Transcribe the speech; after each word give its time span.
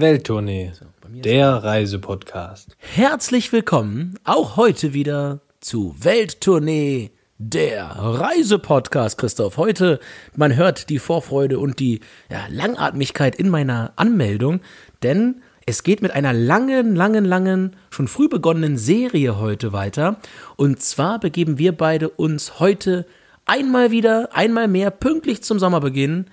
Welttournee, 0.00 0.70
der 1.08 1.48
Reisepodcast. 1.54 2.76
Herzlich 2.78 3.52
willkommen 3.52 4.14
auch 4.22 4.56
heute 4.56 4.94
wieder 4.94 5.40
zu 5.58 5.96
Welttournee, 5.98 7.10
der 7.38 7.86
Reisepodcast, 7.86 9.18
Christoph. 9.18 9.56
Heute, 9.56 9.98
man 10.36 10.54
hört 10.54 10.88
die 10.88 11.00
Vorfreude 11.00 11.58
und 11.58 11.80
die 11.80 11.98
ja, 12.30 12.46
Langatmigkeit 12.48 13.34
in 13.34 13.48
meiner 13.48 13.92
Anmeldung, 13.96 14.60
denn 15.02 15.42
es 15.66 15.82
geht 15.82 16.00
mit 16.00 16.12
einer 16.12 16.32
langen, 16.32 16.94
langen, 16.94 17.24
langen, 17.24 17.74
schon 17.90 18.06
früh 18.06 18.28
begonnenen 18.28 18.76
Serie 18.76 19.40
heute 19.40 19.72
weiter. 19.72 20.20
Und 20.54 20.80
zwar 20.80 21.18
begeben 21.18 21.58
wir 21.58 21.72
beide 21.72 22.08
uns 22.08 22.60
heute 22.60 23.04
einmal 23.46 23.90
wieder, 23.90 24.28
einmal 24.32 24.68
mehr, 24.68 24.92
pünktlich 24.92 25.42
zum 25.42 25.58
Sommerbeginn, 25.58 26.26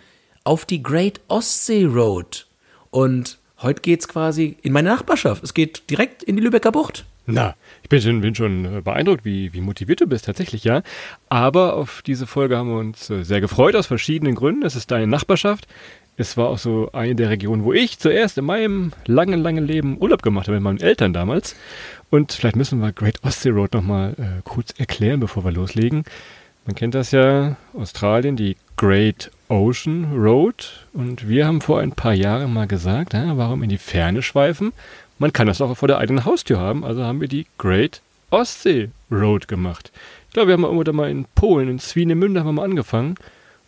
auf 0.44 0.66
die 0.66 0.84
Great 0.84 1.20
Ostsee 1.28 1.86
Road. 1.86 2.46
Und 2.92 3.40
heute 3.62 3.82
geht's 3.82 4.08
quasi 4.08 4.58
in 4.62 4.74
meine 4.74 4.90
Nachbarschaft. 4.90 5.44
Es 5.44 5.54
geht 5.54 5.90
direkt 5.90 6.24
in 6.24 6.36
die 6.36 6.42
Lübecker 6.42 6.72
Bucht. 6.72 7.06
Na, 7.28 7.56
ich 7.82 7.90
bin 7.90 8.02
schon, 8.02 8.22
bin 8.22 8.36
schon 8.36 8.66
äh, 8.66 8.82
beeindruckt, 8.82 9.26
wie, 9.26 9.52
wie 9.54 9.62
motiviert 9.62 10.02
du 10.02 10.08
bist, 10.08 10.26
tatsächlich, 10.26 10.64
ja. 10.64 10.84
Aber 11.28 11.74
auf 11.74 12.04
diese 12.04 12.28
Folge 12.28 12.58
haben 12.58 12.70
wir 12.70 12.78
uns 12.78 13.10
äh, 13.10 13.24
sehr 13.24 13.42
gefreut, 13.42 13.76
aus 13.76 13.88
verschiedenen 13.88 14.36
Gründen. 14.36 14.64
Es 14.64 14.76
ist 14.76 14.92
deine 14.92 15.08
Nachbarschaft. 15.08 15.68
Es 16.18 16.38
war 16.38 16.48
auch 16.48 16.60
so 16.60 16.92
eine 16.94 17.16
der 17.16 17.30
Regionen, 17.30 17.64
wo 17.64 17.74
ich 17.74 18.00
zuerst 18.00 18.38
in 18.38 18.46
meinem 18.46 18.94
langen, 19.06 19.42
langen 19.42 19.66
Leben 19.66 19.98
Urlaub 20.00 20.22
gemacht 20.22 20.48
habe 20.48 20.56
mit 20.56 20.64
meinen 20.64 20.80
Eltern 20.80 21.14
damals. 21.14 21.56
Und 22.10 22.32
vielleicht 22.32 22.56
müssen 22.56 22.80
wir 22.80 22.94
Great 22.94 23.24
Ostsee 23.24 23.50
Road 23.50 23.74
nochmal 23.74 24.14
äh, 24.18 24.42
kurz 24.44 24.74
erklären, 24.78 25.20
bevor 25.20 25.44
wir 25.44 25.52
loslegen. 25.52 26.04
Man 26.66 26.76
kennt 26.76 26.96
das 26.96 27.12
ja, 27.12 27.58
Australien, 27.74 28.36
die 28.36 28.56
Great 28.78 29.32
Ocean 29.48 30.12
Road. 30.14 30.86
Und 30.94 31.28
wir 31.28 31.48
haben 31.48 31.62
vor 31.62 31.80
ein 31.80 31.92
paar 31.92 32.14
Jahren 32.14 32.54
mal 32.54 32.68
gesagt, 32.68 33.14
ja, 33.14 33.38
warum 33.38 33.64
in 33.64 33.70
die 33.70 33.78
Ferne 33.78 34.22
schweifen? 34.22 34.74
Man 35.18 35.34
kann 35.34 35.48
das 35.48 35.62
auch 35.62 35.76
vor 35.76 35.88
der 35.88 36.00
eigenen 36.00 36.26
Haustür 36.26 36.60
haben. 36.60 36.84
Also 36.84 37.04
haben 37.04 37.22
wir 37.22 37.28
die 37.28 37.46
Great 37.58 38.02
Ostsee 38.32 38.90
Road 39.12 39.48
gemacht. 39.48 39.92
Ich 40.28 40.34
glaube, 40.34 40.50
wir 40.50 40.54
haben 40.54 40.64
irgendwo 40.64 40.84
da 40.84 40.92
mal 40.92 41.10
in 41.10 41.26
Polen, 41.36 41.70
in 41.70 41.80
Swinemünde 41.80 42.40
haben 42.40 42.48
wir 42.48 42.54
mal 42.54 42.66
angefangen. 42.66 43.16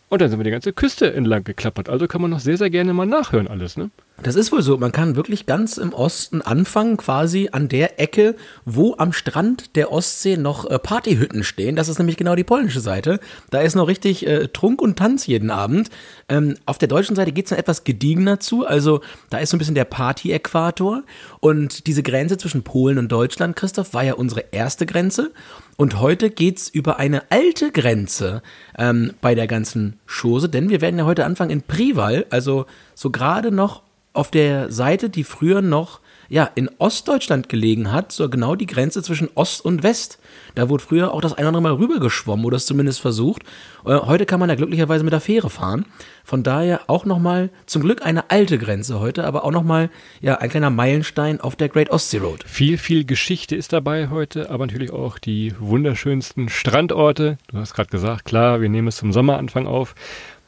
Und 0.09 0.21
dann 0.21 0.29
sind 0.29 0.39
wir 0.39 0.45
die 0.45 0.51
ganze 0.51 0.71
Küste 0.71 1.13
entlang 1.13 1.43
geklappert. 1.43 1.89
Also 1.89 2.07
kann 2.07 2.21
man 2.21 2.31
noch 2.31 2.39
sehr, 2.39 2.57
sehr 2.57 2.69
gerne 2.69 2.93
mal 2.93 3.05
nachhören 3.05 3.47
alles, 3.47 3.75
ne? 3.75 3.91
Das 4.23 4.35
ist 4.35 4.51
wohl 4.51 4.63
so. 4.63 4.77
Man 4.77 4.91
kann 4.91 5.15
wirklich 5.15 5.45
ganz 5.45 5.77
im 5.77 5.93
Osten 5.93 6.41
anfangen, 6.41 6.97
quasi 6.97 7.49
an 7.51 7.67
der 7.67 7.99
Ecke, 7.99 8.35
wo 8.65 8.95
am 8.97 9.13
Strand 9.13 9.75
der 9.75 9.91
Ostsee 9.91 10.37
noch 10.37 10.65
äh, 10.65 10.79
Partyhütten 10.79 11.43
stehen. 11.43 11.75
Das 11.75 11.87
ist 11.87 11.99
nämlich 11.99 12.17
genau 12.17 12.35
die 12.35 12.43
polnische 12.43 12.79
Seite. 12.79 13.19
Da 13.51 13.59
ist 13.59 13.75
noch 13.75 13.87
richtig 13.87 14.25
äh, 14.25 14.47
Trunk 14.47 14.81
und 14.81 14.97
Tanz 14.97 15.27
jeden 15.27 15.51
Abend. 15.51 15.89
Ähm, 16.29 16.55
auf 16.65 16.79
der 16.79 16.87
deutschen 16.87 17.15
Seite 17.15 17.31
geht's 17.31 17.51
dann 17.51 17.59
etwas 17.59 17.83
gediegener 17.83 18.39
zu. 18.39 18.65
Also 18.65 19.01
da 19.29 19.37
ist 19.37 19.51
so 19.51 19.57
ein 19.57 19.59
bisschen 19.59 19.75
der 19.75 19.85
Party-Äquator. 19.85 21.03
Und 21.39 21.85
diese 21.85 22.01
Grenze 22.01 22.37
zwischen 22.37 22.63
Polen 22.63 22.97
und 22.97 23.11
Deutschland, 23.11 23.55
Christoph, 23.55 23.93
war 23.93 24.03
ja 24.03 24.13
unsere 24.15 24.45
erste 24.51 24.87
Grenze. 24.87 25.31
Und 25.77 25.99
heute 25.99 26.31
geht's 26.31 26.67
über 26.67 26.97
eine 26.97 27.29
alte 27.29 27.71
Grenze 27.71 28.41
ähm, 28.77 29.13
bei 29.21 29.35
der 29.35 29.45
ganzen 29.45 29.99
Chose, 30.07 30.49
denn 30.49 30.69
wir 30.69 30.81
werden 30.81 30.97
ja 30.97 31.05
heute 31.05 31.23
anfangen 31.23 31.51
in 31.51 31.61
Prival, 31.61 32.25
also 32.31 32.65
so 32.95 33.11
gerade 33.11 33.51
noch 33.51 33.83
auf 34.11 34.31
der 34.31 34.71
Seite, 34.71 35.11
die 35.11 35.23
früher 35.23 35.61
noch 35.61 35.99
ja, 36.29 36.49
in 36.55 36.69
Ostdeutschland 36.77 37.49
gelegen 37.49 37.91
hat, 37.91 38.11
so 38.11 38.29
genau 38.29 38.55
die 38.55 38.65
Grenze 38.65 39.01
zwischen 39.03 39.29
Ost 39.35 39.63
und 39.63 39.83
West. 39.83 40.19
Da 40.55 40.69
wurde 40.69 40.83
früher 40.83 41.13
auch 41.13 41.21
das 41.21 41.33
ein 41.33 41.45
oder 41.45 41.57
andere 41.57 41.61
Mal 41.61 41.73
rübergeschwommen 41.73 42.45
oder 42.45 42.57
es 42.57 42.65
zumindest 42.65 42.99
versucht. 42.99 43.43
Äh, 43.85 43.95
heute 43.95 44.25
kann 44.25 44.39
man 44.39 44.49
da 44.49 44.55
glücklicherweise 44.55 45.03
mit 45.03 45.13
der 45.13 45.21
Fähre 45.21 45.49
fahren. 45.49 45.85
Von 46.23 46.43
daher 46.43 46.81
auch 46.87 47.05
nochmal 47.05 47.49
zum 47.67 47.81
Glück 47.81 48.05
eine 48.05 48.29
alte 48.29 48.57
Grenze 48.57 48.99
heute, 48.99 49.23
aber 49.23 49.45
auch 49.45 49.51
nochmal 49.51 49.89
ja, 50.19 50.35
ein 50.39 50.49
kleiner 50.49 50.69
Meilenstein 50.69 51.39
auf 51.39 51.55
der 51.55 51.69
Great 51.69 51.89
Ostsee 51.89 52.17
Road. 52.17 52.43
Viel, 52.45 52.77
viel 52.77 53.05
Geschichte 53.05 53.55
ist 53.55 53.71
dabei 53.71 54.09
heute, 54.09 54.49
aber 54.49 54.65
natürlich 54.65 54.91
auch 54.91 55.19
die 55.19 55.53
wunderschönsten 55.57 56.49
Strandorte. 56.49 57.37
Du 57.47 57.57
hast 57.57 57.73
gerade 57.73 57.89
gesagt, 57.89 58.25
klar, 58.25 58.59
wir 58.59 58.67
nehmen 58.67 58.89
es 58.89 58.97
zum 58.97 59.13
Sommeranfang 59.13 59.67
auf. 59.67 59.95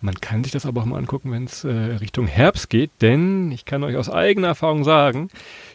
Man 0.01 0.15
kann 0.21 0.43
sich 0.45 0.53
das 0.53 0.65
aber 0.65 0.81
auch 0.81 0.85
mal 0.85 0.97
angucken, 0.97 1.31
wenn 1.31 1.43
es 1.43 1.65
äh, 1.65 1.69
Richtung 1.69 2.25
Herbst 2.25 2.69
geht, 2.69 2.89
denn 3.01 3.51
ich 3.51 3.65
kann 3.65 3.83
euch 3.83 3.97
aus 3.97 4.09
eigener 4.09 4.47
Erfahrung 4.47 4.85
sagen, 4.85 5.27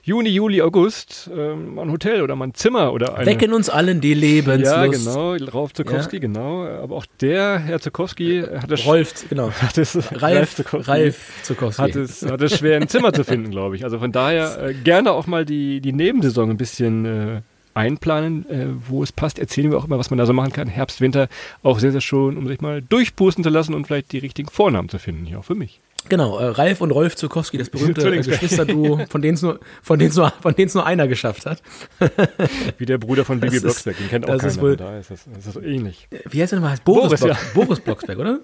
Juni, 0.02 0.30
Juli, 0.30 0.62
August, 0.62 1.30
ähm, 1.34 1.78
ein 1.78 1.90
Hotel 1.90 2.22
oder 2.22 2.34
mal 2.34 2.46
ein 2.46 2.54
Zimmer 2.54 2.94
oder 2.94 3.16
eine... 3.16 3.26
Wecken 3.26 3.52
uns 3.52 3.68
allen 3.68 4.00
die 4.00 4.14
Lebenslust. 4.14 5.06
Ja, 5.06 5.36
genau, 5.36 5.50
Rauf 5.52 5.74
Zukowski, 5.74 6.16
ja. 6.16 6.20
genau. 6.20 6.64
Aber 6.64 6.96
auch 6.96 7.06
der 7.20 7.58
Herr 7.58 7.80
Zukowski 7.80 8.42
hat 8.42 8.70
es... 8.70 8.86
Rolf, 8.86 9.28
genau. 9.28 9.50
Hat 9.60 9.76
es, 9.76 9.96
Ralf, 10.22 10.54
Zukowski, 10.54 10.90
Ralf 10.90 11.30
Zukowski. 11.42 11.82
Hat 11.82 11.96
es, 11.96 12.22
hat 12.22 12.40
es 12.40 12.58
schwer, 12.58 12.80
ein 12.80 12.88
Zimmer 12.88 13.12
zu 13.12 13.24
finden, 13.24 13.50
glaube 13.50 13.76
ich. 13.76 13.84
Also 13.84 13.98
von 13.98 14.10
daher 14.10 14.62
äh, 14.62 14.74
gerne 14.74 15.12
auch 15.12 15.26
mal 15.26 15.44
die, 15.44 15.82
die 15.82 15.92
Nebensaison 15.92 16.48
ein 16.48 16.56
bisschen... 16.56 17.04
Äh, 17.04 17.40
einplanen, 17.74 18.48
äh, 18.48 18.66
wo 18.88 19.02
es 19.02 19.12
passt. 19.12 19.38
Erzählen 19.38 19.70
wir 19.70 19.78
auch 19.78 19.84
immer, 19.84 19.98
was 19.98 20.10
man 20.10 20.18
da 20.18 20.26
so 20.26 20.32
machen 20.32 20.52
kann. 20.52 20.68
Herbst, 20.68 21.00
Winter 21.00 21.28
auch 21.62 21.78
sehr, 21.78 21.92
sehr 21.92 22.00
schön, 22.00 22.36
um 22.36 22.46
sich 22.46 22.60
mal 22.60 22.82
durchpusten 22.82 23.44
zu 23.44 23.50
lassen 23.50 23.74
und 23.74 23.86
vielleicht 23.86 24.12
die 24.12 24.18
richtigen 24.18 24.48
Vornamen 24.48 24.88
zu 24.88 24.98
finden, 24.98 25.26
hier 25.26 25.38
auch 25.38 25.44
für 25.44 25.54
mich. 25.54 25.80
Genau, 26.08 26.38
äh, 26.38 26.44
Ralf 26.46 26.80
und 26.80 26.90
Rolf 26.90 27.16
Zukowski, 27.16 27.56
das 27.56 27.70
berühmte 27.70 28.06
äh, 28.06 28.16
Geschwisterduo, 28.18 29.06
von 29.08 29.22
denen 29.22 29.34
es 29.34 29.42
nur, 29.42 29.58
von 29.82 29.98
denen 29.98 30.10
es 30.10 30.16
nur, 30.16 30.32
von 30.40 30.54
denen 30.54 30.70
nur 30.74 30.84
einer 30.84 31.08
geschafft 31.08 31.46
hat. 31.46 31.62
Wie 32.78 32.84
der 32.84 32.98
Bruder 32.98 33.24
von 33.24 33.40
Bibi 33.40 33.60
Blocksberg, 33.60 33.96
den 33.96 34.08
kennt 34.08 34.26
auch 34.26 34.36
keiner. 34.36 34.44
Ist 34.44 34.60
wohl, 34.60 34.76
da 34.76 34.98
ist 34.98 35.10
das, 35.10 35.26
das 35.34 35.46
ist 35.46 35.54
so 35.54 35.62
ähnlich. 35.62 36.08
Wie 36.28 36.42
heißt 36.42 36.52
der 36.52 36.60
nochmal? 36.60 36.76
Boris, 36.84 37.04
Boris, 37.04 37.20
Block, 37.20 37.30
ja. 37.30 37.38
Boris 37.54 37.80
Blocksberg, 37.80 38.18
oder? 38.18 38.40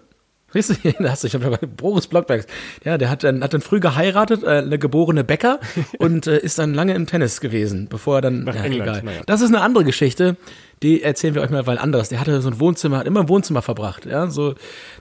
Du, 0.53 0.61
da 0.99 1.11
hast 1.11 1.23
du, 1.23 1.27
ich 1.29 1.35
habe 1.35 1.59
Boris 1.67 2.07
Blockberg. 2.07 2.47
Ja, 2.85 2.99
der 2.99 3.11
hat 3.11 3.25
dann, 3.25 3.43
hat 3.43 3.55
dann 3.55 3.61
früh 3.61 3.81
geheiratet, 3.81 4.43
äh, 4.43 4.59
eine 4.59 4.79
geborene 4.79 5.25
Bäcker 5.25 5.61
und 5.99 6.27
äh, 6.27 6.39
ist 6.39 6.59
dann 6.59 6.75
lange 6.75 6.95
im 6.95 7.07
Tennis 7.07 7.41
gewesen, 7.41 7.89
bevor 7.89 8.17
er 8.17 8.21
dann. 8.23 8.45
Nach 8.45 8.55
ja, 8.55 8.63
England, 8.65 8.83
egal. 8.83 9.03
naja. 9.03 9.21
Das 9.27 9.41
ist 9.41 9.49
eine 9.49 9.61
andere 9.61 9.85
Geschichte. 9.85 10.37
Die 10.83 11.03
erzählen 11.03 11.35
wir 11.35 11.43
euch 11.43 11.51
mal 11.51 11.67
weil 11.67 11.79
anderes. 11.79 12.09
Der 12.09 12.21
hatte 12.21 12.41
so 12.41 12.49
ein 12.49 12.59
Wohnzimmer, 12.59 12.99
hat 12.99 13.07
immer 13.07 13.21
im 13.21 13.29
Wohnzimmer 13.29 13.63
verbracht. 13.63 14.07
Ja, 14.07 14.29
so, 14.29 14.55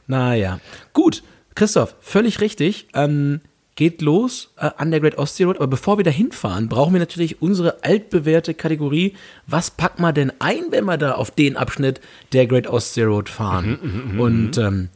naja. 0.07 0.59
Gut, 0.93 1.23
Christoph, 1.55 1.95
völlig 2.01 2.41
richtig. 2.41 2.87
Ähm, 2.93 3.41
geht 3.75 4.01
los 4.01 4.51
äh, 4.57 4.69
an 4.75 4.91
der 4.91 4.99
Great 4.99 5.17
Ostsee 5.17 5.45
Road. 5.45 5.55
Aber 5.55 5.67
bevor 5.67 5.97
wir 5.97 6.03
da 6.03 6.11
hinfahren, 6.11 6.67
brauchen 6.67 6.91
wir 6.93 6.99
natürlich 6.99 7.41
unsere 7.41 7.81
altbewährte 7.81 8.53
Kategorie. 8.53 9.13
Was 9.47 9.71
packt 9.71 9.99
man 9.99 10.13
denn 10.13 10.33
ein, 10.39 10.65
wenn 10.71 10.83
wir 10.83 10.97
da 10.97 11.13
auf 11.13 11.31
den 11.31 11.55
Abschnitt 11.55 12.01
der 12.33 12.45
Great 12.45 12.67
Ostsee 12.67 13.03
Road 13.03 13.29
fahren? 13.29 13.79
Mhm, 14.11 14.19
Und 14.19 14.57
ähm, 14.57 14.89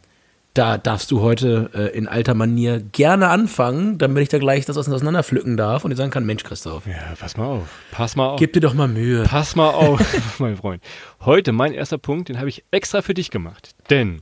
da 0.54 0.78
darfst 0.78 1.10
du 1.10 1.22
heute 1.22 1.72
äh, 1.74 1.98
in 1.98 2.08
alter 2.08 2.36
Manier 2.36 2.80
gerne 2.80 3.30
anfangen, 3.30 3.98
damit 3.98 4.24
ich 4.24 4.30
da 4.30 4.38
gleich 4.38 4.66
das 4.66 4.78
auseinanderpflücken 4.78 5.58
darf 5.58 5.84
und 5.84 5.90
dir 5.90 5.96
sagen 5.96 6.12
kann, 6.12 6.26
Mensch, 6.26 6.44
Christoph. 6.44 6.86
Ja, 6.86 7.16
pass 7.20 7.38
mal 7.38 7.46
auf. 7.46 7.68
Pass 7.92 8.16
mal 8.16 8.28
auf. 8.28 8.40
Gib 8.40 8.54
dir 8.54 8.60
doch 8.60 8.76
mal 8.76 8.88
Mühe. 8.88 9.24
Pass 9.24 9.56
mal 9.56 9.70
auf, 9.70 10.00
mein 10.40 10.56
Freund. 10.56 10.84
Heute 11.22 11.54
mein 11.54 11.74
erster 11.74 11.98
Punkt, 11.98 12.30
den 12.30 12.38
habe 12.38 12.50
ich 12.50 12.64
extra 12.70 13.02
für 13.02 13.16
dich 13.16 13.32
gemacht. 13.32 13.72
Denn 13.90 14.22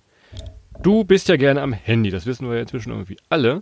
du 0.81 1.03
bist 1.03 1.28
ja 1.28 1.36
gerne 1.36 1.62
am 1.62 1.74
Handy, 1.74 2.12
das 2.12 2.25
wissen 2.25 2.48
wir 2.48 2.56
ja 2.56 2.62
inzwischen 2.62 2.92
irgendwie 2.92 3.18
alle. 3.28 3.62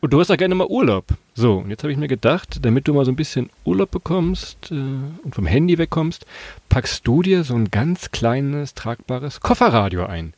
Und 0.00 0.12
du 0.12 0.20
hast 0.20 0.30
auch 0.30 0.36
gerne 0.36 0.54
mal 0.54 0.68
Urlaub. 0.68 1.06
So, 1.34 1.58
und 1.58 1.70
jetzt 1.70 1.82
habe 1.82 1.92
ich 1.92 1.98
mir 1.98 2.08
gedacht, 2.08 2.64
damit 2.64 2.88
du 2.88 2.94
mal 2.94 3.04
so 3.04 3.12
ein 3.12 3.16
bisschen 3.16 3.50
Urlaub 3.64 3.90
bekommst 3.90 4.70
äh, 4.70 4.74
und 4.74 5.34
vom 5.34 5.46
Handy 5.46 5.76
wegkommst, 5.76 6.24
packst 6.70 7.06
du 7.06 7.22
dir 7.22 7.44
so 7.44 7.54
ein 7.54 7.70
ganz 7.70 8.10
kleines, 8.10 8.74
tragbares 8.74 9.40
Kofferradio 9.40 10.06
ein. 10.06 10.32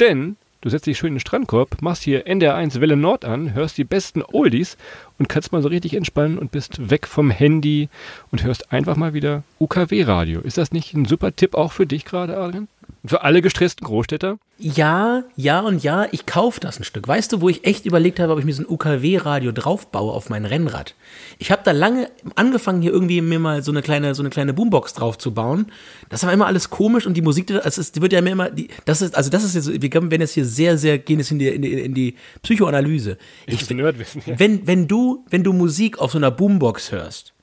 Denn 0.00 0.36
Du 0.60 0.70
setzt 0.70 0.86
dich 0.86 0.98
schön 0.98 1.08
in 1.08 1.14
den 1.14 1.20
Strandkorb, 1.20 1.82
machst 1.82 2.02
hier 2.02 2.26
NDR1 2.26 2.80
Welle 2.80 2.96
Nord 2.96 3.24
an, 3.24 3.54
hörst 3.54 3.78
die 3.78 3.84
besten 3.84 4.22
Oldies 4.22 4.76
und 5.18 5.28
kannst 5.28 5.52
mal 5.52 5.62
so 5.62 5.68
richtig 5.68 5.94
entspannen 5.94 6.38
und 6.38 6.50
bist 6.50 6.90
weg 6.90 7.06
vom 7.06 7.30
Handy 7.30 7.88
und 8.32 8.42
hörst 8.42 8.72
einfach 8.72 8.96
mal 8.96 9.14
wieder 9.14 9.42
UKW-Radio. 9.60 10.40
Ist 10.40 10.58
das 10.58 10.72
nicht 10.72 10.94
ein 10.94 11.04
super 11.04 11.36
Tipp 11.36 11.54
auch 11.54 11.72
für 11.72 11.86
dich 11.86 12.04
gerade, 12.04 12.36
Adrian? 12.38 12.68
Für 13.06 13.22
alle 13.22 13.42
gestressten 13.42 13.86
Großstädter? 13.86 14.38
Ja, 14.58 15.24
ja 15.36 15.60
und 15.60 15.82
ja, 15.82 16.06
ich 16.12 16.24
kaufe 16.24 16.60
das 16.60 16.80
ein 16.80 16.84
Stück. 16.84 17.06
Weißt 17.06 17.32
du, 17.32 17.40
wo 17.40 17.48
ich 17.48 17.64
echt 17.64 17.84
überlegt 17.84 18.18
habe, 18.18 18.32
ob 18.32 18.38
ich 18.38 18.44
mir 18.44 18.54
so 18.54 18.62
ein 18.62 18.68
UKW-Radio 18.68 19.52
draufbaue 19.52 20.12
auf 20.12 20.30
mein 20.30 20.46
Rennrad? 20.46 20.94
Ich 21.38 21.50
habe 21.50 21.62
da 21.64 21.72
lange 21.72 22.10
angefangen, 22.36 22.80
hier 22.80 22.92
irgendwie 22.92 23.20
mir 23.20 23.38
mal 23.38 23.62
so 23.62 23.70
eine 23.70 23.82
kleine, 23.82 24.14
so 24.14 24.22
eine 24.22 24.30
kleine 24.30 24.54
Boombox 24.54 24.94
draufzubauen. 24.94 25.72
Das 26.08 26.24
war 26.24 26.32
immer 26.32 26.46
alles 26.46 26.70
komisch 26.70 27.06
und 27.06 27.14
die 27.14 27.22
Musik, 27.22 27.48
das 27.48 27.76
ist, 27.78 27.96
die 27.96 28.02
wird 28.02 28.12
ja 28.12 28.22
mir 28.22 28.30
immer, 28.30 28.50
die, 28.50 28.68
das 28.86 29.02
ist, 29.02 29.14
also 29.14 29.30
das 29.30 29.44
ist 29.44 29.54
jetzt, 29.54 29.68
wir 29.68 29.92
werden 29.92 30.20
jetzt 30.20 30.32
hier 30.32 30.46
sehr, 30.46 30.78
sehr, 30.78 30.98
gehen 30.98 31.18
jetzt 31.18 31.30
in 31.30 31.38
die, 31.38 31.48
in 31.48 31.62
die, 31.62 31.72
in 31.72 31.94
die 31.94 32.14
Psychoanalyse. 32.42 33.18
Ich, 33.46 33.60
ich 33.60 33.70
Nerdwissen, 33.70 34.22
ja. 34.24 34.38
wenn, 34.38 34.66
wenn 34.66 34.88
du, 34.88 35.24
wenn 35.28 35.44
du 35.44 35.52
Musik 35.52 35.98
auf 35.98 36.12
so 36.12 36.18
einer 36.18 36.30
Boombox 36.30 36.92
hörst, 36.92 37.34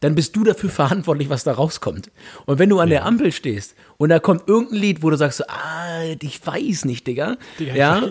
dann 0.00 0.14
bist 0.14 0.36
du 0.36 0.44
dafür 0.44 0.70
verantwortlich, 0.70 1.28
was 1.28 1.44
da 1.44 1.52
rauskommt. 1.52 2.10
Und 2.46 2.58
wenn 2.58 2.68
du 2.68 2.78
an 2.78 2.88
ja. 2.88 2.98
der 2.98 3.06
Ampel 3.06 3.32
stehst 3.32 3.74
und 3.96 4.08
da 4.10 4.18
kommt 4.18 4.48
irgendein 4.48 4.78
Lied, 4.78 5.02
wo 5.02 5.10
du 5.10 5.16
sagst, 5.16 5.48
ah, 5.48 6.02
ich 6.20 6.46
weiß 6.46 6.84
nicht, 6.84 7.06
Digga. 7.06 7.36
Digga 7.58 7.74
ja. 7.74 8.02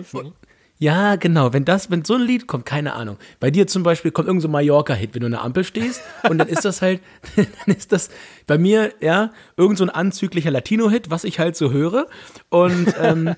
Ja, 0.80 1.16
genau. 1.16 1.52
Wenn 1.52 1.64
das, 1.64 1.90
wenn 1.90 2.04
so 2.04 2.14
ein 2.14 2.22
Lied 2.22 2.46
kommt, 2.46 2.64
keine 2.64 2.92
Ahnung. 2.92 3.16
Bei 3.40 3.50
dir 3.50 3.66
zum 3.66 3.82
Beispiel 3.82 4.12
kommt 4.12 4.28
irgend 4.28 4.42
so 4.42 4.48
Mallorca-Hit, 4.48 5.12
wenn 5.14 5.20
du 5.20 5.26
an 5.26 5.32
der 5.32 5.42
Ampel 5.42 5.64
stehst 5.64 6.00
und 6.28 6.38
dann 6.38 6.46
ist 6.46 6.64
das 6.64 6.82
halt, 6.82 7.00
dann 7.36 7.74
ist 7.74 7.90
das 7.90 8.10
bei 8.46 8.58
mir, 8.58 8.92
ja, 9.00 9.32
irgend 9.58 9.76
so 9.78 9.84
ein 9.84 9.90
anzüglicher 9.90 10.50
Latino-Hit, 10.50 11.10
was 11.10 11.24
ich 11.24 11.38
halt 11.38 11.56
so 11.56 11.70
höre. 11.72 12.06
Und 12.48 12.94
ähm, 13.02 13.34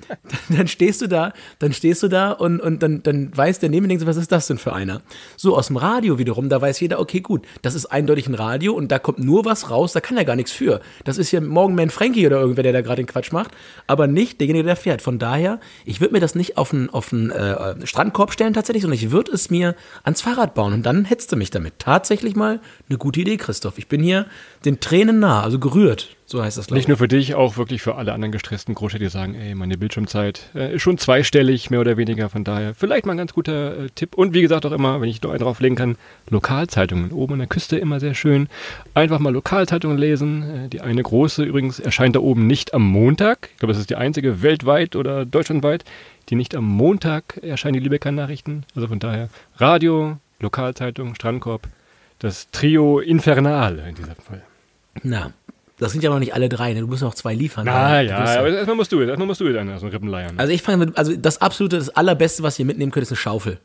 dann 0.49 0.69
stehst 0.69 1.03
du 1.03 1.09
da, 1.09 1.33
dann 1.59 1.73
stehst 1.73 2.03
du 2.03 2.09
da 2.09 2.31
und, 2.33 2.61
und 2.61 2.83
dann, 2.83 3.03
dann 3.03 3.37
weiß 3.37 3.59
der 3.59 3.71
neben 3.71 3.89
denkt, 3.89 4.07
was 4.07 4.17
ist 4.17 4.31
das 4.31 4.47
denn 4.47 4.59
für 4.59 4.73
einer? 4.73 5.03
So 5.37 5.57
aus 5.57 5.69
dem 5.69 5.77
Radio 5.77 6.19
wiederum, 6.19 6.49
da 6.49 6.61
weiß 6.61 6.79
jeder, 6.81 7.01
okay, 7.01 7.21
gut, 7.21 7.47
das 7.63 7.75
ist 7.75 7.87
eindeutig 7.87 8.29
ein 8.29 8.35
Radio 8.35 8.75
und 8.75 8.93
da 8.93 8.99
kommt 8.99 9.19
nur 9.19 9.45
was 9.45 9.71
raus, 9.71 9.93
da 9.93 10.01
kann 10.01 10.17
er 10.17 10.25
gar 10.25 10.37
nichts 10.37 10.53
für. 10.53 10.81
Das 11.05 11.19
ist 11.19 11.33
ja 11.33 11.41
Morgenman 11.41 11.91
Frankie 11.91 12.27
oder 12.27 12.41
irgendwer, 12.41 12.63
der 12.63 12.73
da 12.73 12.83
gerade 12.83 13.03
den 13.03 13.07
Quatsch 13.07 13.33
macht, 13.33 13.53
aber 13.87 14.07
nicht 14.07 14.41
derjenige, 14.41 14.65
der 14.65 14.77
fährt. 14.77 15.03
Von 15.03 15.19
daher, 15.19 15.59
ich 15.87 16.01
würde 16.01 16.13
mir 16.13 16.21
das 16.21 16.35
nicht 16.35 16.59
auf 16.59 16.73
einen, 16.73 16.91
auf 16.91 17.13
einen 17.13 17.31
äh, 17.31 17.87
Strandkorb 17.87 18.33
stellen 18.33 18.53
tatsächlich, 18.53 18.83
sondern 18.83 18.99
ich 18.99 19.11
würde 19.11 19.33
es 19.33 19.51
mir 19.51 19.75
ans 20.05 20.21
Fahrrad 20.21 20.55
bauen 20.55 20.75
und 20.75 20.85
dann 20.85 21.07
hetzte 21.07 21.37
mich 21.37 21.51
damit. 21.51 21.79
Tatsächlich 21.79 22.37
mal 22.37 22.61
eine 22.89 22.99
gute 22.99 23.21
Idee, 23.21 23.39
Christoph. 23.39 23.79
Ich 23.79 23.89
bin 23.89 24.03
hier 24.03 24.27
den 24.65 24.81
Tränen 24.81 25.19
nah, 25.21 25.43
also 25.43 25.59
gerührt. 25.59 26.10
So 26.27 26.43
heißt 26.43 26.57
das, 26.57 26.69
glaube 26.69 26.79
ich. 26.79 26.83
Nicht 26.83 26.89
nur 26.89 26.97
für 26.97 27.09
dich, 27.09 27.35
auch 27.35 27.57
wirklich 27.57 27.83
für 27.83 27.97
alle 27.97 28.13
anderen 28.13 28.31
gestressten 28.31 28.75
Großstädte, 28.75 29.05
die 29.05 29.11
sagen, 29.11 29.35
ey, 29.35 29.55
meine 29.55 29.77
Bildschirmzeit 29.77 30.43
äh, 30.55 30.75
ist 30.75 30.83
schon 30.83 30.97
zweistellig, 30.97 31.71
mehr 31.71 31.81
oder 31.81 31.97
weniger. 31.97 32.29
Von 32.29 32.45
daher 32.45 32.75
vielleicht 32.75 33.05
mal 33.05 33.15
ein 33.15 33.19
ganz 33.19 33.33
guter 33.33 33.77
äh, 33.77 33.89
Tipp. 33.95 34.15
Und 34.15 34.33
wie 34.33 34.43
gesagt 34.43 34.65
auch 34.65 34.73
immer, 34.73 35.01
wenn 35.01 35.09
ich 35.09 35.21
noch 35.23 35.31
einen 35.31 35.41
drauflegen 35.41 35.77
kann, 35.77 35.97
Lokalzeitungen. 36.29 37.11
Oben 37.11 37.33
an 37.33 37.39
der 37.41 37.49
Küste 37.49 37.79
immer 37.79 37.99
sehr 37.99 38.15
schön. 38.15 38.49
Einfach 38.95 39.19
mal 39.19 39.33
Lokalzeitungen 39.33 39.99
lesen. 39.99 40.67
Äh, 40.67 40.69
die 40.69 40.81
eine 40.81 41.03
große 41.03 41.43
übrigens 41.43 41.81
erscheint 41.81 42.15
da 42.15 42.21
oben 42.21 42.47
nicht 42.47 42.75
am 42.75 42.87
Montag. 42.87 43.49
Ich 43.53 43.59
glaube, 43.59 43.73
das 43.73 43.81
ist 43.81 43.91
die 43.91 43.97
einzige 43.97 44.41
weltweit 44.43 44.95
oder 44.95 45.25
deutschlandweit, 45.25 45.85
die 46.29 46.37
nicht 46.37 46.55
am 46.55 46.65
Montag 46.65 47.39
erscheinen, 47.43 47.75
die 47.75 47.81
Lübecker 47.81 48.13
Nachrichten. 48.13 48.63
Also 48.77 48.87
von 48.87 49.01
daher 49.01 49.31
Radio, 49.57 50.19
Lokalzeitung, 50.39 51.15
Strandkorb. 51.17 51.67
Das 52.21 52.51
Trio 52.51 53.01
Infernal 53.01 53.79
in 53.89 53.95
diesem 53.95 54.15
Fall. 54.15 54.43
Na, 55.03 55.33
das 55.81 55.93
sind 55.93 56.05
ja 56.05 56.11
noch 56.11 56.19
nicht 56.19 56.35
alle 56.35 56.49
drei, 56.49 56.75
ne? 56.75 56.81
Du 56.81 56.87
musst 56.87 57.03
noch 57.03 57.15
zwei 57.15 57.35
liefern. 57.35 57.65
Na 57.65 58.03
ja, 58.03 58.25
ja, 58.25 58.39
aber 58.39 58.51
erstmal 58.51 58.77
musst 58.77 58.93
du, 58.93 59.01
erstmal 59.01 59.27
musst 59.27 59.41
du 59.41 59.51
dann 59.53 59.79
so 59.79 59.89
Rippen 59.89 60.09
leiern. 60.09 60.35
Also 60.37 60.53
ich 60.53 60.63
fange 60.63 60.85
mit, 60.85 60.99
also 60.99 61.17
das 61.17 61.41
absolute, 61.41 61.79
das 61.79 61.89
allerbeste, 61.89 62.43
was 62.43 62.59
ihr 62.59 62.67
mitnehmen 62.67 62.93
könnt, 62.93 63.03
ist 63.03 63.11
eine 63.11 63.17
Schaufel. 63.17 63.59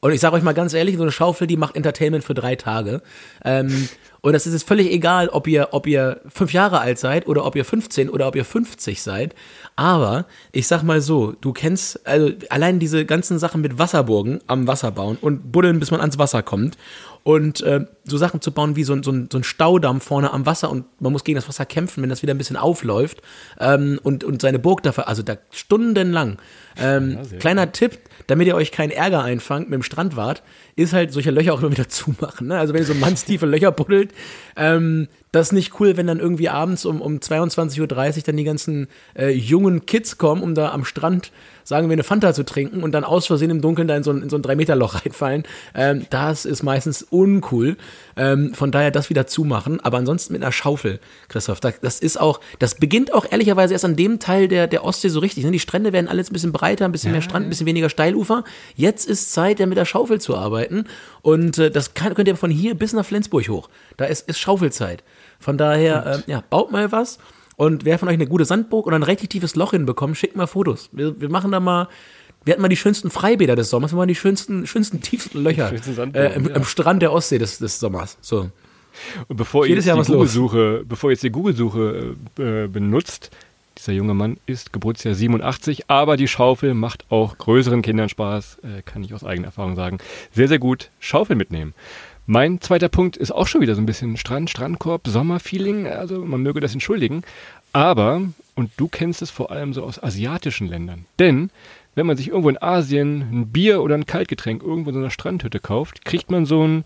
Und 0.00 0.12
ich 0.12 0.20
sage 0.20 0.34
euch 0.34 0.42
mal 0.42 0.52
ganz 0.52 0.74
ehrlich, 0.74 0.96
so 0.96 1.02
eine 1.02 1.12
Schaufel, 1.12 1.46
die 1.46 1.56
macht 1.56 1.74
Entertainment 1.76 2.24
für 2.24 2.34
drei 2.34 2.56
Tage. 2.56 3.02
Ähm, 3.44 3.88
und 4.22 4.32
das 4.34 4.46
ist 4.46 4.52
jetzt 4.52 4.68
völlig 4.68 4.90
egal, 4.92 5.28
ob 5.28 5.48
ihr, 5.48 5.68
ob 5.72 5.86
ihr 5.88 6.20
fünf 6.28 6.52
Jahre 6.52 6.80
alt 6.80 6.98
seid 6.98 7.26
oder 7.26 7.44
ob 7.44 7.56
ihr 7.56 7.64
15 7.64 8.08
oder 8.08 8.28
ob 8.28 8.36
ihr 8.36 8.44
50 8.44 9.02
seid. 9.02 9.34
Aber 9.74 10.26
ich 10.52 10.68
sag 10.68 10.84
mal 10.84 11.00
so, 11.00 11.32
du 11.40 11.52
kennst, 11.52 12.06
also 12.06 12.30
allein 12.48 12.78
diese 12.78 13.04
ganzen 13.04 13.40
Sachen 13.40 13.60
mit 13.60 13.80
Wasserburgen 13.80 14.40
am 14.46 14.68
Wasser 14.68 14.92
bauen 14.92 15.18
und 15.20 15.50
buddeln, 15.50 15.80
bis 15.80 15.90
man 15.90 16.00
ans 16.00 16.18
Wasser 16.18 16.44
kommt 16.44 16.78
und 17.24 17.60
äh, 17.62 17.86
so 18.04 18.16
Sachen 18.16 18.40
zu 18.40 18.50
bauen 18.50 18.74
wie 18.74 18.84
so, 18.84 19.00
so, 19.02 19.12
ein, 19.12 19.28
so 19.30 19.38
ein 19.38 19.44
Staudamm 19.44 20.00
vorne 20.00 20.32
am 20.32 20.44
Wasser 20.44 20.70
und 20.70 20.84
man 21.00 21.12
muss 21.12 21.24
gegen 21.24 21.36
das 21.36 21.48
Wasser 21.48 21.64
kämpfen, 21.64 22.02
wenn 22.02 22.10
das 22.10 22.22
wieder 22.22 22.34
ein 22.34 22.38
bisschen 22.38 22.56
aufläuft 22.56 23.22
ähm, 23.60 24.00
und, 24.02 24.24
und 24.24 24.42
seine 24.42 24.58
Burg 24.58 24.82
dafür, 24.82 25.08
also 25.08 25.22
da 25.22 25.36
stundenlang. 25.50 26.38
Ähm, 26.76 27.18
ja, 27.30 27.38
kleiner 27.38 27.66
gut. 27.66 27.74
Tipp, 27.74 27.98
damit 28.26 28.46
ihr 28.48 28.56
euch 28.56 28.72
keinen 28.72 28.90
Ärger 28.90 29.22
einfangt 29.22 29.70
mit 29.70 29.74
dem 29.74 29.82
Strandwart, 29.82 30.42
ist 30.74 30.92
halt 30.92 31.12
solche 31.12 31.30
Löcher 31.30 31.54
auch 31.54 31.60
immer 31.60 31.70
wieder 31.70 31.88
zumachen. 31.88 32.48
Ne? 32.48 32.58
Also 32.58 32.74
wenn 32.74 32.80
ihr 32.80 32.86
so 32.86 32.94
mannstiefe 32.94 33.46
Löcher 33.46 33.70
buddelt, 33.70 34.11
ähm, 34.56 35.08
das 35.32 35.48
ist 35.48 35.52
nicht 35.52 35.80
cool, 35.80 35.96
wenn 35.96 36.06
dann 36.06 36.20
irgendwie 36.20 36.50
abends 36.50 36.84
um, 36.84 37.00
um 37.00 37.16
22.30 37.16 37.80
Uhr 37.80 38.22
dann 38.24 38.36
die 38.36 38.44
ganzen 38.44 38.88
äh, 39.18 39.30
jungen 39.30 39.86
Kids 39.86 40.18
kommen, 40.18 40.42
um 40.42 40.54
da 40.54 40.72
am 40.72 40.84
Strand, 40.84 41.32
sagen 41.64 41.88
wir, 41.88 41.94
eine 41.94 42.02
Fanta 42.02 42.34
zu 42.34 42.44
trinken 42.44 42.82
und 42.82 42.92
dann 42.92 43.02
aus 43.02 43.26
Versehen 43.26 43.50
im 43.50 43.62
Dunkeln 43.62 43.88
da 43.88 43.96
in 43.96 44.02
so 44.02 44.10
ein, 44.10 44.20
in 44.20 44.28
so 44.28 44.36
ein 44.36 44.42
3-Meter-Loch 44.42 44.94
reinfallen. 45.04 45.44
Ähm, 45.74 46.06
das 46.10 46.44
ist 46.44 46.62
meistens 46.62 47.02
uncool. 47.02 47.78
Ähm, 48.14 48.52
von 48.52 48.70
daher 48.70 48.90
das 48.90 49.08
wieder 49.08 49.26
zumachen. 49.26 49.80
Aber 49.80 49.96
ansonsten 49.96 50.34
mit 50.34 50.42
einer 50.42 50.52
Schaufel, 50.52 51.00
Christoph. 51.28 51.60
Das, 51.60 51.80
das 51.80 52.00
ist 52.00 52.20
auch, 52.20 52.40
das 52.58 52.74
beginnt 52.74 53.14
auch 53.14 53.24
ehrlicherweise 53.30 53.72
erst 53.72 53.86
an 53.86 53.96
dem 53.96 54.18
Teil 54.18 54.48
der, 54.48 54.66
der 54.66 54.84
Ostsee 54.84 55.08
so 55.08 55.20
richtig. 55.20 55.44
Ne? 55.44 55.50
Die 55.50 55.58
Strände 55.60 55.94
werden 55.94 56.08
alles 56.08 56.30
ein 56.30 56.34
bisschen 56.34 56.52
breiter, 56.52 56.84
ein 56.84 56.92
bisschen 56.92 57.08
ja, 57.08 57.12
mehr 57.14 57.22
Strand, 57.22 57.46
ein 57.46 57.48
bisschen 57.48 57.66
weniger 57.66 57.88
Steilufer. 57.88 58.44
Jetzt 58.76 59.08
ist 59.08 59.32
Zeit, 59.32 59.60
ja 59.60 59.66
mit 59.66 59.78
der 59.78 59.86
Schaufel 59.86 60.20
zu 60.20 60.36
arbeiten. 60.36 60.84
Und 61.22 61.56
äh, 61.56 61.70
das 61.70 61.94
kann, 61.94 62.14
könnt 62.14 62.28
ihr 62.28 62.36
von 62.36 62.50
hier 62.50 62.74
bis 62.74 62.92
nach 62.92 63.06
Flensburg 63.06 63.48
hoch. 63.48 63.70
Da 63.96 64.04
ist, 64.04 64.28
ist 64.28 64.38
Schaufelzeit. 64.38 65.02
Von 65.42 65.58
daher, 65.58 66.22
äh, 66.26 66.30
ja, 66.30 66.42
baut 66.48 66.72
mal 66.72 66.92
was. 66.92 67.18
Und 67.56 67.84
wer 67.84 67.98
von 67.98 68.08
euch 68.08 68.14
eine 68.14 68.26
gute 68.26 68.44
Sandburg 68.44 68.86
oder 68.86 68.96
ein 68.96 69.02
richtig 69.02 69.30
tiefes 69.30 69.54
Loch 69.56 69.72
hinbekommt, 69.72 70.16
schickt 70.16 70.36
mal 70.36 70.46
Fotos. 70.46 70.88
Wir, 70.92 71.20
wir 71.20 71.28
machen 71.28 71.52
da 71.52 71.60
mal, 71.60 71.88
wir 72.44 72.52
hatten 72.52 72.62
mal 72.62 72.68
die 72.68 72.76
schönsten 72.76 73.10
Freibäder 73.10 73.56
des 73.56 73.70
Sommers, 73.70 73.92
wir 73.92 73.96
machen 73.96 74.08
die 74.08 74.14
schönsten, 74.14 74.66
schönsten, 74.66 75.00
tiefsten 75.00 75.42
Löcher 75.42 75.72
äh, 76.14 76.34
im, 76.34 76.48
ja. 76.48 76.56
im, 76.56 76.64
Strand 76.64 77.02
der 77.02 77.12
Ostsee 77.12 77.38
des, 77.38 77.58
des 77.58 77.78
Sommers. 77.78 78.16
So. 78.20 78.50
Und 79.28 79.36
bevor 79.36 79.66
ihr, 79.66 79.76
jetzt 79.76 79.86
die 79.86 79.92
Google-Suche, 79.92 80.84
bevor 80.86 81.10
ihr 81.10 81.14
jetzt 81.14 81.22
die 81.22 81.30
Google-Suche 81.30 82.16
äh, 82.38 82.66
benutzt, 82.68 83.30
dieser 83.78 83.92
junge 83.92 84.14
Mann 84.14 84.38
ist 84.46 84.72
Geburtsjahr 84.72 85.14
87, 85.14 85.88
aber 85.88 86.16
die 86.16 86.28
Schaufel 86.28 86.74
macht 86.74 87.06
auch 87.10 87.38
größeren 87.38 87.82
Kindern 87.82 88.08
Spaß, 88.08 88.58
äh, 88.62 88.82
kann 88.82 89.02
ich 89.02 89.14
aus 89.14 89.24
eigener 89.24 89.46
Erfahrung 89.48 89.76
sagen. 89.76 89.98
Sehr, 90.32 90.48
sehr 90.48 90.58
gut 90.58 90.90
Schaufel 91.00 91.36
mitnehmen. 91.36 91.74
Mein 92.32 92.62
zweiter 92.62 92.88
Punkt 92.88 93.18
ist 93.18 93.30
auch 93.30 93.46
schon 93.46 93.60
wieder 93.60 93.74
so 93.74 93.82
ein 93.82 93.84
bisschen 93.84 94.16
Strand, 94.16 94.48
Strandkorb, 94.48 95.06
Sommerfeeling. 95.06 95.86
Also 95.86 96.24
man 96.24 96.40
möge 96.40 96.60
das 96.60 96.72
entschuldigen. 96.72 97.24
Aber, 97.74 98.22
und 98.54 98.70
du 98.78 98.88
kennst 98.88 99.20
es 99.20 99.28
vor 99.28 99.50
allem 99.50 99.74
so 99.74 99.82
aus 99.82 100.02
asiatischen 100.02 100.66
Ländern. 100.66 101.04
Denn 101.18 101.50
wenn 101.94 102.06
man 102.06 102.16
sich 102.16 102.28
irgendwo 102.28 102.48
in 102.48 102.56
Asien 102.56 103.20
ein 103.20 103.48
Bier 103.48 103.82
oder 103.82 103.96
ein 103.96 104.06
Kaltgetränk 104.06 104.62
irgendwo 104.62 104.88
in 104.88 104.94
so 104.94 105.00
einer 105.00 105.10
Strandhütte 105.10 105.60
kauft, 105.60 106.06
kriegt 106.06 106.30
man 106.30 106.46
so 106.46 106.66
ein, 106.66 106.84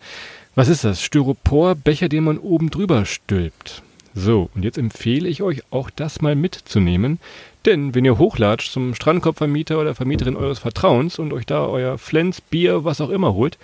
was 0.56 0.66
ist 0.66 0.82
das, 0.82 1.00
Styroporbecher, 1.00 2.08
den 2.08 2.24
man 2.24 2.38
oben 2.38 2.70
drüber 2.70 3.04
stülpt. 3.04 3.84
So, 4.16 4.50
und 4.56 4.64
jetzt 4.64 4.78
empfehle 4.78 5.28
ich 5.28 5.42
euch 5.42 5.62
auch 5.70 5.90
das 5.90 6.20
mal 6.20 6.34
mitzunehmen. 6.34 7.20
Denn 7.66 7.94
wenn 7.94 8.04
ihr 8.04 8.18
hochlatscht 8.18 8.72
zum 8.72 8.96
Strandkorbvermieter 8.96 9.78
oder 9.78 9.94
Vermieterin 9.94 10.34
eures 10.34 10.58
Vertrauens 10.58 11.20
und 11.20 11.32
euch 11.32 11.46
da 11.46 11.66
euer 11.66 11.98
Flens, 11.98 12.40
Bier, 12.40 12.82
was 12.82 13.00
auch 13.00 13.10
immer 13.10 13.34
holt, 13.34 13.58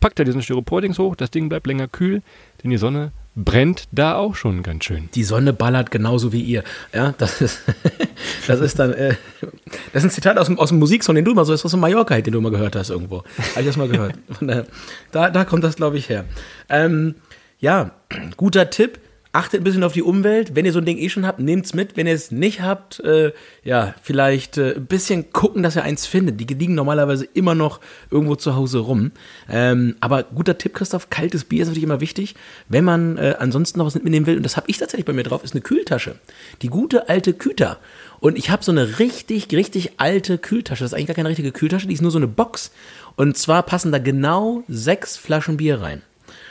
packt 0.00 0.18
er 0.18 0.24
diesen 0.24 0.42
Styropor-Dings 0.42 0.98
hoch, 0.98 1.16
das 1.16 1.30
Ding 1.30 1.48
bleibt 1.48 1.66
länger 1.66 1.88
kühl, 1.88 2.22
denn 2.62 2.70
die 2.70 2.76
Sonne 2.76 3.12
brennt 3.44 3.84
da 3.92 4.16
auch 4.16 4.34
schon 4.34 4.62
ganz 4.62 4.84
schön. 4.84 5.08
Die 5.14 5.22
Sonne 5.22 5.52
ballert 5.52 5.90
genauso 5.90 6.32
wie 6.32 6.42
ihr. 6.42 6.64
Ja, 6.92 7.14
das 7.18 7.40
ist, 7.40 7.60
das 8.46 8.60
ist 8.60 8.78
dann, 8.78 8.92
äh, 8.92 9.14
das 9.92 10.02
ist 10.02 10.10
ein 10.10 10.10
Zitat 10.10 10.38
aus 10.38 10.46
dem, 10.46 10.58
aus 10.58 10.70
dem 10.70 10.78
Musiksong, 10.78 11.14
den 11.14 11.24
du 11.24 11.34
mal 11.34 11.44
so, 11.44 11.52
das 11.52 11.60
ist 11.60 11.66
aus 11.66 11.70
dem 11.70 11.80
Mallorca, 11.80 12.20
den 12.20 12.32
du 12.32 12.40
mal 12.40 12.50
gehört 12.50 12.74
hast 12.74 12.90
irgendwo. 12.90 13.18
Habe 13.50 13.60
ich 13.60 13.66
das 13.66 13.76
mal 13.76 13.88
gehört. 13.88 14.14
Da, 15.12 15.30
da 15.30 15.44
kommt 15.44 15.64
das, 15.64 15.76
glaube 15.76 15.96
ich, 15.96 16.08
her. 16.08 16.24
Ähm, 16.68 17.14
ja, 17.60 17.92
guter 18.36 18.70
Tipp 18.70 18.98
achtet 19.38 19.60
ein 19.60 19.64
bisschen 19.64 19.84
auf 19.84 19.92
die 19.92 20.02
Umwelt. 20.02 20.56
Wenn 20.56 20.66
ihr 20.66 20.72
so 20.72 20.80
ein 20.80 20.84
Ding 20.84 20.98
eh 20.98 21.08
schon 21.08 21.24
habt, 21.24 21.38
nehmt's 21.38 21.72
mit. 21.72 21.96
Wenn 21.96 22.08
ihr 22.08 22.12
es 22.12 22.32
nicht 22.32 22.60
habt, 22.60 22.98
äh, 23.00 23.32
ja, 23.62 23.94
vielleicht 24.02 24.58
äh, 24.58 24.74
ein 24.74 24.86
bisschen 24.86 25.32
gucken, 25.32 25.62
dass 25.62 25.76
ihr 25.76 25.84
eins 25.84 26.06
findet. 26.06 26.40
Die 26.40 26.52
liegen 26.52 26.74
normalerweise 26.74 27.24
immer 27.34 27.54
noch 27.54 27.78
irgendwo 28.10 28.34
zu 28.34 28.56
Hause 28.56 28.78
rum. 28.78 29.12
Ähm, 29.48 29.94
aber 30.00 30.24
guter 30.24 30.58
Tipp, 30.58 30.74
Christoph, 30.74 31.08
kaltes 31.08 31.44
Bier 31.44 31.62
ist 31.62 31.68
natürlich 31.68 31.84
immer 31.84 32.00
wichtig. 32.00 32.34
Wenn 32.68 32.82
man 32.82 33.16
äh, 33.16 33.36
ansonsten 33.38 33.78
noch 33.78 33.86
was 33.86 33.94
mitnehmen 33.94 34.26
will, 34.26 34.38
und 34.38 34.42
das 34.42 34.56
habe 34.56 34.68
ich 34.68 34.78
tatsächlich 34.78 35.06
bei 35.06 35.12
mir 35.12 35.22
drauf, 35.22 35.44
ist 35.44 35.54
eine 35.54 35.60
Kühltasche. 35.60 36.16
Die 36.62 36.68
gute 36.68 37.08
alte 37.08 37.32
Küter. 37.32 37.78
Und 38.18 38.36
ich 38.36 38.50
habe 38.50 38.64
so 38.64 38.72
eine 38.72 38.98
richtig, 38.98 39.52
richtig 39.52 40.00
alte 40.00 40.38
Kühltasche. 40.38 40.82
Das 40.82 40.90
ist 40.90 40.94
eigentlich 40.94 41.06
gar 41.06 41.14
keine 41.14 41.28
richtige 41.28 41.52
Kühltasche, 41.52 41.86
die 41.86 41.94
ist 41.94 42.02
nur 42.02 42.10
so 42.10 42.18
eine 42.18 42.26
Box. 42.26 42.72
Und 43.14 43.38
zwar 43.38 43.62
passen 43.62 43.92
da 43.92 44.00
genau 44.00 44.64
sechs 44.66 45.16
Flaschen 45.16 45.58
Bier 45.58 45.80
rein. 45.80 46.02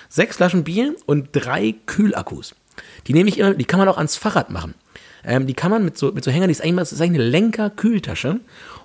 Sechs 0.08 0.38
Flaschen 0.38 0.64
Bier 0.64 0.96
und 1.06 1.30
drei 1.34 1.76
Kühlakkus. 1.86 2.56
Die 3.08 3.14
nehme 3.14 3.30
ich 3.30 3.40
immer, 3.40 3.54
die 3.54 3.66
kann 3.66 3.80
man 3.80 3.88
auch 3.88 3.98
ans 3.98 4.16
Fahrrad 4.16 4.50
machen. 4.50 4.74
Ähm, 5.24 5.46
die 5.46 5.54
kann 5.54 5.72
man 5.72 5.84
mit 5.84 5.98
so, 5.98 6.12
mit 6.12 6.24
so 6.24 6.32
Hängern, 6.32 6.48
die 6.48 6.54
ist 6.54 6.64
eigentlich, 6.64 6.78
das 6.78 6.94
ist 6.94 7.02
eigentlich 7.02 7.22
eine 7.22 7.30
Lenker-Kühltasche. 7.30 8.40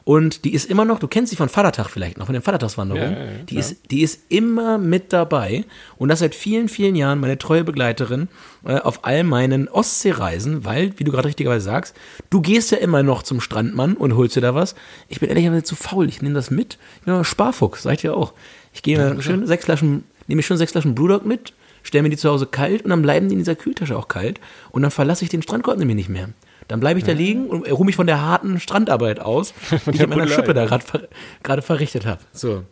Und 0.05 0.45
die 0.45 0.55
ist 0.55 0.69
immer 0.69 0.85
noch, 0.85 0.99
du 0.99 1.07
kennst 1.07 1.31
sie 1.31 1.37
von 1.37 1.49
Vatertag 1.49 1.89
vielleicht 1.89 2.19
noch, 2.19 2.27
von 2.27 2.33
den 2.33 2.43
Vatertagswanderungen. 2.43 3.13
Ja, 3.13 3.25
ja, 3.25 3.31
die, 3.49 3.57
ist, 3.57 3.91
die 3.93 4.03
ist 4.03 4.23
immer 4.29 4.77
mit 4.77 5.13
dabei. 5.13 5.65
Und 5.97 6.09
das 6.09 6.19
seit 6.19 6.35
vielen, 6.35 6.69
vielen 6.69 6.97
Jahren 6.97 7.21
meine 7.21 7.39
treue 7.39 7.63
Begleiterin 7.63 8.29
äh, 8.65 8.79
auf 8.79 9.05
all 9.05 9.23
meinen 9.23 9.69
Ostseereisen, 9.69 10.65
weil, 10.65 10.99
wie 10.99 11.05
du 11.05 11.13
gerade 11.13 11.29
richtigerweise 11.29 11.65
sagst, 11.65 11.95
du 12.31 12.41
gehst 12.41 12.73
ja 12.73 12.79
immer 12.79 13.05
noch 13.05 13.23
zum 13.23 13.41
Strandmann 13.41 13.95
und 13.95 14.17
holst 14.17 14.35
dir 14.35 14.41
da 14.41 14.57
was. 14.57 14.75
Ich 15.09 15.21
bin 15.21 15.29
ehrlicherweise 15.29 15.63
zu 15.63 15.77
faul, 15.77 16.09
ich 16.09 16.21
nehme 16.21 16.35
das 16.35 16.51
mit. 16.51 16.79
Ich 16.99 17.05
bin 17.05 17.15
ein 17.15 17.25
Sparfuchs, 17.25 17.85
seid 17.85 18.03
ihr 18.03 18.17
auch. 18.17 18.33
Ich 18.73 18.83
gehe 18.83 18.99
mir 18.99 19.23
schön 19.23 19.47
sechs 19.47 19.67
Flaschen, 19.67 20.03
nehme 20.27 20.41
ich 20.41 20.47
schon 20.47 20.57
sechs 20.57 20.73
Flaschen 20.73 20.97
Brewdog 20.97 21.25
mit, 21.25 21.53
stelle 21.83 22.03
mir 22.03 22.11
die 22.11 22.17
zu 22.17 22.31
Hause 22.31 22.47
kalt 22.47 22.83
und 22.83 22.91
dann 22.91 23.03
bleiben 23.03 23.29
die 23.29 23.35
in 23.35 23.39
dieser 23.39 23.57
Kühltasche 23.57 23.97
auch 23.97 24.09
kalt 24.09 24.41
und 24.71 24.83
dann 24.83 24.91
verlasse 24.91 25.25
ich 25.25 25.31
den 25.31 25.43
Strandkorb 25.43 25.79
nämlich 25.79 25.97
nicht 25.97 26.09
mehr. 26.09 26.29
Dann 26.69 26.81
bleibe 26.81 26.99
ich 26.99 27.05
da 27.05 27.13
liegen 27.13 27.49
und 27.49 27.71
ruhe 27.71 27.85
mich 27.85 27.97
von 27.97 28.07
der 28.07 28.23
harten 28.23 28.61
Strandarbeit 28.61 29.21
aus, 29.21 29.53
die 29.71 29.91
ich 29.91 30.01
mit 30.01 30.09
meiner 30.09 30.29
Schippe 30.29 30.55
da 30.55 30.65
gerade 30.65 30.85
ver 30.85 31.63
verrichtet 31.63 32.07
habe. 32.07 32.21
So. 32.33 32.63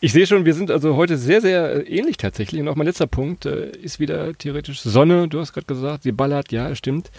Ich 0.00 0.12
sehe 0.12 0.26
schon, 0.26 0.44
wir 0.44 0.54
sind 0.54 0.70
also 0.70 0.96
heute 0.96 1.16
sehr, 1.16 1.40
sehr 1.40 1.76
äh, 1.76 1.82
ähnlich 1.82 2.16
tatsächlich. 2.16 2.60
Und 2.60 2.68
auch 2.68 2.76
mein 2.76 2.86
letzter 2.86 3.06
Punkt 3.06 3.46
äh, 3.46 3.70
ist 3.70 4.00
wieder 4.00 4.32
theoretisch 4.34 4.80
Sonne. 4.80 5.28
Du 5.28 5.38
hast 5.38 5.52
gerade 5.52 5.66
gesagt, 5.66 6.02
sie 6.02 6.12
ballert, 6.12 6.50
ja, 6.50 6.74
stimmt. 6.74 7.10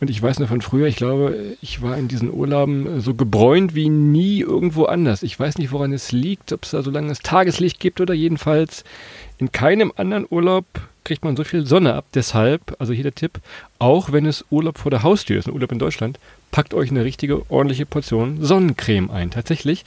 Und 0.00 0.10
ich 0.10 0.22
weiß 0.22 0.38
nur 0.38 0.46
von 0.46 0.60
früher, 0.60 0.86
ich 0.86 0.94
glaube, 0.94 1.56
ich 1.60 1.82
war 1.82 1.96
in 1.96 2.06
diesen 2.06 2.32
Urlauben 2.32 3.00
so 3.00 3.14
gebräunt 3.14 3.74
wie 3.74 3.88
nie 3.88 4.40
irgendwo 4.40 4.84
anders. 4.84 5.24
Ich 5.24 5.38
weiß 5.38 5.58
nicht, 5.58 5.72
woran 5.72 5.92
es 5.92 6.12
liegt, 6.12 6.52
ob 6.52 6.64
es 6.64 6.70
da 6.70 6.82
so 6.82 6.90
langes 6.92 7.18
Tageslicht 7.18 7.80
gibt 7.80 8.00
oder 8.00 8.14
jedenfalls 8.14 8.84
in 9.38 9.52
keinem 9.52 9.92
anderen 9.96 10.26
Urlaub 10.28 10.66
kriegt 11.04 11.24
man 11.24 11.36
so 11.36 11.44
viel 11.44 11.64
Sonne 11.64 11.94
ab. 11.94 12.04
Deshalb, 12.14 12.76
also 12.78 12.92
hier 12.92 13.04
der 13.04 13.14
Tipp, 13.14 13.40
auch 13.78 14.12
wenn 14.12 14.26
es 14.26 14.44
Urlaub 14.50 14.78
vor 14.78 14.90
der 14.90 15.02
Haustür 15.02 15.38
ist, 15.38 15.48
ein 15.48 15.54
Urlaub 15.54 15.72
in 15.72 15.78
Deutschland, 15.78 16.18
packt 16.50 16.74
euch 16.74 16.90
eine 16.90 17.04
richtige, 17.04 17.50
ordentliche 17.50 17.86
Portion 17.86 18.44
Sonnencreme 18.44 19.10
ein. 19.10 19.30
Tatsächlich, 19.30 19.84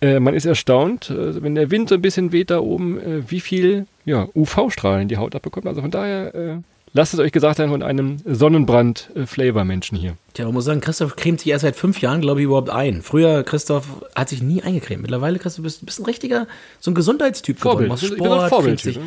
äh, 0.00 0.18
man 0.18 0.34
ist 0.34 0.46
erstaunt, 0.46 1.10
äh, 1.10 1.42
wenn 1.42 1.54
der 1.54 1.70
Wind 1.70 1.88
so 1.88 1.94
ein 1.94 2.02
bisschen 2.02 2.32
weht 2.32 2.50
da 2.50 2.58
oben, 2.58 2.98
äh, 2.98 3.30
wie 3.30 3.40
viel 3.40 3.86
ja, 4.04 4.28
UV-Strahlen 4.34 5.08
die 5.08 5.18
Haut 5.18 5.34
abbekommt. 5.34 5.66
Also 5.66 5.82
von 5.82 5.90
daher 5.90 6.34
äh, 6.34 6.56
Lasst 6.92 7.14
es 7.14 7.20
euch 7.20 7.30
gesagt 7.30 7.58
sein 7.58 7.70
von 7.70 7.84
einem 7.84 8.16
Sonnenbrand-Flavor-Menschen 8.24 9.96
hier. 9.96 10.16
Tja, 10.34 10.44
man 10.44 10.54
muss 10.54 10.64
sagen, 10.64 10.80
Christoph 10.80 11.14
cremt 11.14 11.40
sich 11.40 11.50
erst 11.50 11.62
seit 11.62 11.76
fünf 11.76 12.00
Jahren, 12.00 12.20
glaube 12.20 12.40
ich, 12.40 12.46
überhaupt 12.46 12.70
ein. 12.70 13.02
Früher, 13.02 13.44
Christoph 13.44 13.86
hat 14.16 14.28
sich 14.28 14.42
nie 14.42 14.62
eingecremt. 14.62 15.02
Mittlerweile, 15.02 15.38
Christoph, 15.38 15.62
bist, 15.62 15.86
bist 15.86 16.00
ein 16.00 16.04
richtiger, 16.04 16.48
so 16.80 16.90
ein 16.90 16.94
Gesundheitstyp 16.94 17.60
Vorbild. 17.60 17.90
geworden. 17.90 18.02
Machst 18.02 18.16
Sport, 18.16 18.48
Vorbild 18.48 18.80
sich, 18.80 18.98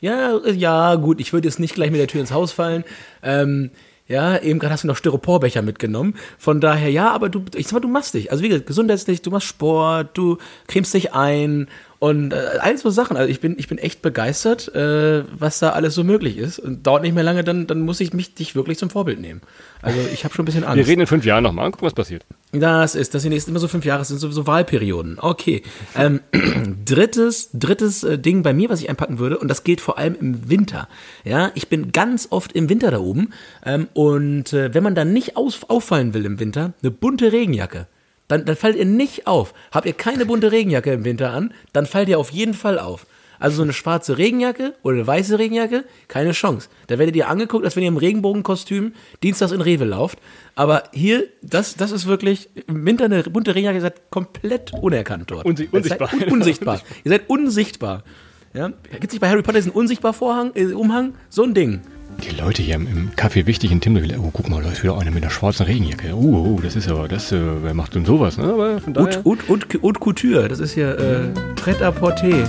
ja. 0.00 0.34
ja, 0.34 0.50
ja, 0.50 0.94
gut, 0.96 1.18
ich 1.20 1.32
würde 1.32 1.48
jetzt 1.48 1.60
nicht 1.60 1.74
gleich 1.74 1.90
mit 1.90 2.00
der 2.00 2.08
Tür 2.08 2.20
ins 2.20 2.32
Haus 2.32 2.52
fallen. 2.52 2.84
Ähm, 3.22 3.70
ja, 4.06 4.36
eben 4.38 4.58
gerade 4.58 4.72
hast 4.72 4.82
du 4.82 4.88
noch 4.88 4.96
Styroporbecher 4.96 5.62
mitgenommen. 5.62 6.16
Von 6.36 6.60
daher, 6.60 6.90
ja, 6.90 7.10
aber 7.10 7.28
du, 7.28 7.44
ich 7.54 7.68
sag 7.68 7.74
mal, 7.74 7.80
du 7.80 7.88
machst 7.88 8.12
dich. 8.12 8.32
Also 8.32 8.42
wie 8.42 8.48
gesagt, 8.48 8.66
gesundheitlich, 8.66 9.22
du 9.22 9.30
machst 9.30 9.46
Sport, 9.46 10.18
du 10.18 10.36
cremst 10.66 10.92
dich 10.92 11.14
ein 11.14 11.68
und 12.00 12.32
äh, 12.32 12.58
all 12.60 12.78
so 12.78 12.88
Sachen. 12.88 13.18
Also 13.18 13.30
ich 13.30 13.40
bin, 13.40 13.56
ich 13.58 13.68
bin 13.68 13.76
echt 13.76 14.00
begeistert, 14.00 14.74
äh, 14.74 15.22
was 15.38 15.58
da 15.58 15.70
alles 15.70 15.94
so 15.94 16.02
möglich 16.02 16.38
ist. 16.38 16.58
Und 16.58 16.86
dauert 16.86 17.02
nicht 17.02 17.14
mehr 17.14 17.22
lange, 17.22 17.44
dann, 17.44 17.66
dann 17.66 17.82
muss 17.82 18.00
ich 18.00 18.14
mich 18.14 18.34
dich 18.34 18.54
wirklich 18.54 18.78
zum 18.78 18.88
Vorbild 18.88 19.20
nehmen. 19.20 19.42
Also 19.82 19.98
ich 20.10 20.24
habe 20.24 20.34
schon 20.34 20.44
ein 20.44 20.46
bisschen 20.46 20.64
Angst. 20.64 20.78
Wir 20.78 20.86
reden 20.86 21.02
in 21.02 21.06
fünf 21.06 21.26
Jahren 21.26 21.44
nochmal 21.44 21.66
und 21.66 21.72
gucken, 21.72 21.84
was 21.84 21.92
passiert. 21.92 22.24
Das 22.52 22.94
ist, 22.94 23.14
das 23.14 23.22
sind 23.22 23.32
jetzt 23.32 23.48
immer 23.48 23.58
so 23.58 23.68
fünf 23.68 23.84
Jahre, 23.84 23.98
das 23.98 24.08
sind 24.08 24.18
sowieso 24.18 24.46
Wahlperioden. 24.46 25.18
Okay. 25.20 25.62
Ähm, 25.94 26.20
drittes, 26.86 27.50
drittes 27.52 28.02
äh, 28.02 28.18
Ding 28.18 28.42
bei 28.42 28.54
mir, 28.54 28.70
was 28.70 28.80
ich 28.80 28.88
einpacken 28.88 29.18
würde, 29.18 29.36
und 29.36 29.48
das 29.48 29.62
gilt 29.62 29.82
vor 29.82 29.98
allem 29.98 30.16
im 30.18 30.48
Winter. 30.48 30.88
Ja, 31.24 31.52
ich 31.54 31.68
bin 31.68 31.92
ganz 31.92 32.28
oft 32.30 32.52
im 32.52 32.70
Winter 32.70 32.90
da 32.90 33.00
oben. 33.00 33.34
Ähm, 33.62 33.88
und 33.92 34.54
äh, 34.54 34.72
wenn 34.72 34.82
man 34.82 34.94
dann 34.94 35.12
nicht 35.12 35.36
aus, 35.36 35.60
auffallen 35.68 36.14
will 36.14 36.24
im 36.24 36.40
Winter, 36.40 36.72
eine 36.80 36.90
bunte 36.90 37.30
Regenjacke 37.30 37.88
dann, 38.30 38.44
dann 38.44 38.56
fallt 38.56 38.76
ihr 38.76 38.84
nicht 38.84 39.26
auf. 39.26 39.54
Habt 39.72 39.86
ihr 39.86 39.92
keine 39.92 40.24
bunte 40.24 40.52
Regenjacke 40.52 40.92
im 40.92 41.04
Winter 41.04 41.32
an, 41.32 41.52
dann 41.72 41.86
fallt 41.86 42.08
ihr 42.08 42.18
auf 42.18 42.30
jeden 42.30 42.54
Fall 42.54 42.78
auf. 42.78 43.06
Also 43.40 43.56
so 43.56 43.62
eine 43.62 43.72
schwarze 43.72 44.18
Regenjacke 44.18 44.74
oder 44.82 44.96
eine 44.96 45.06
weiße 45.06 45.38
Regenjacke, 45.38 45.84
keine 46.08 46.32
Chance. 46.32 46.68
Da 46.88 46.98
werdet 46.98 47.16
ihr 47.16 47.28
angeguckt, 47.28 47.64
als 47.64 47.74
wenn 47.74 47.82
ihr 47.82 47.88
im 47.88 47.96
Regenbogenkostüm 47.96 48.92
dienstags 49.22 49.50
in 49.50 49.62
Rewe 49.62 49.84
lauft. 49.84 50.18
Aber 50.54 50.84
hier, 50.92 51.24
das, 51.42 51.74
das 51.74 51.90
ist 51.90 52.06
wirklich, 52.06 52.50
im 52.68 52.84
Winter 52.84 53.06
eine 53.06 53.22
bunte 53.22 53.54
Regenjacke, 53.54 53.78
ihr 53.78 53.82
seid 53.82 54.10
komplett 54.10 54.72
unerkannt 54.74 55.30
dort. 55.30 55.46
Unsi 55.46 55.68
unsichtbar. 55.72 56.10
Un 56.12 56.32
unsichtbar. 56.32 56.80
ihr 57.02 57.10
seid 57.10 57.28
unsichtbar. 57.30 58.04
Ja? 58.52 58.68
Gibt 58.68 59.06
es 59.06 59.12
nicht 59.12 59.20
bei 59.20 59.28
Harry 59.28 59.42
Potter 59.42 59.58
diesen 59.58 59.72
unsichtbar 59.72 60.12
Vorhang, 60.12 60.52
äh, 60.54 60.66
Umhang? 60.66 61.14
So 61.30 61.42
ein 61.42 61.54
Ding. 61.54 61.80
Die 62.22 62.36
Leute 62.36 62.62
hier 62.62 62.74
im, 62.74 62.86
im 62.86 63.10
Café 63.16 63.46
wichtig 63.46 63.72
in 63.72 63.80
Timber, 63.80 64.00
oh, 64.18 64.30
guck 64.32 64.48
mal, 64.48 64.62
da 64.62 64.70
ist 64.70 64.82
wieder 64.82 64.98
einer 64.98 65.10
mit 65.10 65.22
einer 65.22 65.30
schwarzen 65.30 65.64
Regenjacke. 65.64 66.14
Oh, 66.14 66.56
oh 66.56 66.60
das 66.62 66.76
ist 66.76 66.88
aber, 66.88 67.08
das, 67.08 67.32
äh, 67.32 67.38
wer 67.62 67.72
macht 67.72 67.94
denn 67.94 68.04
sowas? 68.04 68.36
Ne? 68.36 68.44
Aber 68.44 68.80
von 68.80 68.92
daher... 68.92 69.22
Haute, 69.24 69.48
Haute, 69.48 69.82
Haute 69.82 70.00
Couture, 70.00 70.48
das 70.48 70.60
ist 70.60 70.74
ja 70.74 70.92
äh, 70.92 71.28
Pret-à-Porter. 71.56 72.48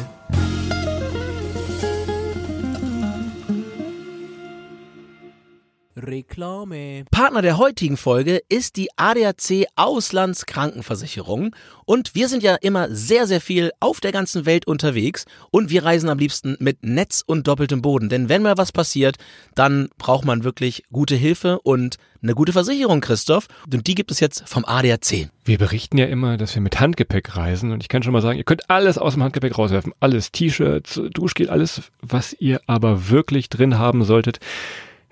Reklame. 6.06 7.06
Partner 7.12 7.42
der 7.42 7.58
heutigen 7.58 7.98
Folge 7.98 8.42
ist 8.50 8.76
die 8.76 8.90
ADAC 8.96 9.68
Auslandskrankenversicherung 9.76 11.56
und 11.86 12.16
wir 12.16 12.28
sind 12.28 12.44
ja 12.44 12.56
immer 12.56 12.94
sehr, 12.94 13.28
sehr 13.28 13.42
viel 13.42 13.72
auf 13.80 14.00
der 14.00 14.12
ganzen 14.12 14.46
Welt 14.46 14.68
unterwegs 14.68 15.26
und 15.52 15.70
wir 15.70 15.84
reisen 15.84 16.10
am 16.10 16.18
liebsten 16.18 16.58
mit 16.60 16.84
Netz 16.84 17.24
und 17.26 17.48
doppeltem 17.48 17.82
Boden, 17.82 18.10
denn 18.10 18.30
wenn 18.30 18.42
mal 18.42 18.58
was 18.58 18.72
passiert, 18.72 19.18
dann 19.56 19.90
braucht 19.98 20.26
man 20.26 20.44
wirklich 20.44 20.84
gute 20.92 21.16
Hilfe 21.16 21.60
und 21.62 21.98
eine 22.24 22.36
gute 22.36 22.54
Versicherung, 22.54 23.02
Christoph. 23.02 23.48
Und 23.72 23.88
die 23.88 23.96
gibt 23.96 24.12
es 24.12 24.20
jetzt 24.20 24.48
vom 24.48 24.64
ADAC. 24.64 25.30
Wir 25.44 25.58
berichten 25.58 25.98
ja 25.98 26.06
immer, 26.06 26.38
dass 26.38 26.54
wir 26.54 26.62
mit 26.62 26.80
Handgepäck 26.80 27.36
reisen. 27.36 27.72
Und 27.72 27.82
ich 27.82 27.90
kann 27.90 28.04
schon 28.04 28.14
mal 28.14 28.22
sagen, 28.22 28.38
ihr 28.38 28.44
könnt 28.44 28.70
alles 28.70 29.00
aus 29.00 29.14
dem 29.14 29.24
Handgepäck 29.24 29.58
rauswerfen. 29.58 29.94
Alles, 30.00 30.32
T-Shirts, 30.32 31.02
Duschgel, 31.14 31.50
alles, 31.50 31.82
was 32.02 32.34
ihr 32.34 32.62
aber 32.68 33.10
wirklich 33.10 33.50
drin 33.50 33.80
haben 33.80 34.04
solltet 34.04 34.40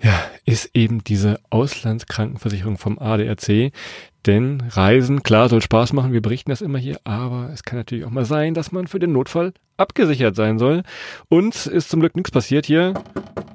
ja, 0.02 0.24
ist 0.44 0.70
eben 0.74 1.04
diese 1.04 1.40
Auslandskrankenversicherung 1.50 2.78
vom 2.78 2.98
ADRC. 2.98 3.72
Denn 4.26 4.62
Reisen, 4.70 5.22
klar, 5.22 5.48
soll 5.48 5.62
Spaß 5.62 5.94
machen, 5.94 6.12
wir 6.12 6.20
berichten 6.20 6.50
das 6.50 6.60
immer 6.60 6.78
hier, 6.78 7.00
aber 7.04 7.50
es 7.52 7.62
kann 7.62 7.78
natürlich 7.78 8.04
auch 8.04 8.10
mal 8.10 8.26
sein, 8.26 8.52
dass 8.52 8.70
man 8.70 8.86
für 8.86 8.98
den 8.98 9.12
Notfall 9.12 9.54
abgesichert 9.80 10.36
sein 10.36 10.58
soll. 10.58 10.82
Uns 11.28 11.66
ist 11.66 11.90
zum 11.90 12.00
Glück 12.00 12.14
nichts 12.14 12.30
passiert 12.30 12.66
hier. 12.66 12.94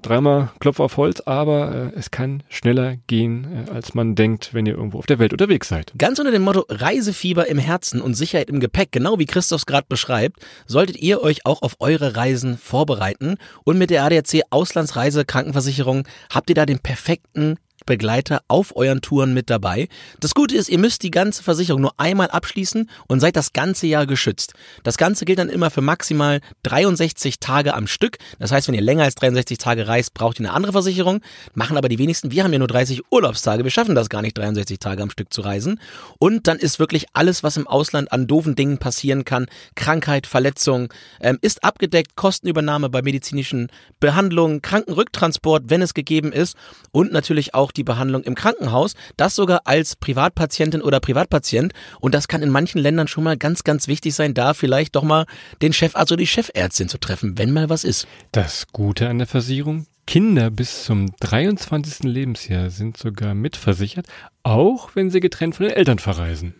Dreimal 0.02 0.52
Klopf 0.60 0.80
auf 0.80 0.98
Holz, 0.98 1.22
aber 1.22 1.92
äh, 1.96 1.98
es 1.98 2.12
kann 2.12 2.44
schneller 2.50 2.98
gehen, 3.08 3.66
äh, 3.68 3.72
als 3.72 3.96
man 3.96 4.14
denkt, 4.14 4.54
wenn 4.54 4.68
ihr 4.68 4.76
irgendwo 4.76 5.00
auf 5.00 5.08
der 5.08 5.18
Welt 5.18 5.34
unterwegs 5.34 5.68
seid. 5.68 5.94
Ganz 5.98 6.20
unter 6.20 6.32
dem 6.32 6.44
Motto 6.44 6.66
Reisefieber 6.70 7.48
im 7.48 7.58
Herzen 7.58 8.02
und 8.02 8.14
Sicherheit 8.14 8.50
im 8.50 8.60
Gepäck, 8.60 8.92
genau 8.92 9.18
wie 9.18 9.26
Christophs 9.26 9.66
gerade 9.66 9.88
beschreibt, 9.90 10.46
solltet 10.68 10.98
ihr 10.98 11.22
euch 11.22 11.46
auch 11.46 11.64
auf 11.64 11.78
eure 11.80 12.16
Reisen 12.16 12.58
vorbereiten. 12.58 13.38
Und 13.64 13.80
mit 13.80 13.90
der 13.90 14.04
ADAC 14.04 14.42
Auslandsreise 14.52 15.26
Krankenversicherung 15.26 16.08
habt 16.30 16.50
ihr 16.50 16.56
da 16.56 16.68
den 16.68 16.80
perfekten 16.80 17.58
Begleiter 17.86 18.42
auf 18.48 18.76
euren 18.76 19.02
Touren 19.02 19.34
mit 19.34 19.50
dabei. 19.50 19.88
Das 20.20 20.34
Gute 20.34 20.56
ist, 20.56 20.70
ihr 20.70 20.80
müsst 20.80 21.04
die 21.04 21.12
ganze 21.12 21.44
Versicherung 21.44 21.82
nur 21.82 21.94
einmal 21.98 22.30
abschließen 22.30 22.90
und 23.08 23.20
seid 23.20 23.36
das 23.36 23.54
ganze 23.54 23.88
Jahr 23.88 24.06
geschützt. 24.06 24.54
Das 24.84 24.98
Ganze 24.98 25.26
gilt 25.26 25.40
dann 25.40 25.50
immer 25.50 25.70
für 25.70 25.82
maximal 25.82 26.42
63 26.64 27.40
Tage 27.40 27.74
am 27.74 27.88
Stück. 27.88 28.18
Das 28.40 28.52
heißt, 28.52 28.68
wenn 28.68 28.76
ihr 28.76 28.82
länger 28.82 29.04
als 29.04 29.16
63 29.16 29.58
Tage 29.58 29.88
reist, 29.88 30.14
braucht 30.14 30.40
ihr 30.40 30.46
eine 30.46 30.54
andere 30.54 30.72
Versicherung. 30.72 31.22
Machen 31.54 31.78
aber 31.78 31.90
die 31.90 32.00
wenigsten. 32.00 32.32
Wir 32.32 32.44
haben 32.44 32.54
ja 32.54 32.60
nur 32.60 32.68
30 32.68 33.12
Urlaubstage. 33.12 33.64
Wir 33.64 33.72
schaffen 33.72 33.96
das 33.96 34.10
gar 34.10 34.22
nicht, 34.22 34.38
63 34.38 34.80
Tage 34.80 35.04
am 35.04 35.10
Stück 35.10 35.32
zu 35.32 35.42
reisen. 35.42 35.80
Und 36.20 36.48
dann 36.48 36.58
ist 36.58 36.80
wirklich 36.80 37.06
alles, 37.14 37.44
was 37.44 37.58
im 37.58 37.68
Ausland 37.68 38.12
an 38.12 38.28
doofen 38.28 38.56
Dingen 38.56 38.78
passieren 38.78 39.26
kann, 39.26 39.46
Krankheit, 39.76 40.28
Verletzung, 40.28 40.92
ähm, 41.22 41.38
ist 41.42 41.64
abgedeckt, 41.64 42.16
Kostenübernahme 42.16 42.90
bei 42.90 43.02
medizinischen 43.02 43.70
Behandlungen, 44.00 44.62
Krankenrücktransport, 44.62 45.64
wenn 45.68 45.82
es 45.82 45.94
gegeben 45.94 46.32
ist 46.32 46.56
und 46.92 47.12
natürlich 47.12 47.54
auch 47.54 47.72
die 47.78 47.84
Behandlung 47.84 48.24
im 48.24 48.36
Krankenhaus, 48.36 48.94
das 49.18 49.36
sogar 49.36 49.62
als 49.66 49.96
Privatpatientin 49.96 50.82
oder 50.82 51.00
Privatpatient. 51.00 51.74
Und 52.00 52.16
das 52.16 52.28
kann 52.28 52.42
in 52.42 52.50
manchen 52.50 52.80
Ländern 52.80 53.08
schon 53.08 53.24
mal 53.24 53.38
ganz, 53.38 53.64
ganz 53.64 53.88
wichtig 53.88 54.16
sein, 54.16 54.34
da 54.34 54.54
vielleicht 54.54 54.96
doch 54.96 55.04
mal 55.04 55.26
den 55.62 55.74
Chefarzt 55.74 56.12
oder 56.12 56.20
die 56.20 56.28
Chefärztin 56.28 56.90
zu 56.90 56.98
treffen, 56.98 57.38
wenn 57.38 57.52
mal 57.52 57.70
was 57.70 57.84
ist. 57.84 58.08
Das 58.32 58.68
Gute 58.72 59.08
an 59.10 59.18
der 59.18 59.28
Versicherung, 59.28 59.88
Kinder 60.08 60.52
bis 60.52 60.84
zum 60.84 61.16
23. 61.20 62.04
Lebensjahr 62.04 62.70
sind 62.70 62.96
sogar 62.96 63.34
mitversichert, 63.34 64.06
auch 64.44 64.92
wenn 64.94 65.10
sie 65.10 65.20
getrennt 65.20 65.56
von 65.56 65.66
den 65.66 65.76
Eltern 65.76 65.98
verreisen. 65.98 66.54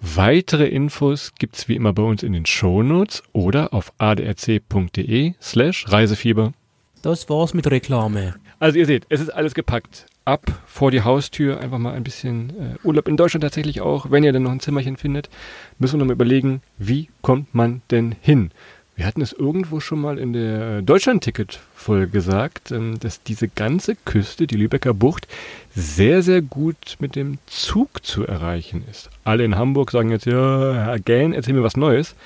Weitere 0.00 0.66
Infos 0.66 1.32
gibt's 1.38 1.68
wie 1.68 1.76
immer 1.76 1.92
bei 1.92 2.02
uns 2.02 2.24
in 2.24 2.32
den 2.32 2.44
Shownotes 2.44 3.22
oder 3.32 3.72
auf 3.72 3.92
adrc.de 3.98 5.34
slash 5.40 5.86
Reisefieber. 5.88 6.52
Das 7.02 7.28
war's 7.28 7.54
mit 7.54 7.70
Reklame. 7.70 8.34
Also 8.58 8.78
ihr 8.78 8.86
seht, 8.86 9.06
es 9.08 9.20
ist 9.20 9.30
alles 9.30 9.54
gepackt 9.54 10.06
ab 10.28 10.46
vor 10.66 10.90
die 10.90 11.02
Haustür, 11.02 11.60
einfach 11.60 11.78
mal 11.78 11.94
ein 11.94 12.04
bisschen 12.04 12.50
äh, 12.50 12.86
Urlaub 12.86 13.08
in 13.08 13.16
Deutschland 13.16 13.42
tatsächlich 13.42 13.80
auch, 13.80 14.10
wenn 14.10 14.22
ihr 14.22 14.32
dann 14.32 14.42
noch 14.42 14.52
ein 14.52 14.60
Zimmerchen 14.60 14.96
findet, 14.96 15.28
müssen 15.78 15.94
wir 15.94 16.00
noch 16.00 16.06
mal 16.06 16.12
überlegen, 16.12 16.60
wie 16.76 17.08
kommt 17.22 17.54
man 17.54 17.82
denn 17.90 18.14
hin? 18.20 18.50
Wir 18.94 19.06
hatten 19.06 19.22
es 19.22 19.32
irgendwo 19.32 19.78
schon 19.80 20.00
mal 20.00 20.18
in 20.18 20.32
der 20.32 20.82
Deutschland-Ticket-Folge 20.82 22.08
gesagt, 22.08 22.72
ähm, 22.72 22.98
dass 23.00 23.22
diese 23.22 23.48
ganze 23.48 23.94
Küste, 23.94 24.46
die 24.46 24.56
Lübecker 24.56 24.92
Bucht, 24.92 25.28
sehr, 25.74 26.22
sehr 26.22 26.42
gut 26.42 26.96
mit 26.98 27.14
dem 27.16 27.38
Zug 27.46 28.04
zu 28.04 28.26
erreichen 28.26 28.84
ist. 28.90 29.08
Alle 29.24 29.44
in 29.44 29.56
Hamburg 29.56 29.92
sagen 29.92 30.10
jetzt, 30.10 30.26
ja, 30.26 30.74
Herr 30.74 30.98
Gähn, 30.98 31.32
erzähl 31.32 31.54
mir 31.54 31.62
was 31.62 31.76
Neues. 31.76 32.16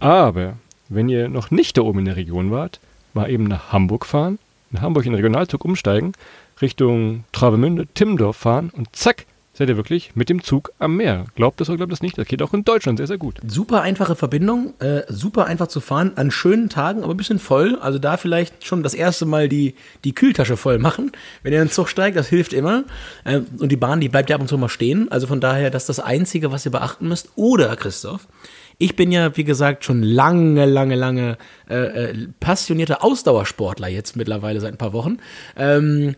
Aber 0.00 0.54
wenn 0.88 1.08
ihr 1.08 1.28
noch 1.28 1.50
nicht 1.50 1.76
da 1.76 1.82
oben 1.82 2.00
in 2.00 2.04
der 2.04 2.16
Region 2.16 2.50
wart, 2.50 2.78
mal 3.14 3.30
eben 3.30 3.44
nach 3.44 3.72
Hamburg 3.72 4.04
fahren, 4.06 4.38
in 4.70 4.82
Hamburg 4.82 5.06
in 5.06 5.12
den 5.12 5.16
Regionalzug 5.16 5.64
umsteigen, 5.64 6.12
Richtung 6.60 7.24
Travemünde, 7.32 7.86
Timmendorf 7.94 8.36
fahren 8.36 8.70
und 8.74 8.94
zack, 8.94 9.26
seid 9.58 9.68
ihr 9.68 9.76
wirklich 9.76 10.12
mit 10.14 10.28
dem 10.28 10.42
Zug 10.42 10.72
am 10.78 10.96
Meer. 10.96 11.24
Glaubt 11.34 11.60
das 11.60 11.68
oder 11.68 11.78
glaubt 11.78 11.90
das 11.90 12.00
nicht? 12.00 12.16
Das 12.16 12.28
geht 12.28 12.42
auch 12.42 12.54
in 12.54 12.62
Deutschland 12.62 12.98
sehr, 12.98 13.08
sehr 13.08 13.18
gut. 13.18 13.40
Super 13.44 13.82
einfache 13.82 14.14
Verbindung, 14.14 14.74
äh, 14.78 15.02
super 15.08 15.46
einfach 15.46 15.66
zu 15.66 15.80
fahren, 15.80 16.12
an 16.14 16.30
schönen 16.30 16.68
Tagen, 16.68 17.02
aber 17.02 17.12
ein 17.12 17.16
bisschen 17.16 17.40
voll. 17.40 17.76
Also 17.80 17.98
da 17.98 18.16
vielleicht 18.16 18.64
schon 18.64 18.84
das 18.84 18.94
erste 18.94 19.26
Mal 19.26 19.48
die, 19.48 19.74
die 20.04 20.14
Kühltasche 20.14 20.56
voll 20.56 20.78
machen. 20.78 21.10
Wenn 21.42 21.52
ihr 21.52 21.60
in 21.60 21.66
den 21.66 21.72
Zug 21.72 21.88
steigt, 21.88 22.16
das 22.16 22.28
hilft 22.28 22.52
immer. 22.52 22.84
Äh, 23.24 23.40
und 23.58 23.70
die 23.70 23.76
Bahn, 23.76 24.00
die 24.00 24.08
bleibt 24.08 24.30
ja 24.30 24.36
ab 24.36 24.42
und 24.42 24.48
zu 24.48 24.56
mal 24.58 24.68
stehen. 24.68 25.10
Also 25.10 25.26
von 25.26 25.40
daher, 25.40 25.70
das 25.70 25.82
ist 25.82 25.88
das 25.88 26.00
Einzige, 26.00 26.52
was 26.52 26.64
ihr 26.64 26.70
beachten 26.70 27.08
müsst. 27.08 27.30
Oder, 27.34 27.74
Christoph, 27.74 28.28
ich 28.78 28.94
bin 28.94 29.10
ja, 29.10 29.36
wie 29.36 29.44
gesagt, 29.44 29.84
schon 29.84 30.02
lange, 30.02 30.64
lange, 30.64 30.94
lange 30.94 31.36
äh, 31.68 32.10
äh, 32.10 32.28
passionierter 32.38 33.02
Ausdauersportler 33.02 33.88
jetzt 33.88 34.16
mittlerweile 34.16 34.60
seit 34.60 34.72
ein 34.72 34.78
paar 34.78 34.92
Wochen, 34.92 35.18
ähm, 35.56 36.14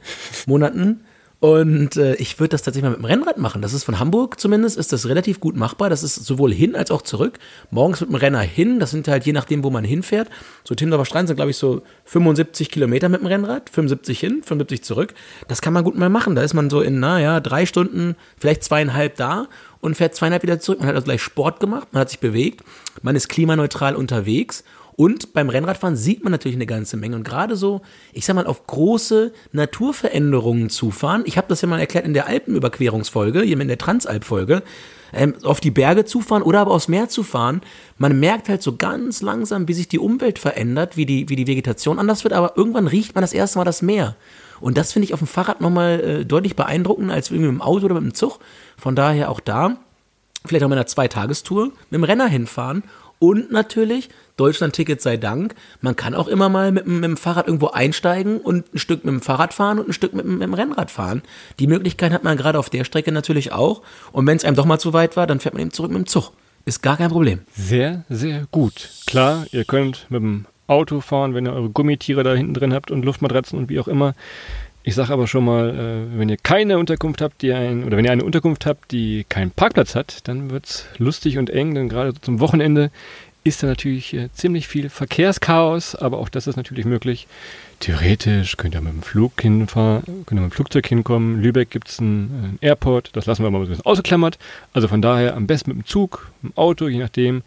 Monaten. 0.46 1.04
Und 1.40 1.96
äh, 1.96 2.16
ich 2.16 2.38
würde 2.38 2.50
das 2.50 2.62
tatsächlich 2.62 2.84
mal 2.84 2.90
mit 2.90 2.98
dem 2.98 3.06
Rennrad 3.06 3.38
machen. 3.38 3.62
Das 3.62 3.72
ist 3.72 3.84
von 3.84 3.98
Hamburg 3.98 4.38
zumindest, 4.38 4.76
ist 4.76 4.92
das 4.92 5.08
relativ 5.08 5.40
gut 5.40 5.56
machbar. 5.56 5.88
Das 5.88 6.02
ist 6.02 6.14
sowohl 6.16 6.52
hin 6.52 6.76
als 6.76 6.90
auch 6.90 7.00
zurück. 7.00 7.38
Morgens 7.70 8.02
mit 8.02 8.10
dem 8.10 8.16
Renner 8.16 8.40
hin, 8.40 8.78
das 8.78 8.90
sind 8.90 9.08
halt 9.08 9.24
je 9.24 9.32
nachdem, 9.32 9.64
wo 9.64 9.70
man 9.70 9.82
hinfährt. 9.82 10.28
So 10.64 10.74
Timmendorfer 10.74 11.06
Strand 11.06 11.28
sind, 11.28 11.36
glaube 11.36 11.50
ich, 11.50 11.56
so 11.56 11.80
75 12.04 12.68
Kilometer 12.68 13.08
mit 13.08 13.22
dem 13.22 13.26
Rennrad, 13.26 13.70
75 13.70 14.20
hin, 14.20 14.42
75 14.44 14.84
zurück. 14.84 15.14
Das 15.48 15.62
kann 15.62 15.72
man 15.72 15.82
gut 15.82 15.96
mal 15.96 16.10
machen. 16.10 16.34
Da 16.34 16.42
ist 16.42 16.52
man 16.52 16.68
so 16.68 16.82
in, 16.82 17.00
naja, 17.00 17.40
drei 17.40 17.64
Stunden, 17.64 18.16
vielleicht 18.36 18.62
zweieinhalb 18.62 19.16
da 19.16 19.48
und 19.80 19.96
fährt 19.96 20.14
zweieinhalb 20.14 20.42
wieder 20.42 20.60
zurück. 20.60 20.80
Man 20.80 20.88
hat 20.88 20.94
also 20.94 21.06
gleich 21.06 21.22
Sport 21.22 21.58
gemacht, 21.58 21.88
man 21.92 22.02
hat 22.02 22.10
sich 22.10 22.20
bewegt, 22.20 22.64
man 23.00 23.16
ist 23.16 23.30
klimaneutral 23.30 23.96
unterwegs 23.96 24.62
und 24.96 25.32
beim 25.32 25.48
Rennradfahren 25.48 25.96
sieht 25.96 26.22
man 26.24 26.30
natürlich 26.30 26.56
eine 26.56 26.66
ganze 26.66 26.96
Menge. 26.96 27.16
Und 27.16 27.24
gerade 27.24 27.56
so, 27.56 27.80
ich 28.12 28.24
sag 28.24 28.34
mal, 28.34 28.46
auf 28.46 28.66
große 28.66 29.32
Naturveränderungen 29.52 30.70
zufahren. 30.70 31.22
Ich 31.26 31.36
habe 31.36 31.48
das 31.48 31.62
ja 31.62 31.68
mal 31.68 31.80
erklärt 31.80 32.04
in 32.04 32.14
der 32.14 32.26
Alpenüberquerungsfolge, 32.26 33.42
hier 33.42 33.60
in 33.60 33.68
der 33.68 33.78
Transalp-Folge. 33.78 34.62
Ähm, 35.12 35.34
auf 35.42 35.60
die 35.60 35.72
Berge 35.72 36.04
zufahren 36.04 36.42
oder 36.42 36.60
aber 36.60 36.70
aufs 36.70 36.86
Meer 36.86 37.08
zu 37.08 37.24
fahren. 37.24 37.62
Man 37.98 38.20
merkt 38.20 38.48
halt 38.48 38.62
so 38.62 38.76
ganz 38.76 39.22
langsam, 39.22 39.66
wie 39.66 39.72
sich 39.72 39.88
die 39.88 39.98
Umwelt 39.98 40.38
verändert, 40.38 40.96
wie 40.96 41.04
die, 41.04 41.28
wie 41.28 41.34
die 41.34 41.48
Vegetation 41.48 41.98
anders 41.98 42.22
wird, 42.22 42.32
aber 42.32 42.56
irgendwann 42.56 42.86
riecht 42.86 43.16
man 43.16 43.22
das 43.22 43.32
erste 43.32 43.58
Mal 43.58 43.64
das 43.64 43.82
Meer. 43.82 44.14
Und 44.60 44.78
das 44.78 44.92
finde 44.92 45.06
ich 45.06 45.14
auf 45.14 45.20
dem 45.20 45.26
Fahrrad 45.26 45.60
nochmal 45.60 46.00
äh, 46.00 46.24
deutlich 46.24 46.54
beeindruckender 46.54 47.14
als 47.14 47.30
irgendwie 47.30 47.48
mit 47.50 47.58
dem 47.58 47.62
Auto 47.62 47.86
oder 47.86 47.94
mit 47.94 48.04
dem 48.04 48.14
Zug. 48.14 48.38
Von 48.76 48.94
daher 48.94 49.30
auch 49.30 49.40
da, 49.40 49.78
vielleicht 50.44 50.64
auch 50.64 50.68
mit 50.68 50.78
einer 50.78 50.86
Zweitagestour, 50.86 51.66
mit 51.66 51.92
dem 51.92 52.04
Renner 52.04 52.28
hinfahren 52.28 52.84
und 53.20 53.52
natürlich, 53.52 54.08
Deutschland-Ticket 54.38 55.02
sei 55.02 55.18
Dank, 55.18 55.54
man 55.82 55.94
kann 55.94 56.14
auch 56.14 56.26
immer 56.26 56.48
mal 56.48 56.72
mit, 56.72 56.86
mit, 56.86 57.04
dem 57.04 57.18
Fahrrad 57.18 57.46
irgendwo 57.46 57.68
einsteigen 57.68 58.40
und 58.40 58.74
ein 58.74 58.78
Stück 58.78 59.04
mit 59.04 59.12
dem 59.12 59.20
Fahrrad 59.20 59.52
fahren 59.52 59.78
und 59.78 59.88
ein 59.88 59.92
Stück 59.92 60.14
mit, 60.14 60.24
mit 60.24 60.40
dem 60.40 60.54
Rennrad 60.54 60.90
fahren. 60.90 61.22
Die 61.58 61.66
Möglichkeit 61.66 62.12
hat 62.12 62.24
man 62.24 62.38
gerade 62.38 62.58
auf 62.58 62.70
der 62.70 62.84
Strecke 62.84 63.12
natürlich 63.12 63.52
auch. 63.52 63.82
Und 64.12 64.26
wenn 64.26 64.38
es 64.38 64.44
einem 64.46 64.56
doch 64.56 64.64
mal 64.64 64.78
zu 64.78 64.94
weit 64.94 65.18
war, 65.18 65.26
dann 65.26 65.38
fährt 65.38 65.52
man 65.52 65.60
eben 65.60 65.70
zurück 65.70 65.90
mit 65.90 65.98
dem 65.98 66.06
Zug. 66.06 66.32
Ist 66.64 66.82
gar 66.82 66.96
kein 66.96 67.10
Problem. 67.10 67.40
Sehr, 67.54 68.04
sehr 68.08 68.46
gut. 68.50 68.88
Klar, 69.06 69.44
ihr 69.52 69.66
könnt 69.66 70.06
mit 70.08 70.22
dem 70.22 70.46
Auto 70.66 71.02
fahren, 71.02 71.34
wenn 71.34 71.46
ihr 71.46 71.52
eure 71.52 71.68
Gummitiere 71.68 72.22
da 72.22 72.32
hinten 72.32 72.54
drin 72.54 72.72
habt 72.72 72.90
und 72.90 73.04
Luftmatratzen 73.04 73.58
und 73.58 73.68
wie 73.68 73.80
auch 73.80 73.88
immer. 73.88 74.14
Ich 74.82 74.94
sage 74.94 75.12
aber 75.12 75.26
schon 75.26 75.44
mal, 75.44 75.70
äh, 75.70 76.18
wenn 76.18 76.28
ihr 76.28 76.38
keine 76.38 76.78
Unterkunft 76.78 77.20
habt, 77.20 77.42
die 77.42 77.52
ein, 77.52 77.84
oder 77.84 77.96
wenn 77.96 78.04
ihr 78.04 78.12
eine 78.12 78.24
Unterkunft 78.24 78.64
habt, 78.64 78.92
die 78.92 79.26
keinen 79.28 79.50
Parkplatz 79.50 79.94
hat, 79.94 80.26
dann 80.26 80.50
wird 80.50 80.66
es 80.66 80.86
lustig 80.96 81.36
und 81.36 81.50
eng, 81.50 81.74
denn 81.74 81.88
gerade 81.88 82.14
zum 82.20 82.40
Wochenende 82.40 82.90
ist 83.44 83.62
da 83.62 83.66
natürlich 83.66 84.14
äh, 84.14 84.30
ziemlich 84.32 84.68
viel 84.68 84.88
Verkehrschaos, 84.88 85.94
aber 85.94 86.18
auch 86.18 86.28
das 86.28 86.46
ist 86.46 86.56
natürlich 86.56 86.84
möglich. 86.84 87.26
Theoretisch 87.80 88.56
könnt 88.56 88.74
ihr 88.74 88.80
mit 88.80 88.92
dem 88.92 89.02
Flug 89.02 89.40
hinfahren, 89.40 90.02
könnt 90.26 90.32
ihr 90.32 90.42
mit 90.42 90.50
dem 90.50 90.54
Flugzeug 90.54 90.86
hinkommen. 90.86 91.40
Lübeck 91.40 91.70
gibt 91.70 91.88
es 91.88 91.98
einen, 91.98 92.30
einen, 92.44 92.58
Airport, 92.60 93.10
das 93.14 93.26
lassen 93.26 93.42
wir 93.42 93.50
mal 93.50 93.62
ein 93.62 93.68
bisschen 93.68 93.84
ausgeklammert. 93.86 94.38
Also 94.74 94.88
von 94.88 95.00
daher 95.00 95.36
am 95.36 95.46
besten 95.46 95.70
mit 95.70 95.78
dem 95.78 95.86
Zug, 95.86 96.30
mit 96.42 96.52
dem 96.52 96.58
Auto, 96.58 96.88
je 96.88 96.98
nachdem, 96.98 97.42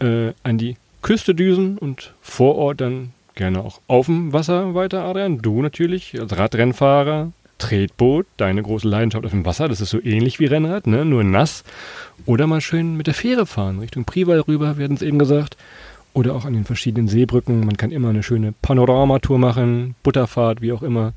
äh, 0.00 0.32
an 0.42 0.58
die 0.58 0.76
Küste 1.02 1.34
düsen 1.34 1.78
und 1.78 2.12
vor 2.20 2.56
Ort 2.56 2.80
dann 2.80 3.12
gerne 3.40 3.64
auch 3.64 3.80
auf 3.86 4.04
dem 4.04 4.34
Wasser 4.34 4.74
weiter, 4.74 5.02
Adrian. 5.02 5.38
Du 5.38 5.62
natürlich 5.62 6.20
als 6.20 6.36
Radrennfahrer, 6.36 7.32
Tretboot, 7.56 8.26
deine 8.36 8.62
große 8.62 8.86
Leidenschaft 8.86 9.24
auf 9.24 9.30
dem 9.30 9.46
Wasser, 9.46 9.66
das 9.66 9.80
ist 9.80 9.88
so 9.88 9.98
ähnlich 9.98 10.40
wie 10.40 10.44
Rennrad, 10.44 10.86
ne? 10.86 11.06
nur 11.06 11.24
nass. 11.24 11.64
Oder 12.26 12.46
mal 12.46 12.60
schön 12.60 12.98
mit 12.98 13.06
der 13.06 13.14
Fähre 13.14 13.46
fahren, 13.46 13.78
Richtung 13.78 14.04
Prival 14.04 14.40
rüber, 14.40 14.68
hatten 14.68 14.92
es 14.92 15.00
eben 15.00 15.18
gesagt. 15.18 15.56
Oder 16.12 16.34
auch 16.34 16.44
an 16.44 16.52
den 16.52 16.66
verschiedenen 16.66 17.08
Seebrücken. 17.08 17.60
Man 17.60 17.78
kann 17.78 17.92
immer 17.92 18.10
eine 18.10 18.22
schöne 18.22 18.52
Panoramatour 18.60 19.38
machen, 19.38 19.94
Butterfahrt, 20.02 20.60
wie 20.60 20.72
auch 20.72 20.82
immer. 20.82 21.14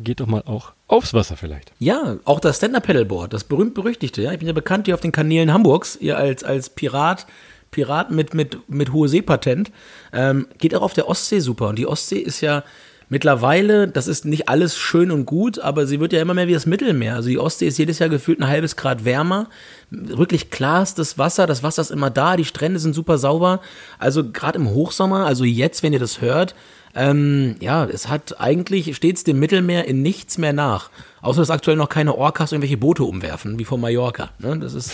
Geht 0.00 0.18
doch 0.18 0.26
mal 0.26 0.42
auch 0.46 0.72
aufs 0.88 1.14
Wasser 1.14 1.36
vielleicht. 1.36 1.72
Ja, 1.78 2.16
auch 2.24 2.40
das 2.40 2.56
Stand-Up-Pedalboard, 2.56 3.32
das 3.32 3.44
berühmt-berüchtigte. 3.44 4.22
Ja? 4.22 4.32
Ich 4.32 4.38
bin 4.40 4.48
ja 4.48 4.54
bekannt 4.54 4.86
hier 4.86 4.94
auf 4.94 5.00
den 5.00 5.12
Kanälen 5.12 5.52
Hamburgs, 5.52 5.96
ihr 6.00 6.16
als, 6.16 6.42
als 6.42 6.70
Pirat 6.70 7.26
Pirat 7.72 8.12
mit, 8.12 8.34
mit, 8.34 8.58
mit 8.68 8.92
hohe 8.92 9.08
Seepatent. 9.08 9.72
Ähm, 10.12 10.46
geht 10.58 10.74
auch 10.76 10.82
auf 10.82 10.92
der 10.92 11.08
Ostsee 11.08 11.40
super. 11.40 11.68
Und 11.68 11.76
die 11.76 11.88
Ostsee 11.88 12.18
ist 12.18 12.40
ja 12.40 12.62
mittlerweile, 13.08 13.88
das 13.88 14.06
ist 14.06 14.24
nicht 14.24 14.48
alles 14.48 14.78
schön 14.78 15.10
und 15.10 15.26
gut, 15.26 15.58
aber 15.58 15.86
sie 15.86 16.00
wird 16.00 16.12
ja 16.12 16.22
immer 16.22 16.34
mehr 16.34 16.48
wie 16.48 16.54
das 16.54 16.66
Mittelmeer. 16.66 17.16
Also 17.16 17.28
die 17.28 17.38
Ostsee 17.38 17.66
ist 17.66 17.78
jedes 17.78 17.98
Jahr 17.98 18.08
gefühlt 18.08 18.40
ein 18.40 18.48
halbes 18.48 18.76
Grad 18.76 19.04
wärmer. 19.04 19.48
Wirklich 19.90 20.50
klar 20.50 20.82
ist 20.82 20.98
das 20.98 21.18
Wasser, 21.18 21.46
das 21.46 21.62
Wasser 21.62 21.82
ist 21.82 21.90
immer 21.90 22.08
da, 22.08 22.36
die 22.36 22.44
Strände 22.44 22.78
sind 22.78 22.94
super 22.94 23.18
sauber. 23.18 23.60
Also 23.98 24.30
gerade 24.30 24.58
im 24.58 24.70
Hochsommer, 24.70 25.26
also 25.26 25.44
jetzt, 25.44 25.82
wenn 25.82 25.92
ihr 25.92 25.98
das 25.98 26.20
hört, 26.20 26.54
ähm, 26.94 27.56
ja, 27.60 27.84
es 27.84 28.08
hat 28.08 28.40
eigentlich 28.40 28.94
stets 28.96 29.24
dem 29.24 29.38
Mittelmeer 29.38 29.86
in 29.86 30.02
nichts 30.02 30.38
mehr 30.38 30.52
nach. 30.52 30.90
Außer 31.22 31.40
dass 31.40 31.50
aktuell 31.50 31.76
noch 31.76 31.88
keine 31.88 32.16
Orcas 32.16 32.52
irgendwelche 32.52 32.76
Boote 32.76 33.04
umwerfen, 33.04 33.58
wie 33.58 33.64
von 33.64 33.80
Mallorca. 33.80 34.30
Ne? 34.38 34.58
Das 34.58 34.74
ist 34.74 34.92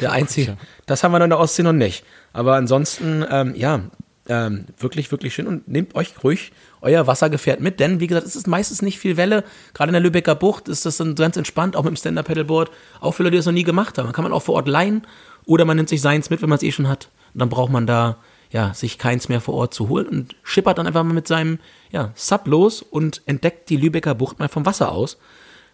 der 0.00 0.12
einzige. 0.12 0.56
Das 0.86 1.02
haben 1.02 1.12
wir 1.12 1.20
in 1.22 1.30
der 1.30 1.40
Ostsee 1.40 1.62
noch 1.62 1.72
nicht. 1.72 2.04
Aber 2.32 2.54
ansonsten, 2.54 3.24
ähm, 3.28 3.54
ja, 3.54 3.80
ähm, 4.28 4.66
wirklich, 4.78 5.10
wirklich 5.10 5.34
schön 5.34 5.48
und 5.48 5.66
nehmt 5.66 5.94
euch 5.96 6.22
ruhig 6.22 6.52
euer 6.80 7.06
Wassergefährt 7.06 7.60
mit, 7.60 7.80
denn 7.80 7.98
wie 7.98 8.06
gesagt, 8.06 8.26
es 8.26 8.36
ist 8.36 8.46
meistens 8.46 8.80
nicht 8.80 8.98
viel 8.98 9.16
Welle. 9.16 9.44
Gerade 9.74 9.90
in 9.90 9.94
der 9.94 10.02
Lübecker 10.02 10.36
Bucht 10.36 10.68
ist 10.68 10.86
das 10.86 10.98
dann 10.98 11.16
ganz 11.16 11.36
entspannt, 11.36 11.74
auch 11.74 11.82
mit 11.82 11.92
dem 11.92 11.96
Stand-Up-Pedalboard. 11.96 12.70
Auch 13.00 13.12
für 13.12 13.24
Leute, 13.24 13.32
die 13.32 13.36
das 13.38 13.46
noch 13.46 13.52
nie 13.52 13.64
gemacht 13.64 13.98
haben. 13.98 14.06
Man 14.06 14.12
kann 14.12 14.22
man 14.22 14.32
auch 14.32 14.42
vor 14.42 14.54
Ort 14.54 14.68
leihen 14.68 15.02
oder 15.46 15.64
man 15.64 15.76
nimmt 15.76 15.88
sich 15.88 16.00
seins 16.00 16.30
mit, 16.30 16.42
wenn 16.42 16.48
man 16.48 16.58
es 16.58 16.62
eh 16.62 16.70
schon 16.70 16.88
hat. 16.88 17.10
Und 17.34 17.40
dann 17.40 17.48
braucht 17.48 17.72
man 17.72 17.86
da 17.86 18.18
ja, 18.50 18.72
sich 18.74 18.98
keins 18.98 19.28
mehr 19.28 19.40
vor 19.40 19.54
Ort 19.54 19.74
zu 19.74 19.88
holen 19.88 20.06
und 20.06 20.36
schippert 20.42 20.78
dann 20.78 20.86
einfach 20.86 21.02
mal 21.02 21.14
mit 21.14 21.26
seinem 21.26 21.58
ja, 21.90 22.12
Sub 22.14 22.46
los 22.46 22.82
und 22.82 23.22
entdeckt 23.26 23.68
die 23.68 23.76
Lübecker 23.76 24.14
Bucht 24.14 24.38
mal 24.38 24.48
vom 24.48 24.66
Wasser 24.66 24.92
aus. 24.92 25.18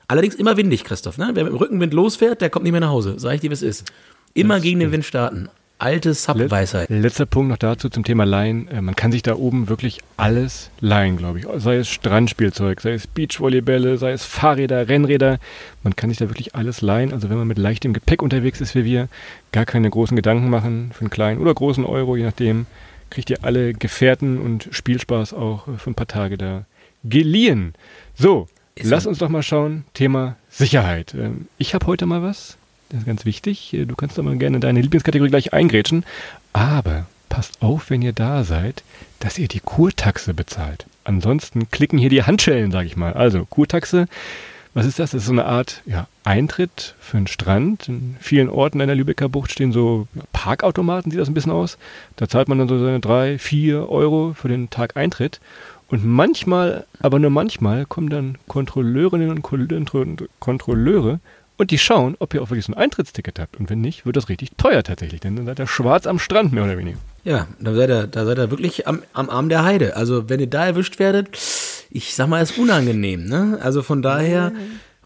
Allerdings 0.09 0.35
immer 0.35 0.57
windig, 0.57 0.85
Christoph. 0.85 1.19
Ne? 1.19 1.31
Wer 1.35 1.45
mit 1.45 1.53
dem 1.53 1.59
Rückenwind 1.59 1.93
losfährt, 1.93 2.41
der 2.41 2.51
kommt 2.51 2.65
nicht 2.65 2.73
mehr 2.73 2.81
nach 2.81 2.91
Hause. 2.91 3.15
Sag 3.19 3.35
ich 3.35 3.41
dir, 3.41 3.51
wie 3.51 3.55
es 3.55 3.63
ist. 3.63 3.93
Immer 4.35 4.55
das 4.55 4.63
gegen 4.63 4.79
stimmt. 4.79 4.83
den 4.83 4.93
Wind 4.93 5.05
starten. 5.05 5.49
Alte 5.79 6.15
Sub-Weisheit. 6.15 6.89
Letzter 6.89 7.27
Punkt 7.27 7.51
noch 7.51 7.59
dazu 7.59 7.91
zum 7.91 8.03
Thema 8.03 8.25
Leihen. 8.25 8.67
Äh, 8.69 8.81
man 8.81 8.97
kann 8.97 9.13
sich 9.13 9.23
da 9.23 9.35
oben 9.35 9.69
wirklich 9.69 10.01
alles 10.17 10.71
leihen, 10.81 11.19
glaube 11.19 11.41
ich. 11.41 11.47
Sei 11.57 11.77
es 11.77 11.89
Strandspielzeug, 11.89 12.81
sei 12.81 12.93
es 12.93 13.07
Beachvolleybälle, 13.07 13.99
sei 13.99 14.13
es 14.13 14.25
Fahrräder, 14.25 14.89
Rennräder. 14.89 15.39
Man 15.83 15.95
kann 15.95 16.09
sich 16.09 16.19
da 16.19 16.31
wirklich 16.31 16.55
alles 16.55 16.81
leihen. 16.81 17.13
Also 17.13 17.29
wenn 17.29 17.37
man 17.37 17.47
mit 17.47 17.59
leichtem 17.59 17.93
Gepäck 17.93 18.23
unterwegs 18.23 18.63
ist 18.63 18.75
wie 18.75 18.87
wir, 18.87 19.09
gar 19.53 19.67
keine 19.67 19.91
großen 19.91 20.17
Gedanken 20.17 20.49
machen 20.49 20.93
für 20.95 21.01
einen 21.01 21.11
kleinen 21.11 21.41
oder 21.41 21.53
großen 21.53 21.85
Euro, 21.85 22.17
je 22.17 22.25
nachdem, 22.25 22.65
kriegt 23.11 23.29
ihr 23.29 23.45
alle 23.45 23.75
Gefährten 23.75 24.41
und 24.41 24.69
Spielspaß 24.71 25.35
auch 25.35 25.69
für 25.77 25.91
ein 25.91 25.95
paar 25.95 26.09
Tage 26.09 26.39
da 26.39 26.65
geliehen. 27.05 27.75
So, 28.15 28.49
ist 28.75 28.89
lass 28.89 29.07
uns 29.07 29.19
doch 29.19 29.29
mal 29.29 29.43
schauen. 29.43 29.85
Thema 29.93 30.37
Sicherheit. 30.49 31.15
Ähm, 31.15 31.49
ich 31.59 31.75
habe 31.75 31.87
heute 31.87 32.07
mal 32.07 32.23
was 32.23 32.57
das 32.89 33.01
ist 33.01 33.07
ganz 33.07 33.25
wichtig. 33.25 33.77
Du 33.87 33.95
kannst 33.97 34.19
aber 34.19 34.35
gerne 34.37 34.61
deine 34.61 34.81
Lieblingskategorie 34.81 35.31
gleich 35.31 35.53
eingrätschen. 35.53 36.05
Aber 36.53 37.07
passt 37.29 37.61
auf, 37.61 37.91
wenn 37.91 38.03
ihr 38.03 38.13
da 38.13 38.45
seid, 38.45 38.83
dass 39.21 39.39
ihr 39.39 39.49
die 39.49 39.61
Kurtaxe 39.61 40.35
bezahlt. 40.35 40.87
Ansonsten 41.05 41.71
klicken 41.71 41.99
hier 41.99 42.11
die 42.11 42.23
Handschellen, 42.23 42.71
sage 42.71 42.87
ich 42.87 42.97
mal. 42.97 43.13
Also 43.13 43.45
Kurtaxe, 43.45 44.07
was 44.75 44.87
ist 44.87 44.99
das? 44.99 45.11
Das 45.11 45.23
ist 45.23 45.27
so 45.27 45.33
eine 45.33 45.47
Art 45.47 45.83
ja, 45.87 46.07
Eintritt 46.25 46.95
für 47.01 47.17
einen 47.17 47.27
Strand. 47.27 47.89
In 47.89 48.17
vielen 48.21 48.49
Orten 48.49 48.81
in 48.81 48.87
der 48.87 48.97
Lübecker 48.97 49.29
Bucht 49.29 49.51
stehen 49.51 49.73
so 49.73 50.07
Parkautomaten, 50.33 51.11
sieht 51.11 51.21
das 51.21 51.29
ein 51.29 51.35
bisschen 51.35 51.53
aus. 51.53 51.79
Da 52.17 52.29
zahlt 52.29 52.49
man 52.49 52.59
dann 52.59 52.69
so 52.69 52.79
seine 52.79 53.01
drei, 53.01 53.39
vier 53.39 53.89
Euro 53.89 54.35
für 54.35 54.49
den 54.49 54.71
Tag 54.71 54.97
Eintritt. 54.97 55.41
Und 55.89 56.05
manchmal, 56.05 56.85
aber 57.01 57.19
nur 57.19 57.31
manchmal, 57.31 57.87
kommen 57.87 58.11
dann 58.11 58.39
Kontrolleurinnen 58.49 59.31
und 59.31 59.43
Kontrolleure 60.41 61.21
und 61.57 61.71
die 61.71 61.79
schauen, 61.79 62.17
ob 62.19 62.35
ihr 62.35 62.43
auch 62.43 62.51
wirklich 62.51 62.67
so 62.67 62.73
ein 62.73 62.79
Eintrittsticket 62.79 63.39
habt. 63.39 63.57
Und 63.59 63.71
wenn 63.71 63.81
nicht, 63.81 64.05
wird 64.05 64.17
das 64.17 64.29
richtig 64.29 64.51
teuer 64.57 64.83
tatsächlich. 64.83 65.21
Denn 65.21 65.37
dann 65.37 65.47
seid 65.47 65.59
ihr 65.59 65.67
schwarz 65.67 66.07
am 66.07 66.19
Strand, 66.19 66.53
mehr 66.53 66.65
oder 66.65 66.77
weniger. 66.79 66.99
Ja, 67.25 67.49
da 67.59 67.75
seid 67.75 67.91
ihr, 67.91 68.07
da 68.07 68.25
seid 68.25 68.39
ihr 68.39 68.51
wirklich 68.51 68.87
am, 68.87 69.03
am 69.13 69.31
Arm 69.31 69.49
der 69.49 69.65
Heide. 69.65 69.97
Also 69.97 70.29
wenn 70.29 70.41
ihr 70.41 70.47
da 70.47 70.67
erwischt 70.67 70.99
werdet, 70.99 71.37
ich 71.91 72.15
sag 72.15 72.29
mal, 72.29 72.43
ist 72.43 72.59
unangenehm. 72.59 73.25
Ne? 73.25 73.59
Also 73.63 73.83
von 73.83 74.03
daher, 74.03 74.53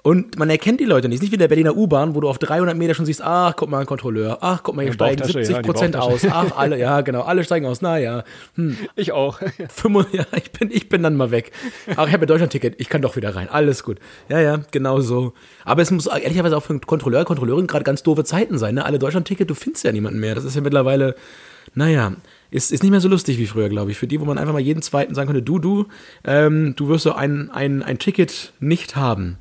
und 0.03 0.39
man 0.39 0.49
erkennt 0.49 0.81
die 0.81 0.87
Leute 0.87 1.09
nicht. 1.09 1.17
Es 1.17 1.21
ist 1.21 1.23
nicht 1.25 1.33
wie 1.33 1.37
der 1.37 1.49
Berliner 1.49 1.77
U-Bahn, 1.77 2.15
wo 2.15 2.21
du 2.21 2.29
auf 2.29 2.39
300 2.39 2.77
Meter 2.77 2.95
schon 2.95 3.05
siehst, 3.05 3.23
ach, 3.23 3.55
guck 3.57 3.69
mal, 3.69 3.81
ein 3.81 3.87
Kontrolleur. 3.87 4.39
Ach, 4.41 4.63
guck 4.63 4.75
mal, 4.75 4.83
hier 4.83 4.95
steigen 4.95 5.23
70 5.23 5.63
Prozent 5.63 5.95
ja, 5.95 6.01
aus. 6.01 6.25
Ach, 6.31 6.57
alle, 6.57 6.79
ja, 6.79 7.03
genau, 7.03 7.23
alle 7.23 7.45
steigen 7.45 7.67
aus. 7.67 7.83
Naja. 7.83 8.25
Hm. 8.55 8.79
Ich 8.97 9.13
auch. 9.13 9.41
ja, 10.13 10.25
ich 10.37 10.53
bin, 10.53 10.71
ich 10.71 10.89
bin 10.89 11.03
dann 11.03 11.17
mal 11.17 11.31
weg. 11.31 11.53
Ach, 11.97 12.07
ich 12.07 12.15
habe 12.15 12.25
ein 12.25 12.29
Deutschland-Ticket. 12.29 12.81
Ich 12.81 12.89
kann 12.89 13.03
doch 13.03 13.17
wieder 13.17 13.35
rein. 13.37 13.49
Alles 13.51 13.85
gut. 13.85 13.99
Ja, 14.31 14.41
ja, 14.41 14.61
genau 14.71 15.01
so. 15.01 15.35
Aber 15.65 15.83
es 15.83 15.91
muss 15.91 16.07
ehrlicherweise 16.07 16.57
auch 16.57 16.63
für 16.63 16.71
einen 16.71 16.81
Kontrolleur, 16.81 17.25
Kontrolleurin 17.27 17.67
gerade 17.67 17.85
ganz 17.85 18.03
doofe 18.03 18.25
Zeiten 18.25 18.57
sein. 18.57 18.77
Ne? 18.77 18.85
Alle 18.87 18.99
Deutschland-Ticket, 18.99 19.51
du 19.51 19.55
findest 19.55 19.85
ja 19.85 19.93
niemanden 19.93 20.19
mehr. 20.19 20.35
Das 20.35 20.45
ist 20.45 20.55
ja 20.55 20.63
mittlerweile, 20.63 21.15
naja, 21.75 22.15
ist, 22.51 22.73
ist 22.73 22.83
nicht 22.83 22.91
mehr 22.91 23.01
so 23.01 23.09
lustig 23.09 23.39
wie 23.39 23.47
früher, 23.47 23.69
glaube 23.69 23.91
ich. 23.91 23.99
Für 23.99 24.07
die, 24.07 24.19
wo 24.19 24.25
man 24.25 24.39
einfach 24.39 24.55
mal 24.55 24.61
jeden 24.61 24.81
zweiten 24.81 25.15
sagen 25.15 25.27
könnte, 25.27 25.43
du, 25.43 25.59
du, 25.59 25.87
ähm, 26.25 26.75
du 26.75 26.89
wirst 26.89 27.05
so 27.05 27.13
ein, 27.13 27.51
ein, 27.51 27.83
ein 27.83 27.99
Ticket 27.99 28.55
nicht 28.61 28.97
haben. 28.97 29.37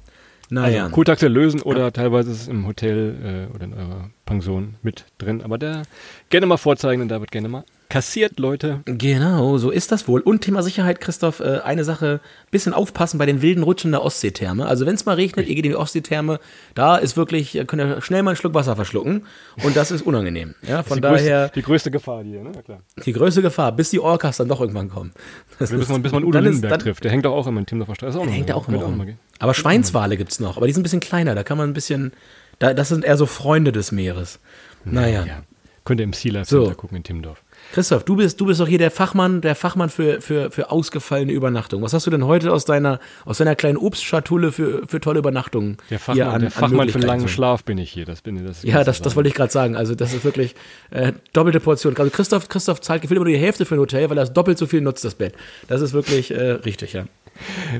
Naja. 0.49 0.83
Also 0.83 0.95
Kurtaxe 0.95 1.27
lösen 1.27 1.61
oder 1.61 1.79
ja. 1.79 1.91
teilweise 1.91 2.31
ist 2.31 2.41
es 2.43 2.47
im 2.47 2.65
Hotel 2.65 3.47
äh, 3.49 3.53
oder 3.53 3.65
in 3.65 3.73
eurer 3.73 4.09
Pension 4.25 4.75
mit 4.81 5.05
drin. 5.17 5.41
Aber 5.41 5.57
der 5.57 5.83
gerne 6.29 6.45
mal 6.45 6.57
vorzeigen 6.57 7.01
und 7.01 7.09
da 7.09 7.19
wird 7.19 7.31
gerne 7.31 7.49
mal 7.49 7.63
kassiert, 7.89 8.39
Leute. 8.39 8.81
Genau, 8.85 9.57
so 9.57 9.71
ist 9.71 9.91
das 9.91 10.07
wohl. 10.07 10.21
Und 10.21 10.41
Thema 10.41 10.61
Sicherheit, 10.61 11.01
Christoph, 11.01 11.39
äh, 11.39 11.59
eine 11.63 11.83
Sache, 11.83 12.21
bisschen 12.51 12.73
aufpassen 12.73 13.17
bei 13.17 13.25
den 13.25 13.41
wilden 13.41 13.63
Rutschen 13.63 13.91
der 13.91 14.03
Ostseetherme. 14.03 14.67
Also 14.67 14.85
wenn 14.85 14.93
es 14.93 15.05
mal 15.05 15.15
regnet, 15.15 15.47
ihr 15.47 15.55
geht 15.55 15.65
in 15.65 15.71
die 15.71 15.77
Ostseetherme, 15.77 16.39
da 16.75 16.97
ist 16.97 17.17
wirklich, 17.17 17.57
äh, 17.57 17.65
könnt 17.65 17.81
ihr 17.81 18.01
schnell 18.01 18.21
mal 18.21 18.31
einen 18.31 18.37
Schluck 18.37 18.53
Wasser 18.53 18.75
verschlucken 18.75 19.23
und 19.63 19.75
das 19.75 19.89
ist 19.89 20.03
unangenehm. 20.03 20.53
Ja, 20.61 20.83
von 20.83 20.97
die 20.97 21.01
daher 21.01 21.39
Größte, 21.41 21.51
die 21.55 21.61
größte 21.63 21.91
Gefahr 21.91 22.23
hier, 22.23 22.43
ne? 22.43 22.51
Ja, 22.55 22.61
klar. 22.61 22.79
die 23.03 23.13
größte 23.13 23.41
Gefahr, 23.41 23.71
bis 23.71 23.89
die 23.89 23.99
Orcas 23.99 24.37
dann 24.37 24.47
doch 24.47 24.61
irgendwann 24.61 24.89
kommen. 24.89 25.11
Das 25.57 25.71
Bis 25.71 25.89
man, 25.89 26.03
bis 26.03 26.11
man 26.11 26.23
Udo 26.23 26.39
Lindenberg 26.39 26.79
trifft. 26.79 27.03
Der 27.03 27.11
hängt 27.11 27.25
doch 27.25 27.33
auch 27.33 27.47
immer 27.47 27.59
in 27.59 27.65
Timdorfer 27.65 27.95
Straße. 27.95 28.19
Der 28.19 28.29
hängt 28.29 28.49
da 28.49 28.53
auch 28.53 28.67
immer 28.67 28.83
rum. 28.83 29.15
Aber 29.39 29.53
Schweinswale 29.53 30.17
gibt's 30.17 30.39
noch, 30.39 30.57
aber 30.57 30.67
die 30.67 30.73
sind 30.73 30.81
ein 30.81 30.83
bisschen 30.83 30.99
kleiner, 30.99 31.33
da 31.35 31.43
kann 31.43 31.57
man 31.57 31.69
ein 31.69 31.73
bisschen, 31.73 32.11
da, 32.59 32.73
das 32.73 32.89
sind 32.89 33.03
eher 33.05 33.17
so 33.17 33.25
Freunde 33.25 33.71
des 33.71 33.91
Meeres. 33.91 34.39
Naja. 34.85 35.25
Ja. 35.25 35.43
Könnt 35.85 36.01
ihr 36.01 36.03
im 36.03 36.13
Sea 36.13 36.31
Life 36.33 36.45
So. 36.49 36.63
Center 36.65 36.75
gucken 36.75 36.97
in 36.97 37.03
Timdorf. 37.03 37.41
Christoph, 37.73 38.03
du 38.03 38.15
bist, 38.15 38.39
du 38.39 38.45
bist 38.45 38.59
doch 38.59 38.67
hier 38.67 38.77
der 38.77 38.91
Fachmann, 38.91 39.41
der 39.41 39.55
Fachmann 39.55 39.89
für, 39.89 40.21
für, 40.21 40.51
für 40.51 40.69
ausgefallene 40.71 41.31
Übernachtungen. 41.31 41.83
Was 41.83 41.93
hast 41.93 42.05
du 42.05 42.11
denn 42.11 42.25
heute 42.25 42.53
aus 42.53 42.63
deiner, 42.65 42.99
aus 43.25 43.39
deiner 43.39 43.55
kleinen 43.55 43.77
Obstschatulle 43.77 44.51
für, 44.51 44.83
für 44.87 44.99
tolle 45.01 45.19
Übernachtungen? 45.19 45.77
Der 45.89 45.97
hier 45.97 45.99
Fachmann, 45.99 46.27
an- 46.27 46.41
der 46.41 46.47
an 46.47 46.51
Fachmann 46.51 46.89
für 46.89 46.99
langen? 46.99 47.27
Schlaf 47.27 47.63
bin 47.63 47.77
ich 47.79 47.91
hier. 47.91 48.05
Das 48.05 48.21
bin 48.21 48.45
das. 48.45 48.61
Ja, 48.63 48.83
das, 48.83 49.01
das 49.01 49.15
wollte 49.15 49.29
ich 49.29 49.35
gerade 49.35 49.51
sagen. 49.51 49.75
Also 49.75 49.95
das 49.95 50.13
ist 50.13 50.23
wirklich 50.23 50.53
äh, 50.91 51.11
doppelte 51.33 51.59
Portion. 51.59 51.97
Also 51.97 52.11
Christoph, 52.11 52.49
Christoph 52.49 52.81
zahlt 52.81 53.01
gefühlt 53.01 53.17
immer 53.17 53.25
nur 53.25 53.33
die 53.33 53.39
Hälfte 53.43 53.65
für 53.65 53.75
ein 53.75 53.79
Hotel, 53.79 54.09
weil 54.09 54.17
er 54.17 54.23
es 54.23 54.33
doppelt 54.33 54.57
so 54.57 54.67
viel 54.67 54.81
nutzt, 54.81 55.03
das 55.03 55.15
Bett. 55.15 55.33
Das 55.67 55.81
ist 55.81 55.93
wirklich 55.93 56.31
äh, 56.31 56.51
richtig, 56.51 56.93
ja. 56.93 57.05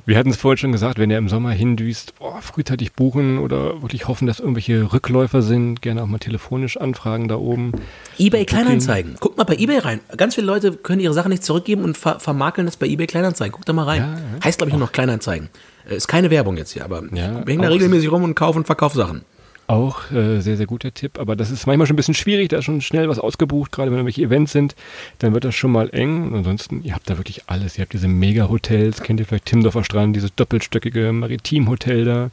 Wir 0.06 0.17
hatten 0.17 0.30
es 0.30 0.38
vorhin 0.38 0.58
schon 0.58 0.72
gesagt, 0.72 1.00
wenn 1.00 1.10
ihr 1.10 1.17
im 1.17 1.30
Sommer 1.30 1.52
hindüst, 1.52 2.13
oh, 2.19 2.34
frühzeitig 2.41 2.93
buchen 2.93 3.38
oder 3.39 3.82
wirklich 3.82 4.08
hoffen, 4.08 4.28
dass 4.28 4.39
irgendwelche 4.39 4.91
Rückläufer 4.93 5.41
sind, 5.41 5.82
gerne 5.82 6.04
auch 6.04 6.08
mal 6.08 6.19
telefonisch 6.19 6.78
anfragen 6.78 7.28
da 7.28 7.36
oben. 7.36 7.72
eBay 8.17 8.45
Kleinanzeigen. 8.45 9.15
Guckt 9.19 9.38
mal 9.38 9.43
bei 9.43 9.56
eBay 9.56 9.80
rein. 9.80 10.00
Ganz 10.17 10.36
viele 10.36 10.48
Leute 10.48 10.74
können 10.74 11.02
ihre 11.02 11.13
Sachen 11.13 11.30
nicht 11.30 11.43
zurückgeben 11.43 11.84
und 11.84 11.98
ver 11.98 12.19
vermakeln 12.19 12.65
das 12.65 12.78
bei 12.78 12.88
eBay 12.88 13.08
Kleinanzeigen. 13.08 13.52
Guckt 13.54 13.67
da 13.67 13.74
mal 13.74 13.84
rein. 13.84 14.02
Ja, 14.02 14.13
ja. 14.13 14.43
Heißt, 14.43 14.58
glaube 14.60 14.69
ich, 14.69 14.74
nur 14.74 14.86
noch 14.86 14.91
Kleinanzeigen. 14.91 15.50
Äh, 15.89 15.95
Ist 15.95 16.08
keine 16.08 16.30
Werbung 16.30 16.58
jetzt 16.58 16.72
hier, 16.72 16.84
aber 16.86 17.04
Ja, 17.13 17.39
ich 17.41 17.48
hänge 17.48 17.63
da 17.63 17.69
regelmäßig 17.69 18.12
rum 18.12 18.24
und 18.24 18.36
kaufe 18.36 18.58
und 18.58 18.65
verkaufe 18.65 18.98
Sachen. 18.98 19.24
Auch 19.69 20.10
äh, 20.10 20.39
sehr, 20.39 20.58
sehr 20.58 20.65
guter 20.65 20.95
Tipp, 20.95 21.19
aber 21.19 21.36
das 21.36 21.51
ist 21.51 21.67
manchmal 21.67 21.86
schon 21.86 21.93
ein 21.93 21.97
bisschen 21.97 22.15
schwierig, 22.15 22.49
da 22.49 22.58
ist 22.58 22.65
schon 22.65 22.82
schnell 22.82 23.08
was 23.08 23.19
ausgebucht, 23.19 23.71
gerade 23.71 23.91
wenn 23.91 23.99
irgendwelche 23.99 24.23
Events 24.23 24.51
sind, 24.51 24.75
dann 25.19 25.36
wird 25.36 25.43
das 25.43 25.53
schon 25.53 25.71
mal 25.71 25.91
eng. 25.91 26.29
Und 26.29 26.38
ansonsten, 26.38 26.84
ihr 26.84 26.95
habt 26.95 27.08
da 27.08 27.19
wirklich 27.19 27.43
alles. 27.45 27.77
Ihr 27.77 27.84
habt 27.84 27.93
diese 27.93 28.08
Mega-Hotels, 28.08 29.03
kennt 29.03 29.19
ihr 29.19 29.27
vielleicht 29.27 29.45
Timdorfer 29.45 29.84
Strand, 29.84 30.15
dieses 30.15 30.34
doppelstöckige 30.34 31.12
Maritimhotel 31.12 32.03
da, 32.03 32.32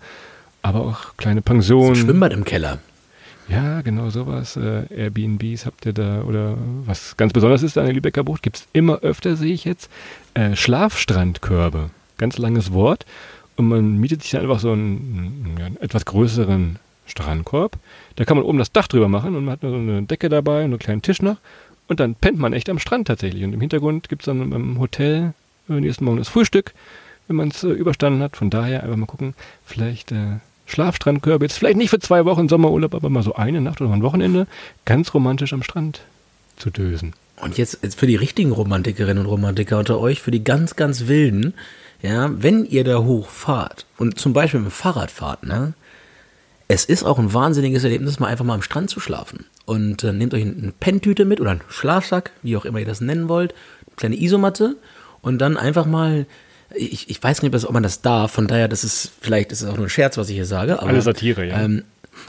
aber 0.63 0.81
auch 0.81 1.15
kleine 1.19 1.43
Pensionen. 1.43 1.95
Schwimmbad 1.95 2.33
im 2.33 2.45
Keller. 2.45 2.79
Ja, 3.51 3.83
genau 3.83 4.09
sowas. 4.09 4.57
Äh, 4.57 4.87
Airbnbs 4.89 5.67
habt 5.67 5.85
ihr 5.85 5.93
da 5.93 6.23
oder 6.23 6.57
was 6.87 7.19
ganz 7.19 7.35
besonders 7.35 7.63
ist 7.63 7.77
an 7.77 7.85
der 7.85 7.93
Lübecker 7.93 8.25
Bucht, 8.25 8.43
gibt 8.43 8.57
es 8.57 8.69
immer 8.73 9.01
öfter, 9.01 9.37
sehe 9.37 9.53
ich 9.53 9.67
jetzt, 9.67 9.91
äh, 10.33 10.57
Schlafstrandkörbe. 10.57 11.91
Ganz 12.17 12.39
langes 12.39 12.73
Wort. 12.73 13.05
Und 13.57 13.69
man 13.69 13.99
mietet 13.99 14.23
sich 14.23 14.31
dann 14.31 14.41
einfach 14.41 14.59
so 14.59 14.73
einen, 14.73 15.55
ja, 15.59 15.67
einen 15.67 15.77
etwas 15.77 16.07
größeren 16.07 16.79
Strandkorb. 17.07 17.79
Da 18.17 18.25
kann 18.25 18.37
man 18.37 18.45
oben 18.47 18.59
das 18.59 18.73
Dach 18.73 18.89
drüber 18.89 19.09
machen 19.09 19.35
und 19.37 19.45
man 19.45 19.53
hat 19.53 19.63
nur 19.63 19.73
so 19.73 19.79
eine 19.79 20.03
Decke 20.03 20.29
dabei 20.29 20.65
und 20.65 20.73
einen 20.73 20.79
kleinen 20.79 21.03
Tisch 21.03 21.23
noch. 21.23 21.37
Und 21.89 22.01
dann 22.01 22.15
pennt 22.15 22.39
man 22.39 22.53
echt 22.53 22.69
am 22.69 22.79
Strand 22.79 23.07
tatsächlich. 23.07 23.45
Und 23.45 23.53
im 23.53 23.61
Hintergrund 23.61 24.09
gibt 24.09 24.23
es 24.23 24.27
dann 24.27 24.53
im 24.53 24.79
Hotel 24.79 25.35
äh, 25.69 25.75
nächsten 25.75 26.05
Morgen 26.05 26.19
das 26.19 26.29
Frühstück, 26.29 26.75
wenn 27.29 27.37
man 27.37 27.49
es 27.49 27.63
äh, 27.63 27.69
überstanden 27.69 28.23
hat. 28.23 28.37
Von 28.37 28.51
daher 28.51 28.83
einfach 28.83 28.97
mal 28.97 29.07
gucken, 29.07 29.35
vielleicht 29.65 30.13
äh, 30.13 30.39
Schlafstrandkörbe. 30.67 31.45
Jetzt 31.45 31.59
vielleicht 31.59 31.77
nicht 31.77 31.91
für 31.91 32.01
zwei 32.01 32.25
Wochen 32.25 32.49
Sommerurlaub, 32.49 32.95
aber 32.95 33.09
mal 33.09 33.23
so 33.23 33.35
eine 33.35 33.61
Nacht 33.61 33.81
oder 33.81 33.91
mal 33.91 33.97
ein 33.97 34.03
Wochenende 34.03 34.47
ganz 34.85 35.15
romantisch 35.15 35.53
am 35.53 35.63
Strand 35.63 36.03
zu 36.57 36.71
dösen. 36.71 37.15
Und 37.41 37.59
jetzt, 37.59 37.81
jetzt 37.83 37.99
für 38.01 38.07
die 38.07 38.17
richtigen 38.17 38.51
Romantikerinnen 38.51 39.25
und 39.25 39.31
Romantiker 39.31 39.79
unter 39.79 40.01
euch, 40.01 40.23
für 40.23 40.31
die 40.31 40.43
ganz, 40.43 40.75
ganz 40.75 41.07
wilden, 41.07 41.55
ja, 42.03 42.31
wenn 42.33 42.65
ihr 42.65 42.85
da 42.85 42.99
hochfahrt 42.99 43.87
und 43.99 44.19
zum 44.19 44.33
Beispiel 44.33 44.61
mit 44.61 44.71
dem 44.71 44.73
Fahrrad 44.73 45.11
fahrt, 45.11 45.45
ne, 45.45 45.75
es 46.69 46.85
ist 46.85 47.05
auch 47.05 47.19
ein 47.19 47.33
wahnsinniges 47.33 47.85
Erlebnis, 47.85 48.19
mal 48.19 48.29
einfach 48.29 48.45
mal 48.45 48.55
am 48.55 48.63
Strand 48.63 48.91
zu 48.91 49.01
schlafen. 49.01 49.47
Und 49.65 50.05
äh, 50.05 50.13
nehmt 50.13 50.35
euch 50.35 50.43
eine 50.43 50.73
Penntüte 50.79 51.25
mit 51.25 51.41
oder 51.41 51.53
einen 51.53 51.63
Schlafsack, 51.69 52.33
wie 52.43 52.57
auch 52.57 52.65
immer 52.65 52.81
ihr 52.81 52.87
das 52.87 53.01
nennen 53.01 53.29
wollt, 53.29 53.55
eine 53.87 53.97
kleine 53.97 54.21
Isomatte 54.21 54.77
und 55.23 55.39
dann 55.39 55.57
einfach 55.57 55.87
mal, 55.87 56.27
ich, 56.75 57.11
ich 57.11 57.23
weiß 57.23 57.43
nicht, 57.43 57.55
ob 57.65 57.73
man 57.73 57.83
das 57.83 58.03
darf, 58.03 58.33
von 58.33 58.47
daher, 58.47 58.69
das 58.69 58.85
ist, 58.85 59.13
vielleicht 59.21 59.53
ist 59.53 59.63
es 59.63 59.69
auch 59.69 59.77
nur 59.77 59.87
ein 59.87 59.91
Scherz, 59.91 60.17
was 60.19 60.29
ich 60.29 60.35
hier 60.35 60.47
sage. 60.47 60.81
Aber, 60.81 60.89
Alles 60.89 61.05
Satire, 61.05 61.47
ja. 61.47 61.63
Ähm, 61.63 61.85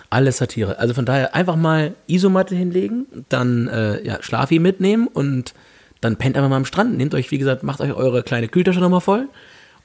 alles 0.10 0.38
Satire. 0.38 0.80
Also 0.80 0.94
von 0.94 1.06
daher 1.06 1.34
einfach 1.34 1.56
mal 1.56 1.94
Isomatte 2.08 2.56
hinlegen, 2.56 3.06
dann 3.30 3.68
äh, 3.68 4.06
ja, 4.06 4.22
Schlafi 4.22 4.60
mitnehmen 4.60 5.08
und 5.08 5.54
dann 6.02 6.18
pennt 6.18 6.36
einfach 6.36 6.50
mal 6.50 6.58
am 6.58 6.66
Strand. 6.66 6.98
Nehmt 6.98 7.14
euch, 7.16 7.32
wie 7.32 7.38
gesagt, 7.38 7.64
macht 7.64 7.82
euch 7.82 7.94
eure 7.94 8.22
kleine 8.22 8.48
Kühltasche 8.48 8.80
nochmal 8.80 9.02
voll 9.02 9.28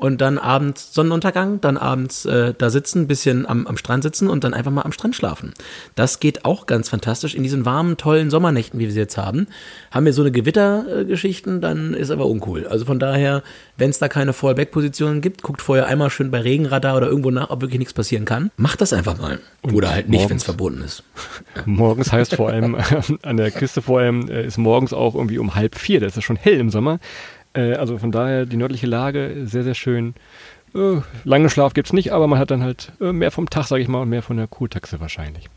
und 0.02 0.20
dann 0.20 0.36
abends 0.38 0.92
Sonnenuntergang, 0.92 1.60
dann 1.60 1.76
abends 1.76 2.24
äh, 2.24 2.54
da 2.58 2.70
sitzen, 2.70 3.06
bisschen 3.06 3.46
am, 3.46 3.68
am 3.68 3.76
Strand 3.76 4.02
sitzen 4.02 4.28
und 4.28 4.42
dann 4.42 4.52
einfach 4.52 4.72
mal 4.72 4.82
am 4.82 4.90
Strand 4.90 5.14
schlafen. 5.14 5.54
Das 5.94 6.18
geht 6.18 6.44
auch 6.44 6.66
ganz 6.66 6.88
fantastisch. 6.88 7.36
In 7.36 7.44
diesen 7.44 7.64
warmen, 7.64 7.96
tollen 7.96 8.28
Sommernächten, 8.28 8.80
wie 8.80 8.86
wir 8.86 8.92
sie 8.92 8.98
jetzt 8.98 9.16
haben, 9.16 9.46
haben 9.92 10.04
wir 10.04 10.12
so 10.12 10.22
eine 10.22 10.32
Gewittergeschichten, 10.32 11.60
dann 11.60 11.94
ist 11.94 12.10
aber 12.10 12.26
uncool. 12.26 12.66
Also 12.66 12.84
von 12.84 12.98
daher, 12.98 13.44
wenn 13.76 13.90
es 13.90 14.00
da 14.00 14.08
keine 14.08 14.32
Fallback-Positionen 14.32 15.20
gibt, 15.20 15.42
guckt 15.42 15.62
vorher 15.62 15.86
einmal 15.86 16.10
schön 16.10 16.32
bei 16.32 16.40
Regenradar 16.40 16.96
oder 16.96 17.06
irgendwo 17.06 17.30
nach, 17.30 17.50
ob 17.50 17.60
wirklich 17.60 17.78
nichts 17.78 17.94
passieren 17.94 18.24
kann. 18.24 18.50
Macht 18.56 18.80
das 18.80 18.92
einfach 18.92 19.16
mal. 19.18 19.38
Und 19.60 19.72
oder 19.72 19.92
halt 19.92 20.08
nicht, 20.08 20.28
wenn 20.28 20.36
es 20.36 20.42
verboten 20.42 20.82
ist. 20.82 21.04
Morgens 21.64 22.10
heißt 22.10 22.34
vor 22.34 22.48
allem, 22.48 22.76
an 23.22 23.36
der 23.36 23.52
Küste 23.52 23.80
vor 23.80 24.00
allem, 24.00 24.28
äh, 24.28 24.46
ist 24.46 24.58
morgens 24.58 24.92
auch 24.92 25.14
irgendwie 25.14 25.38
um 25.38 25.54
halb 25.54 25.76
vier. 25.76 26.00
Das 26.00 26.16
ist 26.16 26.24
schon 26.24 26.34
hell 26.34 26.58
im 26.58 26.70
Sommer. 26.70 26.98
Äh, 27.54 27.74
also 27.74 27.98
von 27.98 28.12
daher 28.12 28.46
die 28.46 28.56
nördliche 28.56 28.86
Lage 28.86 29.42
sehr, 29.44 29.62
sehr 29.62 29.74
schön. 29.74 30.14
Äh, 30.74 31.00
lange 31.24 31.50
Schlaf 31.50 31.74
gibt's 31.74 31.92
nicht, 31.92 32.12
aber 32.12 32.26
man 32.26 32.38
hat 32.38 32.50
dann 32.50 32.62
halt 32.62 32.92
äh, 33.00 33.12
mehr 33.12 33.30
vom 33.30 33.50
Tag, 33.50 33.66
sage 33.66 33.82
ich 33.82 33.88
mal, 33.88 34.00
und 34.00 34.08
mehr 34.08 34.22
von 34.22 34.38
der 34.38 34.46
Kurtaxe 34.46 35.00
wahrscheinlich. 35.00 35.48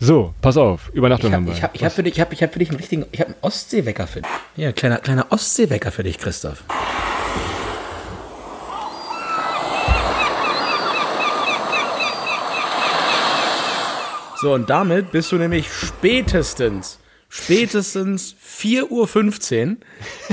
So, 0.00 0.34
pass 0.42 0.56
auf, 0.56 0.90
Übernachtung 0.92 1.30
Ich 1.30 1.34
haben 1.34 1.44
habe 1.46 1.52
wir. 1.52 1.56
ich 1.56 1.62
hab, 1.62 1.74
ich 1.76 1.84
hab 1.84 1.92
für 1.92 2.02
dich, 2.02 2.14
ich 2.14 2.20
hab, 2.20 2.32
ich 2.32 2.42
hab 2.42 2.52
für 2.52 2.58
dich 2.58 2.70
einen 2.70 2.78
richtigen, 2.78 3.04
ich 3.12 3.20
habe 3.20 3.30
einen 3.30 3.38
Ostseewecker 3.42 4.06
für 4.06 4.22
dich. 4.22 4.30
Ja, 4.56 4.72
kleiner, 4.72 4.98
kleiner 4.98 5.26
Ostseewecker 5.30 5.92
für 5.92 6.02
dich, 6.02 6.18
Christoph. 6.18 6.64
So, 14.38 14.52
und 14.52 14.68
damit 14.68 15.12
bist 15.12 15.32
du 15.32 15.36
nämlich 15.36 15.72
spätestens, 15.72 16.98
spätestens 17.28 18.36
4.15 18.44 19.68
Uhr 19.68 19.76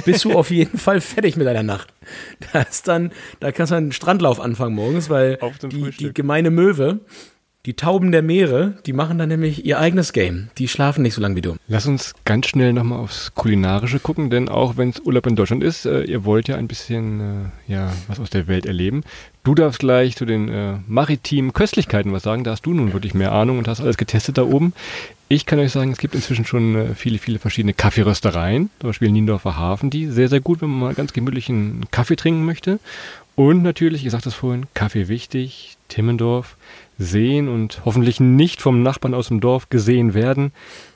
bist 0.06 0.26
du 0.26 0.34
auf 0.34 0.52
jeden 0.52 0.78
Fall 0.78 1.02
fertig 1.02 1.36
mit 1.36 1.48
deiner 1.48 1.64
Nacht. 1.64 1.94
Da 2.52 2.62
ist 2.62 2.88
dann, 2.88 3.12
da 3.40 3.52
kannst 3.52 3.72
du 3.72 3.76
einen 3.76 3.92
Strandlauf 3.92 4.40
anfangen 4.40 4.76
morgens, 4.76 5.10
weil 5.10 5.40
die, 5.72 5.92
die 5.92 6.14
gemeine 6.14 6.52
Möwe, 6.52 7.00
die 7.66 7.76
Tauben 7.76 8.12
der 8.12 8.22
Meere, 8.22 8.78
die 8.86 8.92
machen 8.92 9.18
dann 9.18 9.30
nämlich 9.30 9.66
ihr 9.66 9.80
eigenes 9.80 10.12
Game. 10.12 10.50
Die 10.58 10.68
schlafen 10.68 11.02
nicht 11.02 11.14
so 11.14 11.22
lange 11.22 11.38
wie 11.38 11.42
du. 11.42 11.56
Lass 11.70 11.86
uns 11.86 12.14
ganz 12.26 12.48
schnell 12.48 12.74
nochmal 12.74 13.00
aufs 13.00 13.34
Kulinarische 13.36 14.00
gucken, 14.00 14.30
denn 14.30 14.50
auch 14.50 14.76
wenn 14.76 14.90
es 14.90 15.00
Urlaub 15.00 15.28
in 15.28 15.38
Deutschland 15.38 15.64
ist, 15.64 15.86
äh, 15.86 16.04
ihr 16.04 16.26
wollt 16.26 16.50
ja 16.50 16.58
ein 16.58 16.68
bisschen 16.68 17.52
äh, 17.68 17.72
ja, 17.72 17.94
was 18.10 18.20
aus 18.20 18.30
der 18.30 18.48
Welt 18.48 18.66
erleben. 18.66 19.04
Du 19.46 19.56
darfst 19.56 19.80
gleich 19.80 20.18
zu 20.18 20.26
den 20.26 20.50
äh, 20.50 20.74
maritimen 20.88 21.54
Köstlichkeiten 21.54 22.12
was 22.12 22.24
sagen. 22.24 22.44
Da 22.44 22.52
hast 22.52 22.66
du 22.66 22.74
nun 22.74 22.92
wirklich 22.92 23.14
mehr 23.14 23.32
Ahnung 23.32 23.60
und 23.60 23.70
hast 23.70 23.80
alles 23.80 23.96
getestet 23.96 24.38
da 24.38 24.44
oben. 24.44 24.74
Ich 25.34 25.48
kann 25.48 25.58
euch 25.58 25.72
sagen, 25.72 25.91
es 25.91 25.98
gibt 25.98 26.13
inzwischen 26.13 26.46
schon 26.46 26.76
äh, 26.76 26.93
viele, 26.93 27.17
viele 27.17 27.39
verschiedene 27.39 27.74
Kaffeeröstereien, 27.74 28.69
zum 28.80 28.89
Beispiel 28.89 29.10
Niendorfer 29.10 29.58
Hafen, 29.58 29.89
die 29.89 30.06
sehr, 30.06 30.28
sehr 30.30 30.41
gut, 30.41 30.62
wenn 30.62 30.69
man 30.69 30.80
mal 30.80 30.93
ganz 30.93 31.12
gemütlichen 31.12 31.88
Kaffee 31.89 32.15
trinken 32.15 32.46
möchte. 32.46 32.80
Und 33.36 33.63
natürlich, 33.63 34.06
ich 34.06 34.12
sagte 34.12 34.30
es 34.30 34.36
vorhin, 34.36 34.67
Kaffee 34.76 35.08
wichtig, 35.08 35.78
Timmendorf 35.88 36.56
sehen 36.98 37.48
und 37.50 37.82
hoffentlich 37.86 38.20
nicht 38.20 38.62
vom 38.62 38.84
Nachbarn 38.84 39.14
aus 39.14 39.28
dem 39.28 39.40
Dorf 39.40 39.70
gesehen 39.70 40.14
werden. 40.14 40.52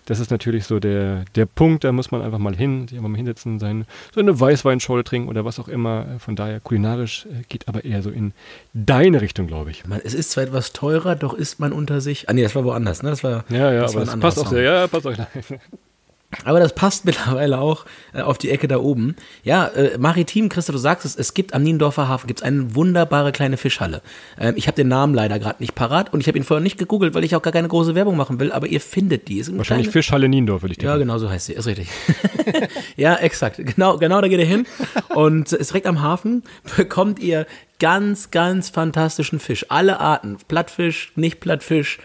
Das 0.06 0.22
ist 0.22 0.32
natürlich 0.32 0.66
so 0.66 0.80
der, 0.80 1.26
der 1.36 1.46
Punkt, 1.46 1.84
da 1.84 1.92
muss 1.92 2.12
man 2.12 2.22
einfach 2.22 2.38
mal 2.38 2.56
hin, 2.56 2.88
sich 2.88 2.98
einfach 2.98 3.10
mal 3.10 3.18
hinsetzen, 3.18 3.60
sein, 3.60 3.86
so 4.14 4.22
eine 4.22 4.40
Weißweinschorle 4.40 5.04
trinken 5.04 5.28
oder 5.28 5.44
was 5.44 5.60
auch 5.60 5.68
immer. 5.68 6.06
Von 6.20 6.38
daher 6.38 6.62
kulinarisch 6.62 7.26
äh, 7.26 7.44
geht 7.50 7.68
aber 7.68 7.84
eher 7.84 8.02
so 8.02 8.10
in 8.10 8.32
deine 8.74 9.20
Richtung, 9.20 9.48
glaube 9.48 9.72
ich. 9.72 9.86
Man, 9.86 10.00
es 10.02 10.14
ist 10.14 10.32
zwar 10.32 10.46
etwas 10.46 10.72
teurer, 10.72 11.16
doch 11.18 11.34
ist 11.34 11.60
man 11.60 11.74
unter 11.74 12.00
sich. 12.00 12.30
Ah 12.30 12.34
nee, 12.34 12.42
das 12.42 12.56
war 12.56 12.64
woanders, 12.64 13.04
ne? 13.04 13.10
Das 13.10 13.24
war, 13.24 13.44
Ja, 13.50 13.74
ja, 13.74 13.82
das 13.82 13.96
aber 13.96 14.06
das 14.06 14.18
passt 14.18 14.40
auch 14.40 14.48
sehr, 14.48 14.62
ja, 14.64 14.88
passt 14.88 15.08
auch. 15.08 15.14
Aber 16.44 16.60
das 16.60 16.76
passt 16.76 17.06
mittlerweile 17.06 17.58
auch 17.60 17.86
äh, 18.14 18.22
auf 18.22 18.38
die 18.38 18.50
Ecke 18.50 18.68
da 18.68 18.80
oben. 18.80 19.16
Ja, 19.44 19.68
äh, 19.68 19.98
maritim, 19.98 20.50
Christa, 20.50 20.74
du 20.74 20.78
sagst 20.78 21.06
es, 21.06 21.16
es 21.16 21.34
gibt 21.34 21.54
am 21.54 21.64
Niendorfer 21.64 22.10
Hafen 22.10 22.28
gibt's 22.28 22.42
eine 22.44 22.76
wunderbare 22.76 23.32
kleine 23.32 23.56
Fischhalle. 23.56 24.02
Ähm, 24.38 24.56
ich 24.58 24.68
habe 24.68 24.76
den 24.76 24.90
Namen 24.90 25.14
leider 25.14 25.40
gerade 25.40 25.58
nicht 25.60 25.74
parat 25.74 26.12
und 26.14 26.20
ich 26.20 26.28
habe 26.28 26.38
ihn 26.38 26.44
vorher 26.44 26.62
nicht 26.62 26.78
gegoogelt, 26.78 27.14
weil 27.14 27.24
ich 27.24 27.36
auch 27.36 27.42
gar 27.42 27.54
keine 27.54 27.70
große 27.70 27.96
Werbung 27.96 28.18
machen 28.18 28.40
will, 28.42 28.52
aber 28.52 28.68
ihr 28.68 28.82
findet 28.82 29.30
die. 29.30 29.38
Wahrscheinlich 29.40 29.86
kleine- 29.88 29.92
Fischhalle 29.92 30.28
Niendorf, 30.30 30.64
würde 30.64 30.74
ich 30.78 30.82
Ja, 30.84 30.92
denken. 30.94 31.08
genau 31.08 31.18
so 31.18 31.30
heißt 31.30 31.46
sie, 31.46 31.54
ist 31.54 31.66
richtig. 31.66 31.88
ja, 32.98 33.16
exakt. 33.16 33.58
Genau, 33.58 33.98
genau 33.98 34.20
da 34.22 34.28
geht 34.28 34.40
ihr 34.40 34.46
hin. 34.46 34.66
Und 35.16 35.52
ist 35.54 35.70
direkt 35.72 35.88
am 35.88 36.02
Hafen 36.02 36.44
bekommt 36.76 37.20
ihr 37.20 37.46
ganz, 37.80 38.32
ganz 38.32 38.70
fantastischen 38.70 39.40
Fisch. 39.40 39.66
Alle 39.70 40.00
Arten. 40.02 40.38
Plattfisch, 40.48 41.12
nicht 41.16 41.40
Plattfisch, 41.40 42.00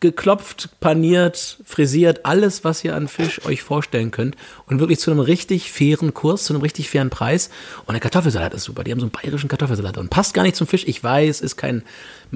geklopft, 0.00 0.70
paniert, 0.80 1.58
frisiert, 1.64 2.24
alles, 2.24 2.64
was 2.64 2.82
ihr 2.82 2.94
an 2.94 3.06
Fisch 3.06 3.44
euch 3.44 3.62
vorstellen 3.62 4.10
könnt. 4.10 4.34
Und 4.66 4.80
wirklich 4.80 4.98
zu 4.98 5.10
einem 5.10 5.20
richtig 5.20 5.70
fairen 5.70 6.14
Kurs, 6.14 6.44
zu 6.44 6.54
einem 6.54 6.62
richtig 6.62 6.88
fairen 6.88 7.10
Preis. 7.10 7.50
Und 7.84 7.92
der 7.92 8.00
Kartoffelsalat 8.00 8.54
ist 8.54 8.64
super. 8.64 8.82
Die 8.82 8.92
haben 8.92 9.00
so 9.00 9.04
einen 9.04 9.12
bayerischen 9.12 9.48
Kartoffelsalat 9.48 9.98
und 9.98 10.08
passt 10.08 10.32
gar 10.32 10.42
nicht 10.42 10.56
zum 10.56 10.66
Fisch. 10.66 10.84
Ich 10.86 11.04
weiß, 11.04 11.42
ist 11.42 11.56
kein, 11.56 11.82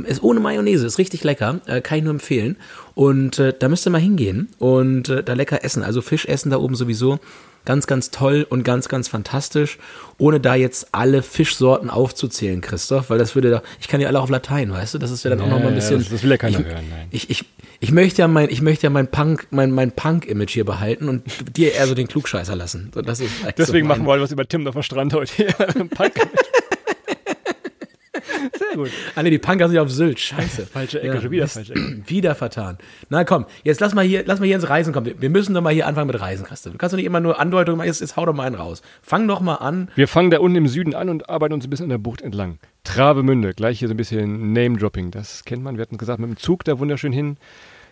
ist 0.05 0.22
ohne 0.22 0.40
Mayonnaise, 0.40 0.87
ist 0.87 0.98
richtig 0.98 1.24
lecker. 1.24 1.61
Äh, 1.66 1.81
kann 1.81 1.98
ich 1.98 2.05
nur 2.05 2.12
empfehlen. 2.12 2.57
Und 2.94 3.38
äh, 3.38 3.55
da 3.59 3.68
müsst 3.68 3.87
ihr 3.87 3.90
mal 3.90 4.00
hingehen 4.00 4.48
und 4.59 5.09
äh, 5.09 5.24
da 5.24 5.33
lecker 5.33 5.64
essen. 5.64 5.83
Also 5.83 6.03
Fisch 6.03 6.27
essen 6.27 6.50
da 6.50 6.59
oben 6.59 6.74
sowieso. 6.74 7.18
Ganz, 7.64 7.87
ganz 7.87 8.11
toll 8.11 8.46
und 8.48 8.62
ganz, 8.62 8.88
ganz 8.88 9.09
fantastisch. 9.09 9.79
Ohne 10.18 10.38
da 10.38 10.55
jetzt 10.55 10.88
alle 10.92 11.22
Fischsorten 11.22 11.90
aufzuzählen, 11.90 12.61
Christoph, 12.61 13.11
weil 13.11 13.18
das 13.18 13.35
würde 13.35 13.50
da, 13.50 13.62
ich 13.81 13.88
kann 13.88 14.00
ja 14.00 14.09
alle 14.09 14.20
auf 14.20 14.31
Latein, 14.31 14.70
weißt 14.70 14.94
du, 14.94 14.98
das 14.98 15.11
ist 15.11 15.24
ja 15.24 15.31
dann 15.31 15.40
auch 15.40 15.48
noch 15.48 15.59
mal 15.59 15.68
ein 15.68 15.74
bisschen. 15.74 15.98
Das, 15.98 16.11
das 16.11 16.22
will 16.22 16.31
ja 16.31 16.37
keiner 16.37 16.61
ich, 16.61 16.66
hören, 16.66 16.85
nein. 16.90 17.09
Ich, 17.11 17.31
ich, 17.31 17.44
ich 17.81 17.90
möchte 17.90 18.22
ja 18.22 18.29
mein, 18.29 18.48
ich 18.50 18.62
möchte 18.62 18.85
ja 18.85 18.90
mein 18.90 19.11
Punk, 19.11 19.48
mein, 19.50 19.70
mein 19.70 19.92
Punk-Image 19.92 20.53
hier 20.53 20.64
behalten 20.64 21.09
und 21.09 21.24
dir 21.57 21.72
eher 21.72 21.87
so 21.87 21.94
den 21.94 22.07
Klugscheißer 22.07 22.55
lassen. 22.55 22.90
So, 22.94 23.03
das 23.03 23.20
ist 23.20 23.33
Deswegen 23.59 23.87
so 23.87 23.88
machen 23.88 24.05
wir 24.05 24.12
heute 24.12 24.22
was 24.22 24.31
über 24.31 24.46
Tim 24.46 24.66
auf 24.66 24.74
dem 24.74 24.83
Strand 24.83 25.14
heute. 25.14 25.44
Punk 25.94 26.14
Sehr 28.74 28.84
gut. 28.84 28.90
Alle 29.14 29.30
die 29.30 29.38
Punker 29.38 29.68
sind 29.68 29.78
auf 29.78 29.90
Sylt. 29.90 30.18
Scheiße. 30.18 30.66
falsche 30.72 31.00
Ecke, 31.00 31.14
ja, 31.14 31.20
schon 31.20 31.30
wieder 31.30 31.48
falsche 31.48 31.72
Ecke. 31.72 32.02
Wieder 32.06 32.34
vertan. 32.34 32.78
Na 33.08 33.24
komm, 33.24 33.46
jetzt 33.62 33.80
lass 33.80 33.94
mal 33.94 34.04
hier, 34.04 34.24
lass 34.26 34.40
mal 34.40 34.46
hier 34.46 34.56
ins 34.56 34.68
Reisen 34.68 34.92
kommen. 34.92 35.14
Wir 35.18 35.30
müssen 35.30 35.54
doch 35.54 35.62
mal 35.62 35.72
hier 35.72 35.87
anfangen 35.87 36.08
mit 36.08 36.20
Reisen, 36.20 36.44
Christa. 36.44 36.70
Du 36.70 36.78
kannst 36.78 36.92
doch 36.92 36.96
nicht 36.96 37.06
immer 37.06 37.20
nur 37.20 37.38
Andeutungen 37.40 37.78
machen. 37.78 37.87
Jetzt, 37.87 38.00
jetzt 38.00 38.16
hau 38.16 38.26
doch 38.26 38.34
mal 38.34 38.46
einen 38.46 38.56
raus. 38.56 38.82
Fang 39.02 39.28
doch 39.28 39.40
mal 39.40 39.56
an. 39.56 39.90
Wir 39.94 40.08
fangen 40.08 40.30
da 40.30 40.38
unten 40.38 40.56
im 40.56 40.68
Süden 40.68 40.94
an 40.94 41.08
und 41.08 41.28
arbeiten 41.28 41.54
uns 41.54 41.66
ein 41.66 41.70
bisschen 41.70 41.84
an 41.84 41.90
der 41.90 41.98
Bucht 41.98 42.22
entlang. 42.22 42.58
Travemünde, 42.84 43.54
gleich 43.54 43.78
hier 43.78 43.88
so 43.88 43.94
ein 43.94 43.96
bisschen 43.96 44.52
Name-Dropping. 44.52 45.10
Das 45.10 45.44
kennt 45.44 45.62
man. 45.62 45.76
Wir 45.76 45.82
hatten 45.82 45.98
gesagt, 45.98 46.20
mit 46.20 46.28
dem 46.28 46.37
Zug 46.37 46.64
da 46.64 46.78
wunderschön 46.78 47.12
hin. 47.12 47.37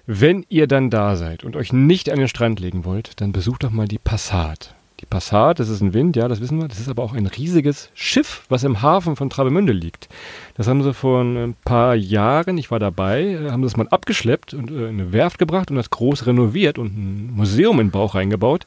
Wenn 0.06 0.44
ihr 0.48 0.66
dann 0.66 0.90
da 0.90 1.14
seid 1.14 1.44
und 1.44 1.54
euch 1.54 1.72
nicht 1.72 2.10
an 2.10 2.18
den 2.18 2.28
Strand 2.28 2.58
legen 2.58 2.84
wollt, 2.84 3.20
dann 3.20 3.32
besucht 3.32 3.62
doch 3.62 3.70
mal 3.70 3.86
die 3.86 3.98
Passat. 3.98 4.74
Die 5.02 5.06
Passat, 5.06 5.58
das 5.58 5.68
ist 5.68 5.80
ein 5.80 5.94
Wind, 5.94 6.14
ja, 6.14 6.28
das 6.28 6.40
wissen 6.40 6.60
wir. 6.60 6.68
Das 6.68 6.78
ist 6.78 6.88
aber 6.88 7.02
auch 7.02 7.12
ein 7.12 7.26
riesiges 7.26 7.90
Schiff, 7.92 8.44
was 8.48 8.62
im 8.62 8.82
Hafen 8.82 9.16
von 9.16 9.30
Travemünde 9.30 9.72
liegt. 9.72 10.08
Das 10.54 10.68
haben 10.68 10.80
sie 10.84 10.94
vor 10.94 11.22
ein 11.22 11.56
paar 11.64 11.96
Jahren, 11.96 12.56
ich 12.56 12.70
war 12.70 12.78
dabei, 12.78 13.22
äh, 13.22 13.50
haben 13.50 13.62
sie 13.62 13.66
das 13.66 13.76
mal 13.76 13.88
abgeschleppt 13.88 14.54
und 14.54 14.70
äh, 14.70 14.88
in 14.88 15.00
eine 15.00 15.12
Werft 15.12 15.40
gebracht 15.40 15.72
und 15.72 15.76
das 15.76 15.90
groß 15.90 16.26
renoviert 16.26 16.78
und 16.78 16.96
ein 16.96 17.32
Museum 17.34 17.80
in 17.80 17.88
den 17.88 17.90
Bauch 17.92 18.14
reingebaut. 18.14 18.64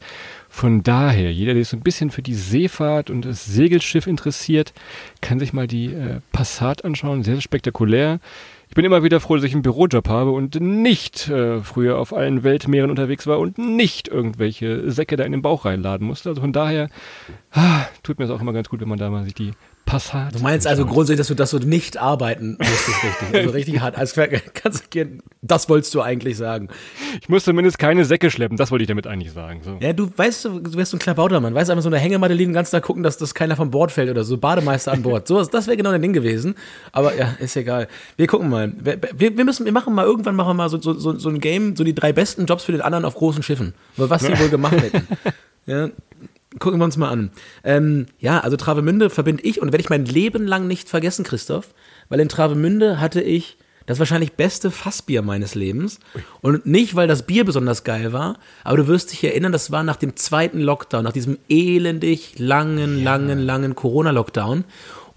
Von 0.50 0.84
daher, 0.84 1.32
jeder, 1.32 1.54
der 1.54 1.64
sich 1.64 1.70
so 1.70 1.78
ein 1.78 1.84
bisschen 1.84 2.12
für 2.12 2.22
die 2.22 2.34
Seefahrt 2.34 3.10
und 3.10 3.24
das 3.24 3.46
Segelschiff 3.46 4.06
interessiert, 4.06 4.74
kann 5.22 5.40
sich 5.40 5.54
mal 5.54 5.68
die 5.68 5.94
äh, 5.94 6.20
Passat 6.34 6.84
anschauen. 6.84 7.24
Sehr, 7.24 7.36
sehr 7.36 7.42
spektakulär. 7.42 8.20
Ich 8.76 8.78
bin 8.78 8.84
immer 8.84 9.04
wieder 9.04 9.22
froh, 9.22 9.36
dass 9.36 9.46
ich 9.46 9.54
einen 9.54 9.62
Bürojob 9.62 10.10
habe 10.10 10.32
und 10.32 10.60
nicht 10.60 11.30
äh, 11.30 11.62
früher 11.62 11.98
auf 11.98 12.14
allen 12.14 12.44
Weltmeeren 12.44 12.90
unterwegs 12.90 13.26
war 13.26 13.40
und 13.40 13.58
nicht 13.58 14.10
irgendwelche 14.10 14.92
Säcke 14.92 15.16
da 15.16 15.24
in 15.24 15.32
den 15.32 15.42
Bauch 15.42 15.64
reinladen 15.64 16.06
musste. 16.06 16.28
Also 16.28 16.42
von 16.42 16.52
daher 16.52 16.90
ah, 17.52 17.86
tut 18.04 18.20
mir 18.20 18.26
es 18.26 18.32
auch 18.32 18.42
immer 18.42 18.52
ganz 18.52 18.68
gut, 18.68 18.82
wenn 18.82 18.90
man 18.90 18.98
da 18.98 19.10
mal 19.10 19.24
sich 19.24 19.34
die 19.34 19.54
Passat. 19.86 20.34
Du 20.34 20.40
meinst 20.40 20.66
also 20.66 20.86
grundsätzlich, 20.86 21.20
dass 21.20 21.28
du, 21.28 21.36
dass 21.36 21.52
du 21.52 21.60
nicht 21.60 21.98
arbeiten 21.98 22.58
musstest, 22.58 23.04
richtig. 23.04 23.36
Also 23.36 23.50
richtig 23.52 23.80
hart. 23.82 23.98
Also, 23.98 24.22
kannst, 24.54 24.84
das 25.44 25.70
wolltest 25.70 25.94
du 25.94 26.02
eigentlich 26.02 26.38
sagen. 26.38 26.70
Ich 27.22 27.30
muss 27.30 27.44
zumindest 27.44 27.78
keine 27.78 28.04
Säcke 28.04 28.32
schleppen, 28.32 28.58
das 28.58 28.72
wollte 28.72 28.82
ich 28.84 28.88
damit 28.88 29.06
eigentlich 29.06 29.32
sagen. 29.32 29.62
So. 29.64 29.78
Ja, 29.80 29.94
du 29.94 30.10
weißt, 30.16 30.46
du 30.46 30.76
wärst 30.76 30.92
so 30.92 30.98
ein 30.98 31.00
Klabautermann. 31.00 31.54
Weißt 31.54 31.70
einfach 31.70 31.84
so 31.84 31.90
eine 31.90 32.00
Hängematte 32.00 32.34
liegen, 32.34 32.52
ganz 32.52 32.72
da 32.72 32.80
gucken, 32.80 33.04
dass 33.04 33.18
das 33.18 33.36
keiner 33.36 33.56
vom 33.56 33.70
Bord 33.70 33.92
fällt 33.92 34.10
oder 34.10 34.24
so. 34.24 34.38
Bademeister 34.38 34.92
an 34.92 35.04
Bord. 35.04 35.28
So, 35.28 35.44
das 35.44 35.68
wäre 35.68 35.78
genau 35.78 35.92
dein 35.92 36.02
Ding 36.02 36.14
gewesen. 36.14 36.56
Aber 36.92 37.16
ja, 37.16 37.36
ist 37.40 37.56
egal. 37.56 37.88
Wir 38.18 38.26
gucken 38.26 38.50
mal. 38.50 38.74
Wir, 38.82 39.38
wir 39.38 39.46
müssen, 39.46 39.66
wir 39.66 39.72
machen 39.72 39.94
mal, 39.94 40.06
irgendwann 40.06 40.36
machen 40.36 40.50
wir 40.50 40.54
mal 40.56 40.70
so, 40.70 40.82
so, 40.82 40.94
so, 40.94 41.18
so 41.18 41.30
ein 41.30 41.40
Game, 41.40 41.76
so 41.76 41.84
die 41.84 41.94
drei 41.94 42.12
besten 42.12 42.48
Jobs 42.48 42.64
für 42.64 42.72
den 42.72 42.82
anderen 42.82 43.06
auf 43.06 43.14
großen 43.14 43.44
Schiffen. 43.44 43.76
Was 43.98 44.24
sie 44.24 44.40
wohl 44.40 44.50
gemacht 44.50 44.82
hätten. 44.82 45.08
Ja, 45.68 45.90
gucken 46.60 46.80
wir 46.80 46.86
uns 46.86 46.98
mal 46.98 47.10
an. 47.10 47.32
Ähm, 47.64 48.06
ja, 48.20 48.40
also 48.40 48.58
Travemünde 48.58 49.10
verbinde 49.10 49.44
ich 49.44 49.62
und 49.62 49.72
werde 49.72 49.82
ich 49.82 49.90
mein 49.90 50.06
Leben 50.06 50.48
lang 50.48 50.68
nicht 50.68 50.90
vergessen, 50.90 51.24
Christoph, 51.24 51.74
weil 52.10 52.20
in 52.20 52.30
Travemünde 52.30 53.00
hatte 53.00 53.22
ich 53.22 53.58
das 53.86 54.00
wahrscheinlich 54.00 54.34
beste 54.34 54.72
Fassbier 54.72 55.22
meines 55.22 55.54
Lebens. 55.54 56.00
Und 56.42 56.66
nicht, 56.66 56.96
weil 56.96 57.08
das 57.08 57.24
Bier 57.24 57.46
besonders 57.46 57.84
geil 57.84 58.14
war, 58.14 58.40
aber 58.64 58.78
du 58.78 58.88
wirst 58.88 59.12
dich 59.12 59.24
erinnern, 59.24 59.52
das 59.52 59.72
war 59.72 59.84
nach 59.84 59.96
dem 59.96 60.16
zweiten 60.16 60.60
Lockdown, 60.60 61.04
nach 61.04 61.14
diesem 61.14 61.38
elendig 61.50 62.40
langen, 62.40 63.00
ja. 63.00 63.04
langen, 63.04 63.40
langen 63.40 63.76
Corona-Lockdown. 63.76 64.64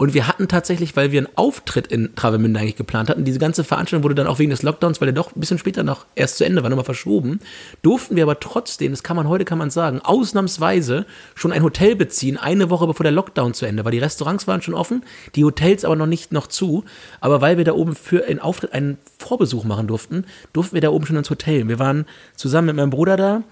Und 0.01 0.13
wir 0.13 0.29
hatten 0.29 0.47
tatsächlich, 0.47 0.95
weil 0.95 1.11
wir 1.11 1.19
einen 1.19 1.35
Auftritt 1.35 1.87
in 1.87 2.15
Travemünde 2.15 2.57
eigentlich 2.57 2.77
geplant 2.77 3.09
hatten, 3.09 3.25
diese 3.25 3.37
ganze 3.37 3.65
Veranstaltung 3.65 4.05
wurde 4.05 4.15
dann 4.15 4.27
auch 4.27 4.39
wegen 4.39 4.49
des 4.49 4.63
Lockdowns, 4.63 5.01
weil 5.01 5.07
der 5.07 5.13
doch 5.13 5.35
ein 5.35 5.39
bisschen 5.41 5.57
später 5.57 5.83
noch 5.83 6.05
erst 6.15 6.37
zu 6.37 6.45
Ende 6.45 6.63
war, 6.63 6.69
nochmal 6.69 6.85
verschoben, 6.85 7.41
durften 7.81 8.15
wir 8.15 8.23
aber 8.23 8.39
trotzdem, 8.39 8.93
das 8.93 9.03
kann 9.03 9.17
man 9.17 9.27
heute, 9.27 9.43
kann 9.43 9.57
man 9.57 9.71
sagen, 9.71 9.99
ausnahmsweise 10.01 11.05
schon 11.35 11.51
ein 11.51 11.63
Hotel 11.63 11.97
beziehen, 11.97 12.37
eine 12.37 12.69
Woche 12.69 12.87
bevor 12.87 13.03
der 13.03 13.11
Lockdown 13.11 13.53
zu 13.53 13.65
Ende 13.65 13.83
war. 13.83 13.91
Die 13.91 13.99
Restaurants 13.99 14.47
waren 14.47 14.61
schon 14.61 14.73
offen, 14.73 15.03
die 15.35 15.43
Hotels 15.43 15.83
aber 15.83 15.97
noch 15.97 16.05
nicht 16.05 16.31
noch 16.31 16.47
zu. 16.47 16.85
Aber 17.19 17.41
weil 17.41 17.57
wir 17.57 17.65
da 17.65 17.73
oben 17.73 17.93
für 17.93 18.25
einen 18.25 18.39
Auftritt 18.39 18.71
einen 18.71 18.99
Vorbesuch 19.17 19.65
machen 19.65 19.87
durften, 19.87 20.23
durften 20.53 20.75
wir 20.75 20.81
da 20.81 20.91
oben 20.91 21.05
schon 21.05 21.17
ins 21.17 21.29
Hotel. 21.29 21.67
Wir 21.67 21.77
waren 21.77 22.05
zusammen 22.37 22.67
mit 22.67 22.77
meinem 22.77 22.91
Bruder 22.91 23.17
da 23.17 23.43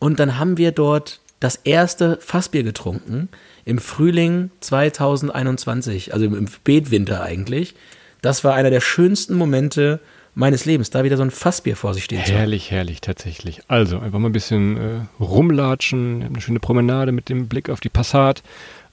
und 0.00 0.20
dann 0.20 0.38
haben 0.38 0.58
wir 0.58 0.70
dort 0.70 1.20
das 1.44 1.56
erste 1.56 2.16
Fassbier 2.22 2.62
getrunken 2.62 3.28
im 3.66 3.78
Frühling 3.78 4.50
2021, 4.60 6.14
also 6.14 6.24
im 6.24 6.48
Spätwinter 6.48 7.22
eigentlich. 7.22 7.74
Das 8.22 8.44
war 8.44 8.54
einer 8.54 8.70
der 8.70 8.80
schönsten 8.80 9.34
Momente 9.34 10.00
meines 10.34 10.64
Lebens, 10.64 10.88
da 10.88 11.04
wieder 11.04 11.18
so 11.18 11.22
ein 11.22 11.30
Fassbier 11.30 11.76
vor 11.76 11.92
sich 11.92 12.04
stehen 12.04 12.16
herrlich, 12.16 12.32
zu 12.32 12.38
Herrlich, 12.38 12.70
herrlich, 12.70 13.00
tatsächlich. 13.02 13.60
Also 13.68 13.98
einfach 13.98 14.18
mal 14.18 14.30
ein 14.30 14.32
bisschen 14.32 14.76
äh, 14.78 15.00
rumlatschen, 15.22 16.22
eine 16.22 16.40
schöne 16.40 16.60
Promenade 16.60 17.12
mit 17.12 17.28
dem 17.28 17.46
Blick 17.46 17.68
auf 17.68 17.80
die 17.80 17.90
Passat. 17.90 18.42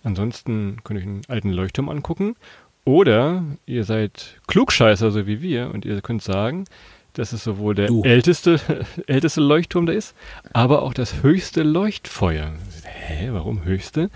Ansonsten 0.04 0.78
könnt 0.84 1.00
ihr 1.00 1.04
euch 1.04 1.10
einen 1.10 1.22
alten 1.30 1.52
Leuchtturm 1.52 1.88
angucken. 1.88 2.36
Oder 2.84 3.46
ihr 3.66 3.86
seid 3.86 4.42
Klugscheißer, 4.48 5.12
so 5.12 5.26
wie 5.26 5.42
wir, 5.42 5.72
und 5.74 5.86
ihr 5.86 6.02
könnt 6.02 6.22
sagen, 6.22 6.66
dass 7.14 7.34
es 7.34 7.44
sowohl 7.44 7.76
der 7.76 7.90
älteste, 8.04 8.60
älteste 9.08 9.42
Leuchtturm 9.42 9.86
da 9.86 9.94
ist, 9.94 10.16
aber 10.54 10.82
auch 10.82 10.94
das 10.94 11.24
höchste 11.24 11.64
Leuchtfeuer. 11.64 12.54
Hä, 12.84 13.30
warum 13.32 13.64
höchste? 13.64 14.10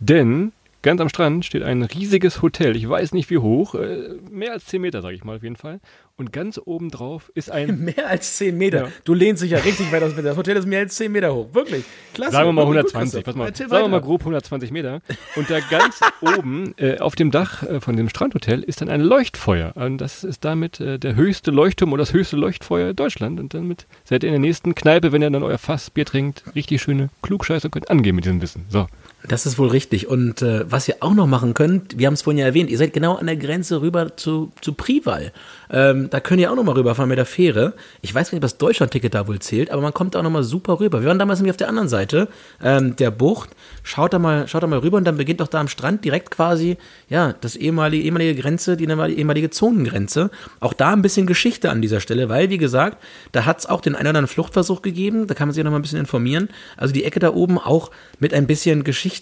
Denn 0.00 0.52
ganz 0.84 1.00
am 1.00 1.08
Strand 1.08 1.44
steht 1.44 1.64
ein 1.64 1.82
riesiges 1.82 2.42
Hotel. 2.42 2.76
Ich 2.76 2.88
weiß 2.88 3.12
nicht 3.12 3.30
wie 3.30 3.38
hoch, 3.38 3.74
äh, 3.74 4.10
mehr 4.30 4.52
als 4.52 4.66
10 4.66 4.80
Meter, 4.80 5.02
sage 5.02 5.16
ich 5.16 5.24
mal 5.24 5.36
auf 5.36 5.42
jeden 5.42 5.56
Fall. 5.56 5.80
Und 6.16 6.32
ganz 6.32 6.60
oben 6.64 6.90
drauf 6.90 7.32
ist 7.34 7.50
ein. 7.50 7.78
mehr 7.96 8.08
als 8.08 8.36
10 8.36 8.56
Meter. 8.56 8.84
Ja. 8.84 8.88
Du 9.04 9.14
lehnst 9.14 9.42
dich 9.42 9.50
ja 9.50 9.58
richtig 9.58 9.90
weit 9.90 10.02
aus. 10.04 10.14
Das 10.14 10.36
Hotel 10.36 10.56
ist 10.56 10.66
mehr 10.66 10.80
als 10.80 10.94
10 10.94 11.10
Meter 11.10 11.34
hoch. 11.34 11.48
Wirklich. 11.52 11.84
Klasse. 12.12 12.32
Sagen 12.32 12.48
wir 12.48 12.52
mal 12.52 12.62
120. 12.62 13.24
Pass 13.24 13.34
mal. 13.34 13.52
Sagen 13.54 13.70
wir 13.70 13.88
mal 13.88 14.00
grob 14.00 14.20
120 14.20 14.70
Meter. 14.70 15.00
Und 15.34 15.50
da 15.50 15.58
ganz 15.58 15.98
oben 16.20 16.74
äh, 16.76 16.98
auf 16.98 17.16
dem 17.16 17.32
Dach 17.32 17.64
äh, 17.64 17.80
von 17.80 17.96
dem 17.96 18.08
Strandhotel 18.08 18.62
ist 18.62 18.80
dann 18.80 18.90
ein 18.90 19.00
Leuchtfeuer. 19.00 19.72
Und 19.74 19.98
das 19.98 20.22
ist 20.22 20.44
damit 20.44 20.78
äh, 20.80 20.98
der 20.98 21.16
höchste 21.16 21.50
Leuchtturm 21.50 21.92
oder 21.92 22.02
das 22.02 22.12
höchste 22.12 22.36
Leuchtfeuer 22.36 22.92
Deutschland. 22.92 23.40
Und 23.40 23.54
damit 23.54 23.86
seid 24.04 24.22
ihr 24.22 24.28
in 24.28 24.34
der 24.34 24.40
nächsten 24.40 24.74
Kneipe, 24.74 25.10
wenn 25.10 25.22
ihr 25.22 25.30
dann 25.30 25.42
euer 25.42 25.58
Fass 25.58 25.90
Bier 25.90 26.04
trinkt, 26.04 26.44
richtig 26.54 26.82
schöne 26.82 27.08
Klugscheiße 27.22 27.66
und 27.68 27.70
könnt 27.72 27.90
angehen 27.90 28.14
mit 28.14 28.26
diesem 28.26 28.42
Wissen. 28.42 28.66
So. 28.68 28.86
Das 29.26 29.46
ist 29.46 29.58
wohl 29.58 29.68
richtig. 29.68 30.06
Und 30.06 30.42
äh, 30.42 30.70
was 30.70 30.86
ihr 30.86 30.96
auch 31.00 31.14
noch 31.14 31.26
machen 31.26 31.54
könnt, 31.54 31.96
wir 31.98 32.06
haben 32.06 32.14
es 32.14 32.20
vorhin 32.20 32.40
ja 32.40 32.44
erwähnt, 32.44 32.68
ihr 32.68 32.76
seid 32.76 32.92
genau 32.92 33.14
an 33.14 33.24
der 33.24 33.36
Grenze 33.36 33.80
rüber 33.80 34.18
zu, 34.18 34.52
zu 34.60 34.74
Prival. 34.74 35.32
Ähm, 35.70 36.10
da 36.10 36.20
könnt 36.20 36.42
ihr 36.42 36.52
auch 36.52 36.56
noch 36.56 36.62
mal 36.62 36.74
rüberfahren 36.74 37.08
mit 37.08 37.16
der 37.16 37.24
Fähre. 37.24 37.72
Ich 38.02 38.14
weiß 38.14 38.28
gar 38.28 38.36
nicht, 38.36 38.44
ob 38.44 38.50
das 38.50 38.58
Deutschland-Ticket 38.58 39.14
da 39.14 39.26
wohl 39.26 39.38
zählt, 39.38 39.70
aber 39.70 39.80
man 39.80 39.94
kommt 39.94 40.14
auch 40.14 40.22
noch 40.22 40.30
mal 40.30 40.42
super 40.42 40.78
rüber. 40.78 41.00
Wir 41.00 41.08
waren 41.08 41.18
damals 41.18 41.38
nämlich 41.38 41.52
auf 41.52 41.56
der 41.56 41.70
anderen 41.70 41.88
Seite 41.88 42.28
ähm, 42.62 42.96
der 42.96 43.10
Bucht. 43.10 43.50
Schaut 43.82 44.12
da 44.12 44.18
mal, 44.18 44.46
schaut 44.46 44.62
da 44.62 44.66
mal 44.66 44.80
rüber 44.80 44.98
und 44.98 45.04
dann 45.04 45.16
beginnt 45.16 45.40
auch 45.40 45.48
da 45.48 45.58
am 45.58 45.68
Strand 45.68 46.04
direkt 46.04 46.30
quasi, 46.30 46.76
ja, 47.08 47.34
das 47.40 47.56
ehemalige, 47.56 48.04
ehemalige 48.04 48.40
Grenze, 48.40 48.76
die 48.76 48.84
ehemalige 48.84 49.48
Zonengrenze. 49.48 50.30
Auch 50.60 50.74
da 50.74 50.92
ein 50.92 51.00
bisschen 51.00 51.26
Geschichte 51.26 51.70
an 51.70 51.80
dieser 51.80 52.00
Stelle, 52.00 52.28
weil, 52.28 52.50
wie 52.50 52.58
gesagt, 52.58 53.02
da 53.32 53.46
hat 53.46 53.60
es 53.60 53.66
auch 53.66 53.80
den 53.80 53.94
einen 53.94 54.02
oder 54.02 54.10
anderen 54.10 54.28
Fluchtversuch 54.28 54.82
gegeben. 54.82 55.26
Da 55.28 55.34
kann 55.34 55.48
man 55.48 55.54
sich 55.54 55.64
noch 55.64 55.70
mal 55.70 55.78
ein 55.78 55.82
bisschen 55.82 55.98
informieren. 55.98 56.50
Also 56.76 56.92
die 56.92 57.04
Ecke 57.04 57.20
da 57.20 57.32
oben 57.32 57.58
auch 57.58 57.90
mit 58.20 58.34
ein 58.34 58.46
bisschen 58.46 58.84
Geschichte 58.84 59.13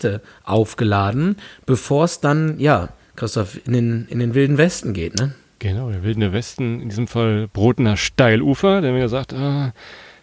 aufgeladen, 0.44 1.36
bevor 1.66 2.04
es 2.04 2.20
dann, 2.20 2.58
ja, 2.58 2.88
Christoph, 3.16 3.58
in 3.66 3.72
den, 3.72 4.06
in 4.08 4.18
den 4.18 4.34
wilden 4.34 4.58
Westen 4.58 4.92
geht, 4.92 5.16
ne? 5.16 5.32
Genau, 5.58 5.90
der 5.90 6.02
wilde 6.02 6.32
Westen, 6.32 6.80
in 6.80 6.88
diesem 6.88 7.06
Fall 7.06 7.48
Brotener 7.52 7.96
Steilufer, 7.96 8.80
der 8.80 8.92
mir 8.92 9.08
sagt, 9.08 9.32
ah, 9.32 9.72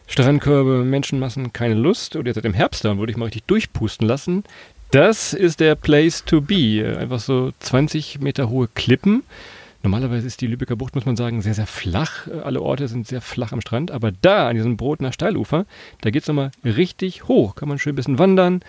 Strandkörbe, 0.10 0.84
Menschenmassen, 0.84 1.53
keine 1.53 1.75
Lust. 1.75 2.15
Und 2.15 2.25
jetzt 2.25 2.36
seit 2.36 2.43
dem 2.43 2.53
Herbst 2.53 2.84
dann 2.84 2.97
würde 2.97 3.12
ich 3.12 3.17
mal 3.17 3.25
richtig 3.25 3.43
durchpusten 3.43 4.08
lassen. 4.08 4.43
Das 4.91 5.34
ist 5.34 5.60
der 5.60 5.75
Place 5.75 6.25
to 6.25 6.41
be. 6.41 6.97
Einfach 6.99 7.19
so 7.19 7.51
20 7.60 8.19
Meter 8.19 8.49
hohe 8.49 8.67
Klippen. 8.67 9.23
Normalerweise 9.84 10.27
ist 10.27 10.41
die 10.41 10.47
Lübecker 10.47 10.75
Bucht, 10.75 10.95
muss 10.95 11.05
man 11.05 11.15
sagen, 11.15 11.41
sehr, 11.41 11.53
sehr 11.53 11.67
flach. 11.67 12.27
Alle 12.43 12.62
Orte 12.62 12.88
sind 12.88 13.08
sehr 13.08 13.21
flach 13.21 13.53
am 13.53 13.62
Strand. 13.62 13.91
Aber 13.91 14.12
da, 14.12 14.49
an 14.49 14.55
diesem 14.55 14.77
Brotener 14.77 15.13
Steilufer, 15.13 15.65
da 16.01 16.10
geht 16.10 16.23
es 16.23 16.27
nochmal 16.27 16.51
richtig 16.65 17.27
hoch. 17.27 17.55
Kann 17.55 17.69
man 17.69 17.77
schön 17.77 17.93
ein 17.93 17.95
bisschen 17.95 18.19
wandern 18.19 18.62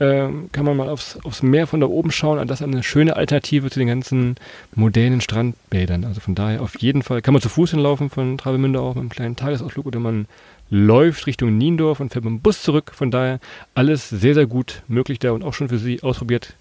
ähm, 0.00 0.48
kann 0.52 0.64
man 0.64 0.76
mal 0.76 0.88
aufs, 0.88 1.18
aufs 1.24 1.42
Meer 1.42 1.66
von 1.66 1.80
da 1.80 1.86
oben 1.86 2.10
schauen. 2.10 2.38
Und 2.38 2.50
das 2.50 2.60
ist 2.60 2.66
eine 2.66 2.82
schöne 2.82 3.16
Alternative 3.16 3.70
zu 3.70 3.78
den 3.78 3.88
ganzen 3.88 4.36
modernen 4.74 5.20
Strandbädern. 5.20 6.04
Also 6.04 6.20
von 6.20 6.34
daher 6.34 6.62
auf 6.62 6.78
jeden 6.80 7.02
Fall 7.02 7.20
kann 7.22 7.34
man 7.34 7.42
zu 7.42 7.50
Fuß 7.50 7.72
hinlaufen 7.72 8.10
von 8.10 8.38
Travemünde 8.38 8.80
auch 8.80 8.94
mit 8.94 9.02
einem 9.02 9.10
kleinen 9.10 9.36
Tagesausflug 9.36 9.86
oder 9.86 10.00
man 10.00 10.26
läuft 10.70 11.26
Richtung 11.26 11.58
Niendorf 11.58 12.00
und 12.00 12.12
fährt 12.12 12.24
mit 12.24 12.32
dem 12.32 12.40
Bus 12.40 12.62
zurück. 12.62 12.92
Von 12.94 13.10
daher 13.10 13.40
alles 13.74 14.08
sehr, 14.08 14.34
sehr 14.34 14.46
gut 14.46 14.82
möglich 14.88 15.18
da 15.18 15.32
und 15.32 15.44
auch 15.44 15.54
schon 15.54 15.68
für 15.68 15.78
Sie 15.78 16.02
ausprobiert. 16.02 16.54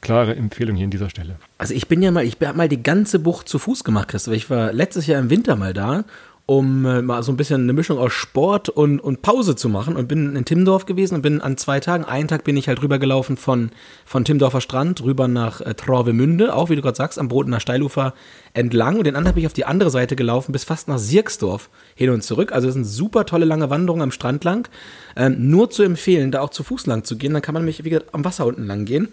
Klare 0.00 0.36
Empfehlung 0.36 0.76
hier 0.76 0.84
an 0.84 0.90
dieser 0.90 1.10
Stelle. 1.10 1.36
Also 1.58 1.74
ich 1.74 1.88
bin 1.88 2.00
ja 2.00 2.10
mal, 2.10 2.24
ich 2.24 2.36
habe 2.40 2.56
mal 2.56 2.68
die 2.68 2.82
ganze 2.82 3.18
Bucht 3.18 3.48
zu 3.48 3.58
Fuß 3.58 3.82
gemacht, 3.82 4.08
Christoph. 4.08 4.34
Ich 4.34 4.48
war 4.50 4.72
letztes 4.72 5.06
Jahr 5.06 5.20
im 5.20 5.30
Winter 5.30 5.56
mal 5.56 5.74
da 5.74 6.04
um 6.48 6.86
äh, 6.86 7.02
mal 7.02 7.24
so 7.24 7.32
ein 7.32 7.36
bisschen 7.36 7.62
eine 7.62 7.72
Mischung 7.72 7.98
aus 7.98 8.12
Sport 8.12 8.68
und, 8.68 9.00
und 9.00 9.20
Pause 9.20 9.56
zu 9.56 9.68
machen 9.68 9.96
und 9.96 10.06
bin 10.06 10.36
in 10.36 10.44
Timmendorf 10.44 10.86
gewesen 10.86 11.16
und 11.16 11.22
bin 11.22 11.40
an 11.40 11.56
zwei 11.56 11.80
Tagen, 11.80 12.04
einen 12.04 12.28
Tag 12.28 12.44
bin 12.44 12.56
ich 12.56 12.68
halt 12.68 12.80
rübergelaufen 12.82 13.36
von, 13.36 13.70
von 14.04 14.24
Timmendorfer 14.24 14.60
Strand 14.60 15.02
rüber 15.02 15.26
nach 15.26 15.60
äh, 15.60 15.74
Travemünde, 15.74 16.54
auch 16.54 16.70
wie 16.70 16.76
du 16.76 16.82
gerade 16.82 16.96
sagst, 16.96 17.18
am 17.18 17.26
Bodener 17.26 17.58
Steilufer 17.58 18.14
entlang 18.54 18.96
und 18.96 19.04
den 19.04 19.16
anderen 19.16 19.34
bin 19.34 19.42
ich 19.42 19.48
auf 19.48 19.54
die 19.54 19.64
andere 19.64 19.90
Seite 19.90 20.14
gelaufen 20.14 20.52
bis 20.52 20.62
fast 20.62 20.86
nach 20.86 20.98
Sirksdorf 20.98 21.68
hin 21.96 22.10
und 22.10 22.22
zurück. 22.22 22.52
Also 22.52 22.68
es 22.68 22.74
sind 22.74 22.84
super 22.84 23.26
tolle 23.26 23.44
lange 23.44 23.68
Wanderungen 23.68 24.02
am 24.02 24.12
Strand 24.12 24.44
lang. 24.44 24.68
Ähm, 25.16 25.50
nur 25.50 25.70
zu 25.70 25.82
empfehlen, 25.82 26.30
da 26.30 26.42
auch 26.42 26.50
zu 26.50 26.62
Fuß 26.62 26.86
lang 26.86 27.02
zu 27.02 27.16
gehen, 27.16 27.32
dann 27.32 27.42
kann 27.42 27.54
man 27.54 27.62
nämlich 27.62 27.82
wieder 27.82 28.04
am 28.12 28.24
Wasser 28.24 28.46
unten 28.46 28.66
lang 28.66 28.84
gehen. 28.84 29.08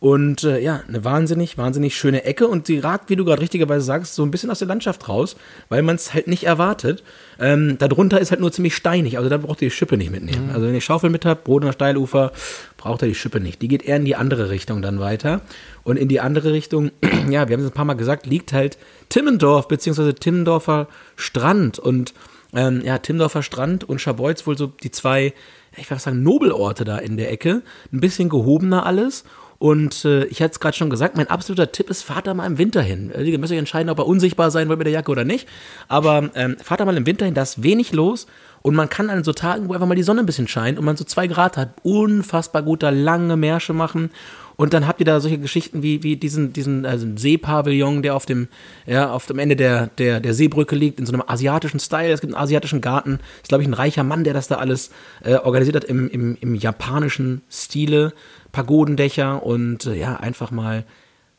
Und 0.00 0.44
äh, 0.44 0.60
ja, 0.60 0.82
eine 0.86 1.04
wahnsinnig, 1.04 1.58
wahnsinnig 1.58 1.96
schöne 1.96 2.24
Ecke 2.24 2.46
und 2.46 2.66
sie 2.66 2.78
ragt, 2.78 3.10
wie 3.10 3.16
du 3.16 3.24
gerade 3.24 3.42
richtigerweise 3.42 3.84
sagst, 3.84 4.14
so 4.14 4.22
ein 4.22 4.30
bisschen 4.30 4.50
aus 4.50 4.60
der 4.60 4.68
Landschaft 4.68 5.08
raus, 5.08 5.34
weil 5.68 5.82
man 5.82 5.96
es 5.96 6.14
halt 6.14 6.28
nicht 6.28 6.44
erwartet. 6.44 7.02
Ähm, 7.40 7.78
darunter 7.78 8.20
ist 8.20 8.30
halt 8.30 8.40
nur 8.40 8.52
ziemlich 8.52 8.76
steinig, 8.76 9.18
also 9.18 9.28
da 9.28 9.38
braucht 9.38 9.60
ihr 9.60 9.68
die 9.68 9.74
Schippe 9.74 9.96
nicht 9.96 10.12
mitnehmen. 10.12 10.46
Mhm. 10.48 10.54
Also 10.54 10.66
wenn 10.66 10.74
ihr 10.74 10.80
Schaufel 10.80 11.10
mit 11.10 11.24
habt, 11.24 11.44
Boden 11.44 11.72
Steilufer, 11.72 12.32
braucht 12.76 13.02
ihr 13.02 13.08
die 13.08 13.14
Schippe 13.16 13.40
nicht. 13.40 13.60
Die 13.60 13.68
geht 13.68 13.82
eher 13.82 13.96
in 13.96 14.04
die 14.04 14.14
andere 14.14 14.50
Richtung 14.50 14.82
dann 14.82 15.00
weiter. 15.00 15.40
Und 15.82 15.96
in 15.96 16.08
die 16.08 16.20
andere 16.20 16.52
Richtung, 16.52 16.92
ja, 17.28 17.48
wir 17.48 17.56
haben 17.56 17.64
es 17.64 17.70
ein 17.70 17.74
paar 17.74 17.84
Mal 17.84 17.94
gesagt, 17.94 18.26
liegt 18.26 18.52
halt 18.52 18.78
Timmendorf, 19.08 19.66
beziehungsweise 19.66 20.14
Timmendorfer 20.14 20.86
Strand. 21.16 21.80
Und 21.80 22.14
ähm, 22.54 22.82
ja, 22.84 22.98
Timmendorfer 22.98 23.42
Strand 23.42 23.84
und 23.84 24.00
Scharbeutz 24.00 24.46
wohl 24.46 24.56
so 24.56 24.68
die 24.68 24.92
zwei, 24.92 25.34
ich 25.76 25.90
würde 25.90 26.00
sagen, 26.00 26.22
Nobelorte 26.22 26.84
da 26.84 26.98
in 26.98 27.16
der 27.16 27.32
Ecke. 27.32 27.62
Ein 27.92 28.00
bisschen 28.00 28.28
gehobener 28.28 28.86
alles. 28.86 29.24
Und 29.58 30.04
äh, 30.04 30.24
ich 30.26 30.40
hatte 30.40 30.52
es 30.52 30.60
gerade 30.60 30.76
schon 30.76 30.88
gesagt, 30.88 31.16
mein 31.16 31.28
absoluter 31.28 31.72
Tipp 31.72 31.90
ist, 31.90 32.02
fahrt 32.02 32.28
da 32.28 32.34
mal 32.34 32.46
im 32.46 32.58
Winter 32.58 32.80
hin. 32.80 33.10
Also, 33.12 33.24
ihr 33.24 33.38
müsst 33.38 33.52
euch 33.52 33.58
entscheiden, 33.58 33.90
ob 33.90 33.98
er 33.98 34.06
unsichtbar 34.06 34.52
sein 34.52 34.68
wollt 34.68 34.78
mit 34.78 34.86
der 34.86 34.92
Jacke 34.92 35.10
oder 35.10 35.24
nicht. 35.24 35.48
Aber 35.88 36.30
ähm, 36.34 36.56
fahrt 36.62 36.80
da 36.80 36.84
mal 36.84 36.96
im 36.96 37.06
Winter 37.06 37.24
hin, 37.24 37.34
da 37.34 37.42
ist 37.42 37.62
wenig 37.62 37.92
los. 37.92 38.26
Und 38.62 38.76
man 38.76 38.88
kann 38.88 39.10
an 39.10 39.24
so 39.24 39.32
Tagen, 39.32 39.68
wo 39.68 39.74
einfach 39.74 39.86
mal 39.86 39.94
die 39.94 40.02
Sonne 40.02 40.20
ein 40.20 40.26
bisschen 40.26 40.48
scheint 40.48 40.78
und 40.78 40.84
man 40.84 40.96
so 40.96 41.04
zwei 41.04 41.26
Grad 41.26 41.56
hat, 41.56 41.70
unfassbar 41.82 42.62
gut 42.62 42.82
da 42.82 42.90
lange 42.90 43.36
Märsche 43.36 43.72
machen. 43.72 44.10
Und 44.60 44.74
dann 44.74 44.88
habt 44.88 44.98
ihr 44.98 45.06
da 45.06 45.20
solche 45.20 45.38
Geschichten 45.38 45.84
wie, 45.84 46.02
wie 46.02 46.16
diesen, 46.16 46.52
diesen 46.52 46.84
also 46.84 47.06
Seepavillon, 47.14 48.02
der 48.02 48.16
auf 48.16 48.26
dem, 48.26 48.48
ja, 48.86 49.12
auf 49.12 49.24
dem 49.26 49.38
Ende 49.38 49.54
der, 49.54 49.86
der, 49.98 50.18
der 50.18 50.34
Seebrücke 50.34 50.74
liegt, 50.74 50.98
in 50.98 51.06
so 51.06 51.12
einem 51.12 51.22
asiatischen 51.24 51.78
Style. 51.78 52.12
Es 52.12 52.20
gibt 52.20 52.34
einen 52.34 52.42
asiatischen 52.42 52.80
Garten. 52.80 53.20
Ist, 53.40 53.50
glaube 53.50 53.62
ich, 53.62 53.68
ein 53.68 53.74
reicher 53.74 54.02
Mann, 54.02 54.24
der 54.24 54.34
das 54.34 54.48
da 54.48 54.56
alles 54.56 54.90
äh, 55.22 55.36
organisiert 55.36 55.76
hat 55.76 55.84
im, 55.84 56.10
im, 56.10 56.36
im 56.40 56.56
japanischen 56.56 57.42
Stile. 57.48 58.12
Pagodendächer 58.50 59.44
und 59.44 59.86
äh, 59.86 59.94
ja, 59.94 60.16
einfach 60.16 60.50
mal 60.50 60.84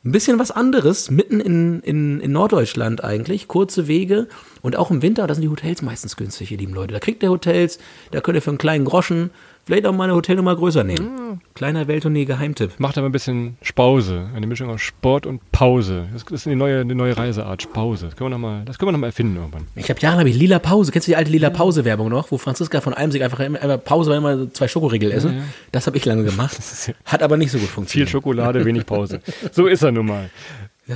ein 0.05 0.13
bisschen 0.13 0.39
was 0.39 0.51
anderes, 0.51 1.11
mitten 1.11 1.41
in, 1.41 1.81
in, 1.81 2.21
in 2.21 2.31
Norddeutschland 2.31 3.03
eigentlich, 3.03 3.49
kurze 3.49 3.89
Wege 3.89 4.27
und 4.61 4.77
auch 4.77 4.91
im 4.91 5.01
Winter, 5.01 5.27
da 5.27 5.33
sind 5.33 5.41
die 5.41 5.49
Hotels 5.49 5.81
meistens 5.81 6.15
günstig, 6.15 6.51
ihr 6.51 6.57
lieben 6.57 6.73
Leute. 6.73 6.93
Da 6.93 6.99
kriegt 6.99 7.21
ihr 7.21 7.29
Hotels, 7.29 7.79
da 8.11 8.21
könnt 8.21 8.37
ihr 8.37 8.41
für 8.41 8.51
einen 8.51 8.59
kleinen 8.59 8.85
Groschen 8.85 9.29
Vielleicht 9.69 9.85
auch 9.85 9.93
mal 9.93 10.05
eine 10.05 10.15
Hotelnummer 10.15 10.55
größer 10.55 10.83
nehmen. 10.83 11.13
Mhm. 11.13 11.41
Kleiner 11.53 11.87
Welttournee-Geheimtipp. 11.87 12.79
Macht 12.79 12.97
aber 12.97 13.07
ein 13.07 13.11
bisschen 13.11 13.55
Spause. 13.61 14.27
Eine 14.35 14.47
Mischung 14.47 14.67
aus 14.67 14.81
Sport 14.81 15.27
und 15.27 15.51
Pause. 15.51 16.07
Das 16.11 16.23
ist 16.23 16.47
eine 16.47 16.55
neue, 16.55 16.81
eine 16.81 16.95
neue 16.95 17.15
Reiseart. 17.15 17.71
Pause. 17.71 18.07
Das 18.07 18.15
können 18.15 18.31
wir 18.31 18.39
nochmal 18.39 18.63
noch, 18.65 18.97
mal, 18.97 19.05
erfinden 19.05 19.35
irgendwann. 19.35 19.67
Ich 19.75 19.87
habe 19.91 19.99
jahrelang 19.99 20.25
Lila 20.25 20.57
Pause. 20.57 20.91
Kennst 20.91 21.07
du 21.07 21.11
die 21.11 21.15
alte 21.15 21.29
Lila 21.29 21.51
Pause-Werbung 21.51 22.09
noch? 22.09 22.31
Wo 22.31 22.39
Franziska 22.39 22.81
von 22.81 22.95
Almsig 22.95 23.21
einfach 23.21 23.41
immer, 23.41 23.77
Pause, 23.77 24.09
weil 24.09 24.17
immer 24.17 24.51
zwei 24.51 24.67
Schokoriegel 24.67 25.11
essen. 25.11 25.33
Ja, 25.33 25.37
ja. 25.37 25.43
Das 25.71 25.85
habe 25.85 25.97
ich 25.97 26.05
lange 26.05 26.23
gemacht. 26.23 26.57
Hat 27.05 27.21
aber 27.21 27.37
nicht 27.37 27.51
so 27.51 27.59
gut 27.59 27.69
funktioniert. 27.69 28.09
Viel 28.09 28.11
Schokolade, 28.11 28.65
wenig 28.65 28.87
Pause. 28.87 29.21
so 29.51 29.67
ist 29.67 29.83
er 29.83 29.91
nun 29.91 30.07
mal. 30.07 30.31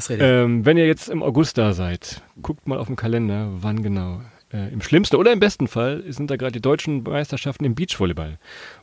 Ähm, 0.09 0.65
wenn 0.65 0.77
ihr 0.77 0.87
jetzt 0.87 1.09
im 1.09 1.21
August 1.21 1.59
da 1.59 1.73
seid, 1.73 2.23
guckt 2.41 2.67
mal 2.67 2.79
auf 2.79 2.87
dem 2.87 2.95
Kalender, 2.95 3.49
wann 3.53 3.83
genau. 3.83 4.21
Äh, 4.53 4.71
Im 4.71 4.81
schlimmsten 4.81 5.15
oder 5.15 5.33
im 5.33 5.39
besten 5.39 5.67
Fall 5.67 6.03
sind 6.07 6.29
da 6.29 6.35
gerade 6.35 6.51
die 6.51 6.61
deutschen 6.61 7.03
Meisterschaften 7.03 7.65
im 7.65 7.75
Beachvolleyball. 7.75 8.37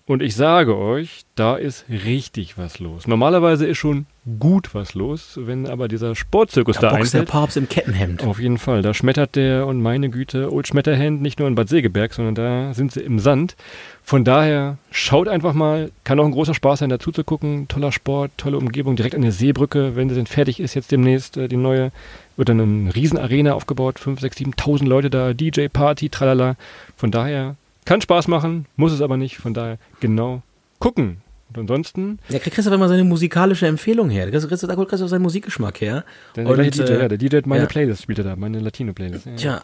Und 0.07 0.23
ich 0.23 0.35
sage 0.35 0.77
euch, 0.77 1.23
da 1.37 1.55
ist 1.55 1.85
richtig 1.89 2.59
was 2.59 2.81
los. 2.81 3.07
Normalerweise 3.07 3.65
ist 3.65 3.79
schon 3.79 4.07
gut 4.41 4.75
was 4.75 4.95
los, 4.95 5.39
wenn 5.41 5.69
aber 5.69 5.87
dieser 5.87 6.17
Sportzirkus 6.17 6.77
da, 6.77 6.91
da 6.91 6.97
einfällt. 6.97 7.29
der 7.29 7.33
Papst 7.33 7.57
im 7.57 7.69
Kettenhemd. 7.69 8.25
Auf 8.25 8.41
jeden 8.41 8.59
Fall. 8.59 8.83
Da 8.83 8.93
schmettert 8.93 9.37
der 9.37 9.67
und 9.67 9.81
meine 9.81 10.11
Güte, 10.11 10.53
Old 10.53 10.67
Schmetterhand 10.67 11.23
nicht 11.23 11.39
nur 11.39 11.47
in 11.47 11.55
Bad 11.55 11.69
Segeberg, 11.69 12.13
sondern 12.13 12.35
da 12.35 12.75
sind 12.75 12.93
sie 12.93 13.01
im 13.01 13.21
Sand. 13.21 13.57
Von 14.03 14.25
daher 14.25 14.79
schaut 14.91 15.29
einfach 15.29 15.55
mal. 15.55 15.93
Kann 16.03 16.19
auch 16.19 16.25
ein 16.25 16.33
großer 16.33 16.55
Spaß 16.55 16.81
sein, 16.81 16.91
dazu 16.91 17.13
zu 17.13 17.23
gucken. 17.23 17.69
Toller 17.69 17.93
Sport, 17.93 18.33
tolle 18.37 18.59
Umgebung, 18.59 18.97
direkt 18.97 19.15
an 19.15 19.23
der 19.23 19.33
Seebrücke. 19.33 19.95
Wenn 19.95 20.09
sie 20.09 20.17
denn 20.17 20.27
fertig 20.27 20.59
ist, 20.59 20.75
jetzt 20.75 20.91
demnächst 20.91 21.37
äh, 21.37 21.47
die 21.47 21.57
neue, 21.57 21.93
wird 22.37 22.49
dann 22.49 22.61
eine 22.61 22.95
Riesenarena 22.95 23.55
aufgebaut. 23.55 24.01
5, 24.01 24.21
6, 24.21 24.39
7.000 24.39 24.87
Leute 24.87 25.09
da, 25.09 25.33
DJ-Party, 25.35 26.09
tralala. 26.09 26.57
Von 26.97 27.13
daher 27.13 27.55
kann 27.91 28.01
Spaß 28.01 28.29
machen, 28.29 28.67
muss 28.77 28.93
es 28.93 29.01
aber 29.01 29.17
nicht. 29.17 29.39
Von 29.39 29.53
daher 29.53 29.77
genau 29.99 30.43
gucken. 30.79 31.23
Und 31.49 31.59
ansonsten. 31.59 32.21
Ja, 32.29 32.39
kriegt 32.39 32.55
Christoph 32.55 32.73
immer 32.73 32.89
seine 32.89 33.03
musikalische 33.03 33.67
Empfehlung 33.67 34.09
her. 34.11 34.31
Da 34.31 34.39
kriegt 34.39 34.89
Christoph 34.89 35.11
seinen 35.11 35.23
Musikgeschmack 35.23 35.81
her. 35.81 36.05
Der, 36.37 36.45
der 36.45 36.53
und, 36.53 36.77
DJ, 36.77 36.83
äh, 36.83 37.01
ja, 37.01 37.09
der 37.09 37.19
DJ 37.19 37.39
hat 37.39 37.47
meine 37.49 37.63
ja. 37.63 37.67
Playlist, 37.67 38.03
spielt 38.03 38.19
er 38.19 38.25
da, 38.25 38.37
meine 38.37 38.61
Latino-Playlist. 38.61 39.27
Ja. 39.27 39.35
Tja, 39.35 39.63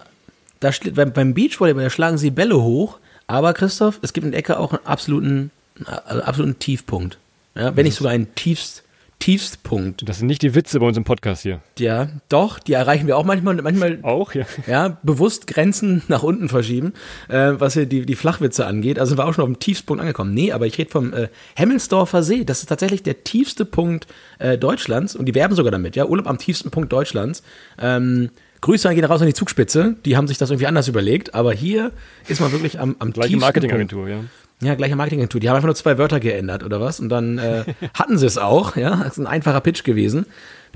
da 0.59 0.73
steht, 0.73 0.97
beim, 0.97 1.13
beim 1.13 1.35
Beachvolleyball, 1.35 1.85
da 1.85 1.91
schlagen 1.91 2.19
sie 2.19 2.33
Bälle 2.33 2.61
hoch, 2.61 2.99
aber 3.29 3.53
Christoph, 3.53 4.01
es 4.03 4.13
gibt 4.13 4.25
in 4.25 4.33
der 4.33 4.41
Ecke 4.41 4.59
auch 4.59 4.73
einen 4.73 4.85
absoluten, 4.85 5.53
also 5.85 6.23
absoluten 6.23 6.59
Tiefpunkt. 6.59 7.19
Ja, 7.55 7.77
wenn 7.77 7.85
nicht 7.85 7.95
sogar 7.95 8.13
einen 8.13 8.35
tiefst 8.35 8.83
Tiefstpunkt. 9.19 10.09
Das 10.09 10.19
sind 10.19 10.27
nicht 10.27 10.43
die 10.43 10.55
Witze 10.55 10.79
bei 10.79 10.87
uns 10.87 10.97
im 10.97 11.05
Podcast 11.05 11.43
hier. 11.43 11.61
Ja, 11.79 12.09
doch, 12.29 12.59
die 12.59 12.75
erreichen 12.75 13.07
wir 13.07 13.17
auch 13.17 13.25
manchmal. 13.25 13.57
Manchmal 13.57 13.99
auch, 14.03 14.35
ja. 14.35 14.45
Ja, 14.67 14.99
bewusst 15.03 15.47
Grenzen 15.47 16.03
nach 16.09 16.23
unten 16.23 16.49
verschieben, 16.49 16.93
äh, 17.29 17.53
was 17.59 17.75
hier 17.75 17.87
die, 17.87 18.07
die 18.07 18.15
Flachwitze 18.15 18.67
angeht. 18.67 18.99
Also 18.99 19.11
sind 19.11 19.19
wir 19.19 19.27
auch 19.27 19.35
schon 19.35 19.43
auf 19.43 19.51
dem 19.51 19.59
Tiefstpunkt 19.59 20.01
angekommen. 20.01 20.35
Nee, 20.35 20.53
aber 20.53 20.67
ich 20.67 20.79
rede 20.79 20.91
vom 20.91 21.13
äh, 21.13 21.29
Hemmelsdorfer 21.55 22.23
See. 22.23 22.45
Das 22.45 22.61
ist 22.61 22.67
tatsächlich 22.67 23.03
der 23.03 23.25
tiefste 23.25 23.65
Punkt 23.65 24.07
äh, 24.39 24.59
Deutschlands 24.59 25.17
und 25.17 25.27
die 25.27 25.35
werben 25.35 25.55
sogar 25.55 25.73
damit, 25.73 25.97
ja. 25.97 26.07
Urlaub 26.07 26.27
am 26.27 26.39
tiefsten 26.39 26.71
Punkt 26.71 26.93
Deutschlands. 26.93 27.43
Ähm, 27.81 28.31
Grüße 28.61 28.93
gehen 28.95 29.05
raus 29.05 29.21
an 29.21 29.27
die 29.27 29.35
Zugspitze. 29.35 29.97
Die 30.05 30.17
haben 30.17 30.29
sich 30.29 30.39
das 30.39 30.51
irgendwie 30.51 30.67
anders 30.67 30.89
überlegt, 30.89 31.35
aber 31.35 31.53
hier 31.53 31.93
ist 32.29 32.41
man 32.41 32.53
wirklich 32.53 32.81
am, 32.81 32.97
am 32.99 33.13
Gleiche 33.13 33.37
Marketingagentur, 33.37 34.09
ja. 34.09 34.21
Ja, 34.63 34.75
gleiche 34.75 34.97
Marketingagentur. 34.97 35.41
Die 35.41 35.49
haben 35.49 35.57
einfach 35.57 35.67
nur 35.67 35.75
zwei 35.75 35.99
Wörter 35.99 36.19
geändert 36.19 36.65
oder 36.65 36.81
was? 36.81 36.99
Und 36.99 37.11
dann 37.11 37.39
äh, 37.39 37.65
hatten 37.95 38.17
sie 38.17 38.27
es 38.27 38.39
auch. 38.39 38.77
Ja, 38.77 38.97
das 38.97 39.13
ist 39.13 39.19
ein 39.19 39.27
einfacher 39.27 39.61
Pitch 39.61 39.85
gewesen. 39.85 40.27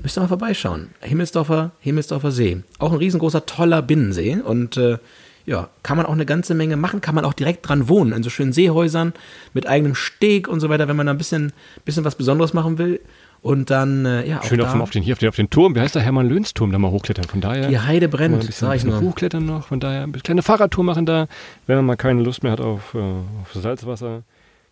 Müsst 0.03 0.17
ihr 0.17 0.21
mal 0.21 0.27
vorbeischauen. 0.27 0.89
Himmelsdorfer, 1.01 1.71
Himmelsdorfer 1.79 2.31
See. 2.31 2.63
Auch 2.77 2.91
ein 2.91 2.99
riesengroßer, 2.99 3.45
toller 3.47 3.81
Binnensee. 3.81 4.35
Und 4.35 4.77
äh, 4.77 4.99
ja, 5.47 5.69
kann 5.81 5.97
man 5.97 6.05
auch 6.05 6.13
eine 6.13 6.27
ganze 6.27 6.53
Menge 6.53 6.77
machen. 6.77 7.01
Kann 7.01 7.15
man 7.15 7.25
auch 7.25 7.33
direkt 7.33 7.67
dran 7.67 7.89
wohnen. 7.89 8.13
In 8.13 8.21
so 8.21 8.29
schönen 8.29 8.53
Seehäusern 8.53 9.13
mit 9.53 9.67
eigenem 9.67 9.95
Steg 9.95 10.47
und 10.47 10.59
so 10.59 10.69
weiter, 10.69 10.87
wenn 10.87 10.95
man 10.95 11.07
da 11.07 11.13
ein 11.13 11.17
bisschen, 11.17 11.51
bisschen 11.83 12.05
was 12.05 12.15
Besonderes 12.15 12.53
machen 12.53 12.77
will. 12.77 13.01
Und 13.41 13.71
dann, 13.71 14.05
äh, 14.05 14.27
ja, 14.27 14.43
Schön 14.43 14.61
auf, 14.61 14.73
auf, 14.75 14.91
den, 14.91 15.01
hier 15.01 15.13
auf 15.13 15.19
den, 15.19 15.29
auf 15.29 15.35
den 15.35 15.49
Turm, 15.49 15.73
wie 15.75 15.79
heißt 15.79 15.95
der 15.95 16.03
Hermann-Löns-Turm, 16.03 16.71
da 16.71 16.77
mal 16.77 16.91
hochklettern. 16.91 17.25
Von 17.25 17.41
daher. 17.41 17.69
Die 17.69 17.79
Heide 17.79 18.07
brennt, 18.07 18.35
ein 18.35 18.45
bisschen, 18.45 18.67
sag 18.67 18.75
ich 18.75 18.83
nur. 18.83 19.01
Hochklettern 19.01 19.43
noch, 19.43 19.67
von 19.67 19.79
daher 19.79 20.03
eine 20.03 20.11
kleine 20.11 20.43
Fahrradtour 20.43 20.83
machen 20.83 21.07
da. 21.07 21.27
Wenn 21.65 21.77
man 21.77 21.85
mal 21.85 21.95
keine 21.95 22.21
Lust 22.21 22.43
mehr 22.43 22.51
hat 22.51 22.61
auf, 22.61 22.93
äh, 22.93 22.99
auf 22.99 23.53
Salzwasser, 23.53 24.21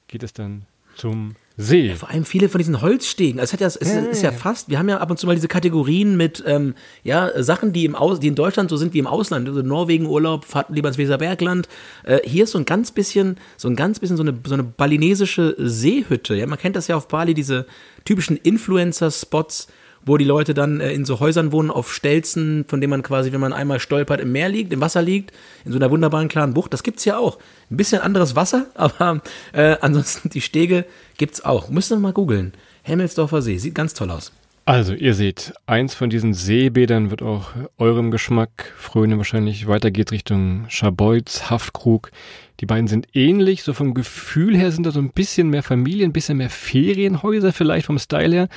geht 0.07 0.21
es 0.21 0.33
dann 0.33 0.65
zum 0.95 1.35
See. 1.61 1.87
Ja, 1.87 1.95
vor 1.95 2.09
allem 2.09 2.23
viele 2.23 2.47
von 2.47 2.59
diesen 2.59 2.79
Holzstegen. 2.79 3.37
Also 3.37 3.49
es, 3.49 3.53
hat 3.53 3.59
ja, 3.59 3.67
es 3.67 3.93
ja, 3.93 3.99
ist 3.99 4.21
ja 4.21 4.31
fast, 4.31 4.69
wir 4.69 4.79
haben 4.79 4.87
ja 4.87 4.99
ab 4.99 5.11
und 5.11 5.19
zu 5.19 5.27
mal 5.27 5.35
diese 5.35 5.49
Kategorien 5.49 6.15
mit 6.15 6.41
ähm, 6.47 6.73
ja, 7.03 7.43
Sachen, 7.43 7.73
die, 7.73 7.83
im 7.83 7.95
Aus, 7.95 8.21
die 8.21 8.27
in 8.27 8.35
Deutschland 8.35 8.69
so 8.69 8.77
sind 8.77 8.93
wie 8.93 8.99
im 8.99 9.07
Ausland. 9.07 9.45
Also 9.45 9.61
Norwegen-Urlaub, 9.61 10.45
fahrt 10.45 10.69
lieber 10.69 10.87
ins 10.87 10.97
Weserbergland. 10.97 11.67
Äh, 12.03 12.19
hier 12.23 12.45
ist 12.45 12.51
so 12.51 12.59
ein 12.59 12.63
ganz 12.63 12.91
bisschen, 12.91 13.35
so 13.57 13.67
ein 13.67 13.75
ganz 13.75 13.99
bisschen 13.99 14.15
so 14.15 14.23
eine, 14.23 14.39
so 14.45 14.53
eine 14.53 14.63
balinesische 14.63 15.53
Seehütte. 15.57 16.33
Ja, 16.35 16.47
man 16.47 16.57
kennt 16.57 16.77
das 16.77 16.87
ja 16.87 16.95
auf 16.95 17.09
Bali, 17.09 17.33
diese 17.33 17.65
typischen 18.05 18.37
Influencer-Spots, 18.37 19.67
wo 20.05 20.17
die 20.17 20.25
Leute 20.25 20.53
dann 20.53 20.79
äh, 20.79 20.91
in 20.91 21.05
so 21.05 21.19
Häusern 21.19 21.51
wohnen 21.51 21.71
auf 21.71 21.93
Stelzen, 21.93 22.65
von 22.67 22.81
denen 22.81 22.91
man 22.91 23.03
quasi, 23.03 23.31
wenn 23.31 23.39
man 23.39 23.53
einmal 23.53 23.79
stolpert, 23.79 24.21
im 24.21 24.31
Meer 24.31 24.49
liegt, 24.49 24.73
im 24.73 24.81
Wasser 24.81 25.01
liegt, 25.01 25.31
in 25.65 25.71
so 25.71 25.77
einer 25.77 25.91
wunderbaren 25.91 26.27
klaren 26.27 26.53
Bucht. 26.53 26.73
Das 26.73 26.83
gibt's 26.83 27.05
ja 27.05 27.17
auch. 27.17 27.37
Ein 27.69 27.77
bisschen 27.77 28.01
anderes 28.01 28.35
Wasser, 28.35 28.67
aber 28.75 29.21
äh, 29.53 29.77
ansonsten 29.81 30.29
die 30.29 30.41
Stege 30.41 30.85
gibt's 31.17 31.43
auch. 31.43 31.69
Müsst 31.69 31.91
ihr 31.91 31.97
mal 31.97 32.13
googeln. 32.13 32.53
Hemmelsdorfer 32.83 33.41
See, 33.41 33.57
sieht 33.57 33.75
ganz 33.75 33.93
toll 33.93 34.11
aus. 34.11 34.31
Also, 34.69 34.93
ihr 34.93 35.15
seht, 35.15 35.53
eins 35.65 35.95
von 35.95 36.11
diesen 36.11 36.35
Seebädern 36.35 37.09
wird 37.09 37.23
auch 37.23 37.53
eurem 37.79 38.11
Geschmack 38.11 38.71
frönen 38.77 39.17
wahrscheinlich. 39.17 39.65
Weiter 39.65 39.89
geht 39.89 40.11
Richtung 40.11 40.65
Scharbeutz, 40.69 41.49
Haftkrug. 41.49 42.11
Die 42.59 42.67
beiden 42.67 42.87
sind 42.87 43.07
ähnlich, 43.13 43.63
so 43.63 43.73
vom 43.73 43.95
Gefühl 43.95 44.55
her 44.55 44.71
sind 44.71 44.85
da 44.85 44.91
so 44.91 44.99
ein 44.99 45.09
bisschen 45.09 45.49
mehr 45.49 45.63
Familien, 45.63 46.11
ein 46.11 46.13
bisschen 46.13 46.37
mehr 46.37 46.51
Ferienhäuser 46.51 47.51
vielleicht 47.51 47.87
vom 47.87 47.97
Style 47.97 48.35
her. 48.35 48.49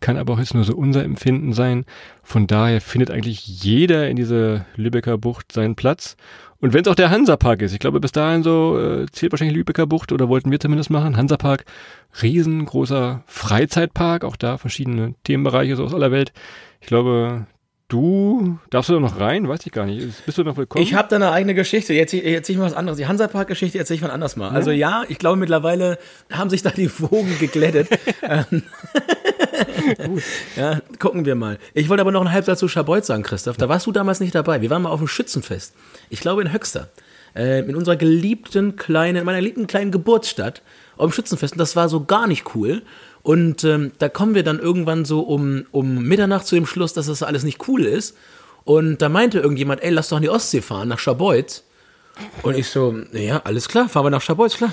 Kann 0.00 0.16
aber 0.16 0.34
auch 0.34 0.38
jetzt 0.38 0.54
nur 0.54 0.64
so 0.64 0.76
unser 0.76 1.02
Empfinden 1.02 1.52
sein. 1.52 1.84
Von 2.22 2.46
daher 2.46 2.80
findet 2.80 3.10
eigentlich 3.10 3.46
jeder 3.46 4.08
in 4.08 4.16
dieser 4.16 4.64
Lübecker 4.76 5.18
Bucht 5.18 5.50
seinen 5.50 5.74
Platz. 5.74 6.16
Und 6.60 6.72
wenn 6.72 6.82
es 6.82 6.88
auch 6.88 6.94
der 6.94 7.10
Hansapark 7.10 7.62
ist, 7.62 7.72
ich 7.72 7.78
glaube 7.78 8.00
bis 8.00 8.12
dahin 8.12 8.42
so 8.42 8.78
äh, 8.78 9.06
zählt 9.10 9.32
wahrscheinlich 9.32 9.56
Lübecker 9.56 9.86
Bucht 9.86 10.12
oder 10.12 10.28
wollten 10.28 10.50
wir 10.50 10.60
zumindest 10.60 10.90
machen. 10.90 11.16
Hansapark, 11.16 11.64
riesengroßer 12.22 13.22
Freizeitpark, 13.26 14.24
auch 14.24 14.36
da 14.36 14.58
verschiedene 14.58 15.14
Themenbereiche 15.24 15.76
so 15.76 15.84
aus 15.84 15.94
aller 15.94 16.10
Welt. 16.10 16.32
Ich 16.80 16.86
glaube, 16.86 17.46
du 17.88 18.58
darfst 18.70 18.90
du 18.90 18.94
da 18.94 19.00
noch 19.00 19.18
rein, 19.18 19.48
weiß 19.48 19.66
ich 19.66 19.72
gar 19.72 19.86
nicht. 19.86 20.24
Bist 20.24 20.38
du 20.38 20.44
noch 20.44 20.56
willkommen? 20.56 20.82
Ich 20.82 20.94
habe 20.94 21.08
da 21.08 21.16
eine 21.16 21.30
eigene 21.30 21.54
Geschichte. 21.54 21.94
Jetzt 21.94 22.14
erzähle 22.14 22.54
ich 22.54 22.58
mal 22.58 22.66
was 22.66 22.74
anderes. 22.74 22.98
Die 22.98 23.06
Hansapark-Geschichte 23.06 23.78
erzähle 23.78 23.96
ich 23.96 24.02
mal 24.02 24.10
anders 24.10 24.36
mal. 24.36 24.50
Also 24.50 24.70
ja, 24.70 25.04
ich 25.08 25.18
glaube 25.18 25.36
mittlerweile 25.36 25.98
haben 26.30 26.50
sich 26.50 26.62
da 26.62 26.70
die 26.70 26.90
Wogen 27.00 27.38
geglättet. 27.38 27.88
Ähm, 28.20 28.62
ja, 30.56 30.80
gucken 30.98 31.24
wir 31.24 31.34
mal. 31.34 31.58
Ich 31.74 31.88
wollte 31.88 32.00
aber 32.00 32.12
noch 32.12 32.20
einen 32.20 32.32
Halbsatz 32.32 32.58
zu 32.58 32.68
Schabeut 32.68 33.04
sagen, 33.04 33.22
Christoph. 33.22 33.56
Da 33.56 33.68
warst 33.68 33.86
du 33.86 33.92
damals 33.92 34.20
nicht 34.20 34.34
dabei. 34.34 34.60
Wir 34.60 34.70
waren 34.70 34.82
mal 34.82 34.90
auf 34.90 35.00
dem 35.00 35.08
Schützenfest. 35.08 35.74
Ich 36.10 36.20
glaube 36.20 36.42
in 36.42 36.52
Höxter. 36.52 36.88
Äh, 37.34 37.60
in 37.60 37.76
unserer 37.76 37.96
geliebten 37.96 38.76
kleinen, 38.76 39.24
meiner 39.24 39.38
geliebten 39.38 39.66
kleinen 39.66 39.90
Geburtsstadt. 39.90 40.62
Auf 40.96 41.10
dem 41.10 41.12
Schützenfest. 41.12 41.54
Und 41.54 41.58
das 41.58 41.76
war 41.76 41.88
so 41.88 42.04
gar 42.04 42.26
nicht 42.26 42.54
cool. 42.54 42.82
Und 43.28 43.62
ähm, 43.62 43.92
da 43.98 44.08
kommen 44.08 44.34
wir 44.34 44.42
dann 44.42 44.58
irgendwann 44.58 45.04
so 45.04 45.20
um, 45.20 45.66
um 45.70 46.02
Mitternacht 46.02 46.46
zu 46.46 46.54
dem 46.54 46.64
Schluss, 46.64 46.94
dass 46.94 47.08
das 47.08 47.22
alles 47.22 47.42
nicht 47.42 47.68
cool 47.68 47.84
ist. 47.84 48.16
Und 48.64 49.02
da 49.02 49.10
meinte 49.10 49.38
irgendjemand, 49.38 49.82
ey, 49.82 49.90
lass 49.90 50.08
doch 50.08 50.16
an 50.16 50.22
die 50.22 50.30
Ostsee 50.30 50.62
fahren, 50.62 50.88
nach 50.88 50.98
Schabeut. 50.98 51.62
Und 52.40 52.56
ich 52.56 52.70
so, 52.70 52.96
ja, 53.12 53.42
alles 53.44 53.68
klar, 53.68 53.90
fahren 53.90 54.06
wir 54.06 54.10
nach 54.10 54.22
Schabeut, 54.22 54.54
klar. 54.54 54.72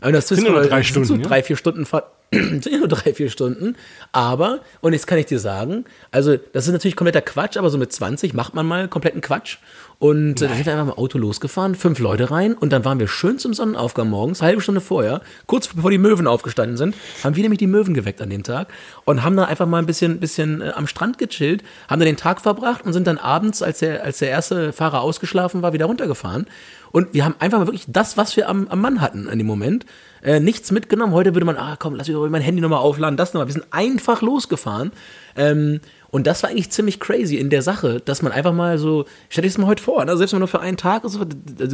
Aber 0.00 0.12
das 0.12 0.28
sind 0.28 0.48
nur 0.48 0.62
drei 0.62 0.82
Stunden. 0.82 1.08
So 1.08 1.18
drei, 1.18 1.42
vier 1.42 1.56
Stunden 1.56 1.84
Fahrt. 1.84 2.06
Sind 2.32 2.66
ja 2.70 2.78
nur 2.78 2.88
drei, 2.88 3.12
vier 3.12 3.28
Stunden. 3.28 3.76
Aber, 4.12 4.60
und 4.80 4.92
jetzt 4.92 5.06
kann 5.06 5.18
ich 5.18 5.26
dir 5.26 5.40
sagen, 5.40 5.84
also 6.12 6.36
das 6.36 6.66
ist 6.66 6.72
natürlich 6.72 6.96
kompletter 6.96 7.22
Quatsch, 7.22 7.56
aber 7.56 7.70
so 7.70 7.78
mit 7.78 7.92
20 7.92 8.34
macht 8.34 8.54
man 8.54 8.66
mal 8.66 8.88
kompletten 8.88 9.20
Quatsch. 9.20 9.58
Und 9.98 10.40
äh, 10.40 10.46
dann 10.46 10.56
sind 10.56 10.66
wir 10.66 10.72
einfach 10.72 10.86
mit 10.86 10.94
dem 10.94 10.98
Auto 10.98 11.18
losgefahren, 11.18 11.74
fünf 11.74 11.98
Leute 11.98 12.30
rein 12.30 12.54
und 12.54 12.72
dann 12.72 12.84
waren 12.84 13.00
wir 13.00 13.08
schön 13.08 13.38
zum 13.38 13.52
Sonnenaufgang 13.52 14.08
morgens, 14.08 14.40
halbe 14.40 14.62
Stunde 14.62 14.80
vorher, 14.80 15.20
kurz 15.46 15.68
bevor 15.68 15.90
die 15.90 15.98
Möwen 15.98 16.26
aufgestanden 16.26 16.76
sind, 16.76 16.94
haben 17.22 17.36
wir 17.36 17.42
nämlich 17.42 17.58
die 17.58 17.66
Möwen 17.66 17.92
geweckt 17.92 18.22
an 18.22 18.30
dem 18.30 18.42
Tag 18.42 18.68
und 19.04 19.24
haben 19.24 19.36
dann 19.36 19.46
einfach 19.46 19.66
mal 19.66 19.78
ein 19.78 19.86
bisschen, 19.86 20.20
bisschen 20.20 20.62
äh, 20.62 20.70
am 20.74 20.86
Strand 20.86 21.18
gechillt, 21.18 21.62
haben 21.88 21.98
dann 22.00 22.06
den 22.06 22.16
Tag 22.16 22.40
verbracht 22.40 22.86
und 22.86 22.92
sind 22.92 23.06
dann 23.06 23.18
abends, 23.18 23.60
als 23.60 23.80
der, 23.80 24.04
als 24.04 24.18
der 24.18 24.30
erste 24.30 24.72
Fahrer 24.72 25.02
ausgeschlafen 25.02 25.62
war, 25.62 25.72
wieder 25.72 25.86
runtergefahren. 25.86 26.46
Und 26.92 27.12
wir 27.12 27.24
haben 27.24 27.34
einfach 27.38 27.58
mal 27.58 27.66
wirklich 27.66 27.86
das, 27.86 28.16
was 28.16 28.36
wir 28.36 28.48
am, 28.48 28.68
am 28.68 28.80
Mann 28.80 29.00
hatten 29.00 29.28
in 29.28 29.38
dem 29.38 29.46
Moment, 29.46 29.84
äh, 30.22 30.40
nichts 30.40 30.70
mitgenommen. 30.70 31.12
Heute 31.12 31.34
würde 31.34 31.46
man, 31.46 31.56
ah 31.56 31.76
komm, 31.78 31.94
lass 31.94 32.08
mich 32.08 32.16
mein 32.30 32.42
Handy 32.42 32.60
nochmal 32.60 32.80
aufladen, 32.80 33.16
das 33.16 33.34
nochmal. 33.34 33.48
Wir 33.48 33.54
sind 33.54 33.66
einfach 33.70 34.22
losgefahren. 34.22 34.92
Ähm, 35.36 35.80
und 36.10 36.26
das 36.26 36.42
war 36.42 36.50
eigentlich 36.50 36.70
ziemlich 36.70 36.98
crazy 36.98 37.36
in 37.36 37.50
der 37.50 37.62
Sache, 37.62 38.00
dass 38.04 38.22
man 38.22 38.32
einfach 38.32 38.52
mal 38.52 38.78
so, 38.78 39.04
stell 39.28 39.42
dir 39.42 39.48
das 39.48 39.58
mal 39.58 39.68
heute 39.68 39.82
vor, 39.82 40.04
ne? 40.04 40.16
selbst 40.16 40.32
mal 40.32 40.40
nur 40.40 40.48
für 40.48 40.60
einen 40.60 40.76
Tag. 40.76 41.04
Also, 41.04 41.20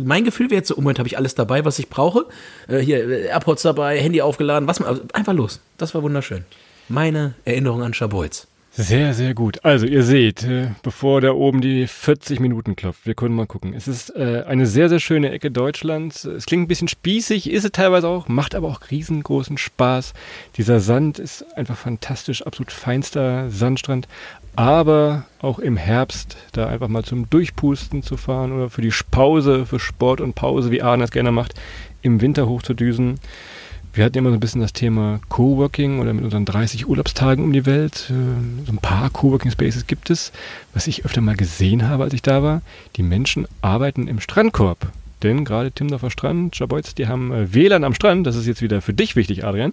mein 0.04 0.24
Gefühl 0.24 0.50
wäre 0.50 0.58
jetzt 0.58 0.68
so, 0.68 0.76
im 0.76 0.82
Moment 0.82 0.98
habe 0.98 1.08
ich 1.08 1.16
alles 1.16 1.34
dabei, 1.34 1.64
was 1.64 1.78
ich 1.78 1.88
brauche. 1.88 2.26
Äh, 2.68 2.78
hier, 2.78 3.08
AirPods 3.08 3.62
dabei, 3.62 3.98
Handy 3.98 4.20
aufgeladen, 4.20 4.68
was 4.68 4.80
man, 4.80 4.88
also 4.88 5.02
einfach 5.12 5.32
los. 5.32 5.60
Das 5.78 5.94
war 5.94 6.02
wunderschön. 6.02 6.44
Meine 6.88 7.34
Erinnerung 7.44 7.82
an 7.82 7.94
Schabolz. 7.94 8.46
Sehr, 8.78 9.14
sehr 9.14 9.32
gut. 9.32 9.64
Also 9.64 9.86
ihr 9.86 10.02
seht, 10.02 10.44
äh, 10.44 10.68
bevor 10.82 11.22
da 11.22 11.32
oben 11.32 11.62
die 11.62 11.86
40 11.86 12.40
Minuten 12.40 12.76
klopft, 12.76 13.06
wir 13.06 13.14
können 13.14 13.34
mal 13.34 13.46
gucken. 13.46 13.72
Es 13.72 13.88
ist 13.88 14.14
äh, 14.14 14.44
eine 14.46 14.66
sehr, 14.66 14.90
sehr 14.90 15.00
schöne 15.00 15.30
Ecke 15.30 15.50
Deutschlands. 15.50 16.26
Es 16.26 16.44
klingt 16.44 16.64
ein 16.64 16.68
bisschen 16.68 16.86
spießig, 16.86 17.50
ist 17.50 17.64
es 17.64 17.72
teilweise 17.72 18.06
auch, 18.06 18.28
macht 18.28 18.54
aber 18.54 18.68
auch 18.68 18.82
riesengroßen 18.90 19.56
Spaß. 19.56 20.12
Dieser 20.58 20.80
Sand 20.80 21.18
ist 21.18 21.56
einfach 21.56 21.78
fantastisch, 21.78 22.42
absolut 22.42 22.70
feinster 22.70 23.48
Sandstrand. 23.48 24.08
Aber 24.56 25.24
auch 25.40 25.58
im 25.58 25.78
Herbst 25.78 26.36
da 26.52 26.66
einfach 26.66 26.88
mal 26.88 27.02
zum 27.02 27.30
Durchpusten 27.30 28.02
zu 28.02 28.18
fahren 28.18 28.52
oder 28.52 28.68
für 28.68 28.82
die 28.82 28.92
Pause, 29.10 29.64
für 29.64 29.80
Sport 29.80 30.20
und 30.20 30.34
Pause, 30.34 30.70
wie 30.70 30.82
Arne 30.82 31.04
es 31.04 31.12
gerne 31.12 31.32
macht, 31.32 31.54
im 32.02 32.20
Winter 32.20 32.46
hochzudüsen. 32.46 33.20
Wir 33.96 34.04
hatten 34.04 34.18
immer 34.18 34.28
so 34.28 34.36
ein 34.36 34.40
bisschen 34.40 34.60
das 34.60 34.74
Thema 34.74 35.20
Coworking 35.30 36.00
oder 36.00 36.12
mit 36.12 36.22
unseren 36.22 36.44
30 36.44 36.86
Urlaubstagen 36.86 37.42
um 37.42 37.54
die 37.54 37.64
Welt. 37.64 38.10
Äh, 38.10 38.66
so 38.66 38.72
ein 38.72 38.78
paar 38.78 39.08
Coworking 39.08 39.50
Spaces 39.50 39.86
gibt 39.86 40.10
es. 40.10 40.32
Was 40.74 40.86
ich 40.86 41.06
öfter 41.06 41.22
mal 41.22 41.34
gesehen 41.34 41.88
habe, 41.88 42.04
als 42.04 42.12
ich 42.12 42.20
da 42.20 42.42
war, 42.42 42.60
die 42.96 43.02
Menschen 43.02 43.48
arbeiten 43.62 44.06
im 44.06 44.20
Strandkorb. 44.20 44.92
Denn 45.22 45.46
gerade 45.46 45.72
Timdorfer 45.72 46.10
Strand, 46.10 46.54
Schabeutz, 46.54 46.94
die 46.94 47.08
haben 47.08 47.32
äh, 47.32 47.54
WLAN 47.54 47.84
am 47.84 47.94
Strand. 47.94 48.26
Das 48.26 48.36
ist 48.36 48.46
jetzt 48.46 48.60
wieder 48.60 48.82
für 48.82 48.92
dich 48.92 49.16
wichtig, 49.16 49.46
Adrian. 49.46 49.72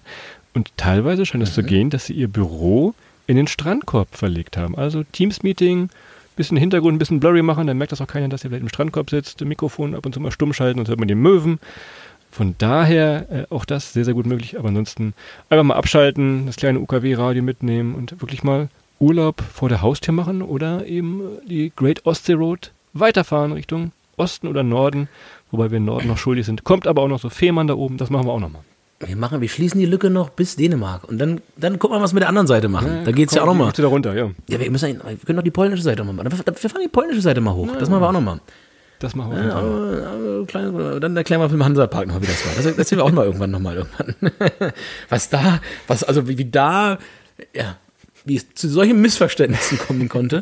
Und 0.53 0.71
teilweise 0.78 1.26
scheint 1.26 1.43
es 1.43 1.49
mhm. 1.49 1.55
zu 1.55 1.63
gehen, 1.63 1.89
dass 1.89 2.05
sie 2.05 2.13
ihr 2.13 2.30
Büro 2.30 2.93
in 3.28 3.36
den 3.36 3.47
Strandkorb 3.47 4.15
verlegt 4.15 4.55
haben. 4.55 4.78
Also 4.78 5.03
Teams-Meeting, 5.03 5.89
bisschen 6.38 6.55
Hintergrund, 6.55 6.95
ein 6.95 6.99
bisschen 6.99 7.19
blurry 7.19 7.41
machen, 7.41 7.67
dann 7.67 7.78
merkt 7.78 7.91
das 7.91 7.99
auch 7.99 8.07
keiner, 8.07 8.30
dass 8.30 8.45
ihr 8.45 8.51
vielleicht 8.51 8.63
im 8.63 8.69
Strandkorb 8.69 9.09
sitzt, 9.09 9.41
Mikrofon 9.41 9.95
ab 9.95 10.05
und 10.05 10.13
zu 10.13 10.21
mal 10.21 10.32
stumm 10.32 10.53
schalten 10.53 10.80
und 10.80 10.88
hört 10.88 10.99
man 10.99 11.09
die 11.09 11.15
Möwen. 11.15 11.59
Von 12.34 12.56
daher 12.58 13.28
äh, 13.30 13.54
auch 13.54 13.64
das 13.64 13.94
sehr, 13.94 14.06
sehr 14.06 14.16
gut 14.16 14.26
möglich. 14.26 14.58
Aber 14.58 14.70
ansonsten 14.70 15.14
einfach 15.50 15.64
mal 15.64 15.76
abschalten, 15.76 16.48
das 16.48 16.56
kleine 16.56 16.80
UKW-Radio 16.80 17.44
mitnehmen 17.44 17.94
und 17.94 18.20
wirklich 18.22 18.44
mal 18.44 18.70
Urlaub 19.00 19.42
vor 19.54 19.70
der 19.70 19.84
Haustür 19.84 20.16
machen 20.16 20.42
oder 20.42 20.86
eben 20.88 21.22
die 21.48 21.72
Great 21.76 22.08
Ostsee 22.08 22.34
Road 22.34 22.72
weiterfahren 22.94 23.52
Richtung 23.52 23.92
Osten 24.18 24.48
oder 24.48 24.64
Norden, 24.64 25.10
wobei 25.52 25.70
wir 25.70 25.78
im 25.78 25.86
Norden 25.86 26.08
noch 26.08 26.18
schuldig 26.18 26.48
sind. 26.48 26.64
Kommt 26.64 26.88
aber 26.88 27.04
auch 27.04 27.08
noch 27.08 27.20
so 27.20 27.30
Fehmarn 27.30 27.68
da 27.68 27.76
oben, 27.76 27.98
das 27.98 28.10
machen 28.10 28.26
wir 28.26 28.32
auch 28.32 28.40
nochmal. 28.40 28.62
Wir 29.00 29.16
machen, 29.16 29.42
wir 29.42 29.50
schließen 29.50 29.80
die 29.80 29.86
Lücke 29.86 30.10
noch 30.10 30.30
bis 30.30 30.56
Dänemark 30.56 31.04
und 31.04 31.20
dann, 31.20 31.42
dann 31.58 31.78
gucken 31.78 31.98
wir, 31.98 32.02
was 32.02 32.12
wir 32.12 32.16
mit 32.16 32.22
der 32.22 32.30
anderen 32.30 32.48
Seite 32.48 32.68
machen. 32.70 32.88
Ja, 32.88 33.04
da 33.04 33.12
geht 33.12 33.30
es 33.30 33.36
ja 33.36 33.44
auch 33.44 33.48
nochmal. 33.48 33.72
Da 33.76 33.88
runter, 33.88 34.16
ja. 34.16 34.32
Ja, 34.48 34.60
wir, 34.60 34.72
müssen, 34.72 35.02
wir 35.06 35.18
können 35.26 35.38
doch 35.38 35.44
die 35.44 35.52
polnische 35.52 35.84
Seite 35.84 36.04
mal 36.04 36.14
machen. 36.14 36.32
Wir 36.32 36.70
fahren 36.70 36.82
die 36.84 36.88
polnische 36.88 37.22
Seite 37.22 37.42
mal 37.42 37.54
hoch. 37.54 37.68
Ja, 37.68 37.80
das 37.80 37.90
machen 37.90 38.02
wir 38.02 38.08
auch 38.08 38.14
nochmal. 38.14 38.40
Das 39.04 39.16
machen 39.16 39.34
wir. 39.34 39.43
Ja, 39.43 40.45
klein, 40.45 41.01
dann 41.01 41.18
erklären 41.18 41.41
wir 41.41 41.49
vom 41.49 41.62
Hansapark 41.62 42.08
noch, 42.08 42.22
wie 42.22 42.26
das 42.26 42.45
war. 42.45 42.54
Das 42.56 42.66
erzählen 42.66 42.99
wir 42.99 43.04
auch 43.04 43.12
mal 43.12 43.26
irgendwann 43.26 43.51
nochmal 43.51 43.76
irgendwann. 43.76 44.16
was 45.10 45.30
da, 45.30 45.60
was, 45.88 46.06
also 46.06 46.30
wie, 46.30 46.38
wie 46.38 46.49
da, 46.49 46.99
ja, 47.54 47.76
wie 48.24 48.38
es 48.38 48.54
zu 48.54 48.70
solchen 48.70 49.01
Missverständnissen 49.01 49.78
kommen 49.78 50.08
konnte. 50.08 50.41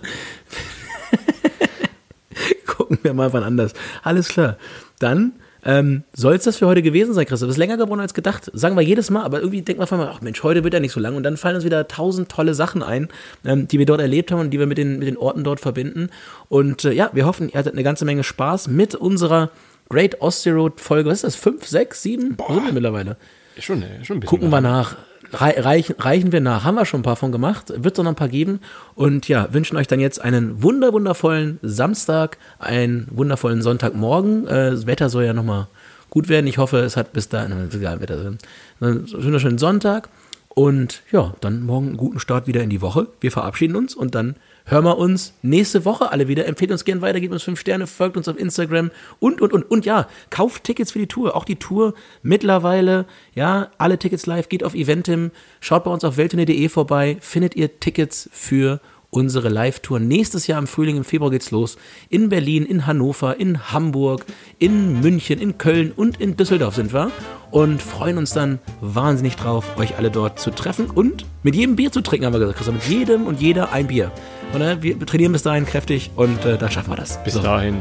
Gucken 2.68 3.00
wir 3.02 3.16
mal 3.16 3.34
wann 3.34 3.42
anders. 3.42 3.74
Alles 4.04 4.28
klar. 4.28 4.58
Dann 5.00 5.34
ähm, 5.64 6.04
Soll 6.14 6.36
es 6.36 6.44
das 6.44 6.58
für 6.58 6.68
heute 6.68 6.82
gewesen 6.82 7.14
sein, 7.14 7.26
Christoph? 7.26 7.48
Das 7.48 7.56
ist 7.56 7.60
länger 7.60 7.78
geworden 7.78 8.00
als 8.00 8.14
gedacht. 8.14 8.50
Sagen 8.54 8.76
wir 8.76 8.82
jedes 8.82 9.10
Mal, 9.10 9.24
aber 9.24 9.40
irgendwie 9.40 9.62
denkt 9.62 9.80
man 9.80 9.88
von 9.88 10.00
mal, 10.00 10.12
ach 10.14 10.22
Mensch, 10.22 10.42
heute 10.44 10.64
wird 10.64 10.74
er 10.74 10.80
nicht 10.80 10.92
so 10.92 11.00
lang. 11.00 11.16
Und 11.16 11.24
dann 11.24 11.38
fallen 11.38 11.56
uns 11.56 11.66
wieder 11.66 11.88
tausend 11.88 12.30
tolle 12.30 12.54
Sachen 12.54 12.82
ein, 12.82 13.10
ähm, 13.46 13.68
die 13.68 13.78
wir 13.78 13.86
dort 13.86 14.02
erlebt 14.02 14.32
haben 14.32 14.40
und 14.40 14.52
die 14.52 14.60
wir 14.60 14.66
mit 14.66 14.78
den, 14.78 15.00
mit 15.00 15.08
den 15.08 15.18
Orten 15.18 15.44
dort 15.44 15.60
verbinden. 15.60 16.10
Und 16.50 16.86
äh, 16.86 16.94
ja, 16.94 17.12
wir 17.14 17.26
hoffen, 17.26 17.50
ihr 17.50 17.60
hattet 17.60 17.74
eine 17.74 17.84
ganze 17.84 18.06
Menge 18.06 18.24
Spaß 18.24 18.68
mit 18.70 18.96
unserer 18.96 19.50
Great 19.90 20.22
Ostsee 20.22 20.52
Road 20.52 20.80
Folge. 20.80 21.10
Was 21.10 21.20
ist 21.20 21.24
das? 21.24 21.36
Fünf, 21.36 21.68
sechs, 21.68 22.02
sieben? 22.02 22.36
Boah. 22.36 22.50
Wo 22.50 22.54
sind 22.56 22.66
wir 22.66 22.74
mittlerweile? 22.74 23.18
Schon, 23.60 23.84
schon 24.04 24.18
ein 24.18 24.20
bisschen. 24.22 24.26
Gucken 24.26 24.50
wir 24.50 24.62
nach 24.62 24.96
reichen, 25.34 25.96
reichen 26.00 26.32
wir 26.32 26.42
nach. 26.42 26.64
Haben 26.64 26.76
wir 26.76 26.86
schon 26.86 27.02
ein 27.02 27.04
paar 27.04 27.16
von 27.16 27.32
gemacht. 27.32 27.74
Wird 27.76 27.98
es 27.98 28.04
noch 28.04 28.12
ein 28.12 28.16
paar 28.16 28.30
geben. 28.30 28.60
Und 28.96 29.28
ja, 29.28 29.54
wünschen 29.54 29.78
euch 29.78 29.88
dann 29.88 30.00
jetzt 30.00 30.22
einen 30.22 30.62
wunder, 30.62 30.94
wundervollen 30.94 31.60
Samstag, 31.62 32.38
einen 32.60 33.08
wundervollen 33.12 33.62
Sonntagmorgen. 33.62 34.48
Äh, 34.48 34.72
das 34.72 34.86
Wetter 34.86 35.10
soll 35.10 35.26
ja 35.26 35.34
nochmal 35.34 35.68
gut 36.10 36.30
werden. 36.30 36.48
Ich 36.48 36.58
hoffe, 36.58 36.80
es 36.80 36.98
hat 36.98 37.14
bis 37.14 37.30
dahin, 37.30 37.70
egal, 37.74 38.02
Wetter, 38.02 38.34
einen 38.80 39.12
wunderschönen 39.12 39.58
Sonntag. 39.58 40.10
Und 40.50 41.02
ja, 41.12 41.34
dann 41.40 41.64
morgen 41.64 41.90
einen 41.90 41.98
guten 41.98 42.20
Start 42.20 42.46
wieder 42.46 42.62
in 42.62 42.70
die 42.70 42.82
Woche. 42.82 43.08
Wir 43.22 43.32
verabschieden 43.32 43.76
uns 43.76 43.96
und 43.96 44.16
dann 44.16 44.36
hören 44.72 44.86
wir 44.86 44.98
uns 44.98 45.34
nächste 45.42 45.84
Woche 45.84 46.12
alle 46.12 46.30
wieder. 46.30 46.48
Empfehlt 46.48 46.72
uns 46.72 46.86
gerne 46.86 47.02
weiter, 47.02 47.20
gebt 47.20 47.34
uns 47.34 47.44
fünf 47.44 47.60
Sterne, 47.60 47.88
folgt 47.88 48.16
uns 48.16 48.30
auf 48.30 48.40
Instagram 48.40 48.90
und, 49.20 49.42
und, 49.42 49.52
und. 49.52 49.70
Und 49.70 49.86
ja, 49.86 50.08
kauft 50.30 50.64
Tickets 50.64 50.94
für 50.94 51.00
die 51.00 51.08
Tour. 51.08 51.36
Auch 51.36 51.44
die 51.44 51.58
Tour 51.58 51.94
mittlerweile, 52.24 53.06
ja, 53.36 53.70
alle 53.78 54.00
Tickets 54.00 54.26
live, 54.26 54.48
geht 54.48 54.64
auf 54.64 54.74
Eventim, 54.74 55.32
schaut 55.60 55.84
bei 55.84 55.92
uns 55.92 56.06
auf 56.06 56.16
welttournee.de 56.16 56.70
vorbei, 56.70 57.18
findet 57.20 57.56
ihr 57.56 57.80
Tickets 57.80 58.30
für 58.32 58.80
unsere 59.12 59.50
Live-Tour. 59.50 60.00
Nächstes 60.00 60.48
Jahr 60.48 60.58
im 60.58 60.68
Frühling, 60.68 60.98
im 60.98 61.04
Februar 61.04 61.30
geht's 61.30 61.52
los. 61.52 61.78
In 62.10 62.30
Berlin, 62.30 62.66
in 62.66 62.88
Hannover, 62.88 63.40
in 63.40 63.72
Hamburg, 63.72 64.26
in 64.58 65.02
München, 65.02 65.40
in 65.40 65.60
Köln 65.60 65.92
und 65.92 66.20
in 66.20 66.36
Düsseldorf 66.36 66.76
sind 66.76 66.94
wir. 66.94 67.12
Und 67.52 67.82
freuen 67.82 68.18
uns 68.18 68.32
dann 68.32 68.60
wahnsinnig 68.80 69.36
drauf, 69.36 69.78
euch 69.78 69.98
alle 69.98 70.10
dort 70.10 70.40
zu 70.40 70.52
treffen 70.52 70.90
und 70.90 71.26
mit 71.44 71.54
jedem 71.54 71.76
Bier 71.76 71.92
zu 71.92 72.02
trinken, 72.02 72.26
haben 72.26 72.34
wir 72.34 72.40
gesagt. 72.40 72.58
Christoph. 72.58 72.76
Mit 72.76 72.88
jedem 72.88 73.28
und 73.28 73.42
jeder 73.42 73.74
ein 73.74 73.88
Bier. 73.88 74.12
Und 74.54 74.82
wir 74.82 75.06
trainieren 75.06 75.34
bis 75.34 75.44
dahin 75.44 75.66
kräftig 75.66 76.12
und 76.16 76.46
äh, 76.46 76.58
dann 76.58 76.72
schaffen 76.72 76.92
wir 76.92 76.98
das. 76.98 77.22
Bis 77.24 77.34
so. 77.34 77.42
dahin, 77.42 77.80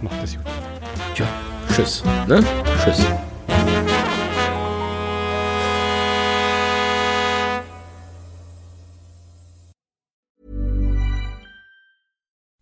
macht 0.00 0.22
es 0.22 0.34
gut. 0.34 0.44
Tja, 1.14 1.26
tschüss. 1.74 2.04
Ne? 2.28 2.44
Tschüss. 2.84 3.04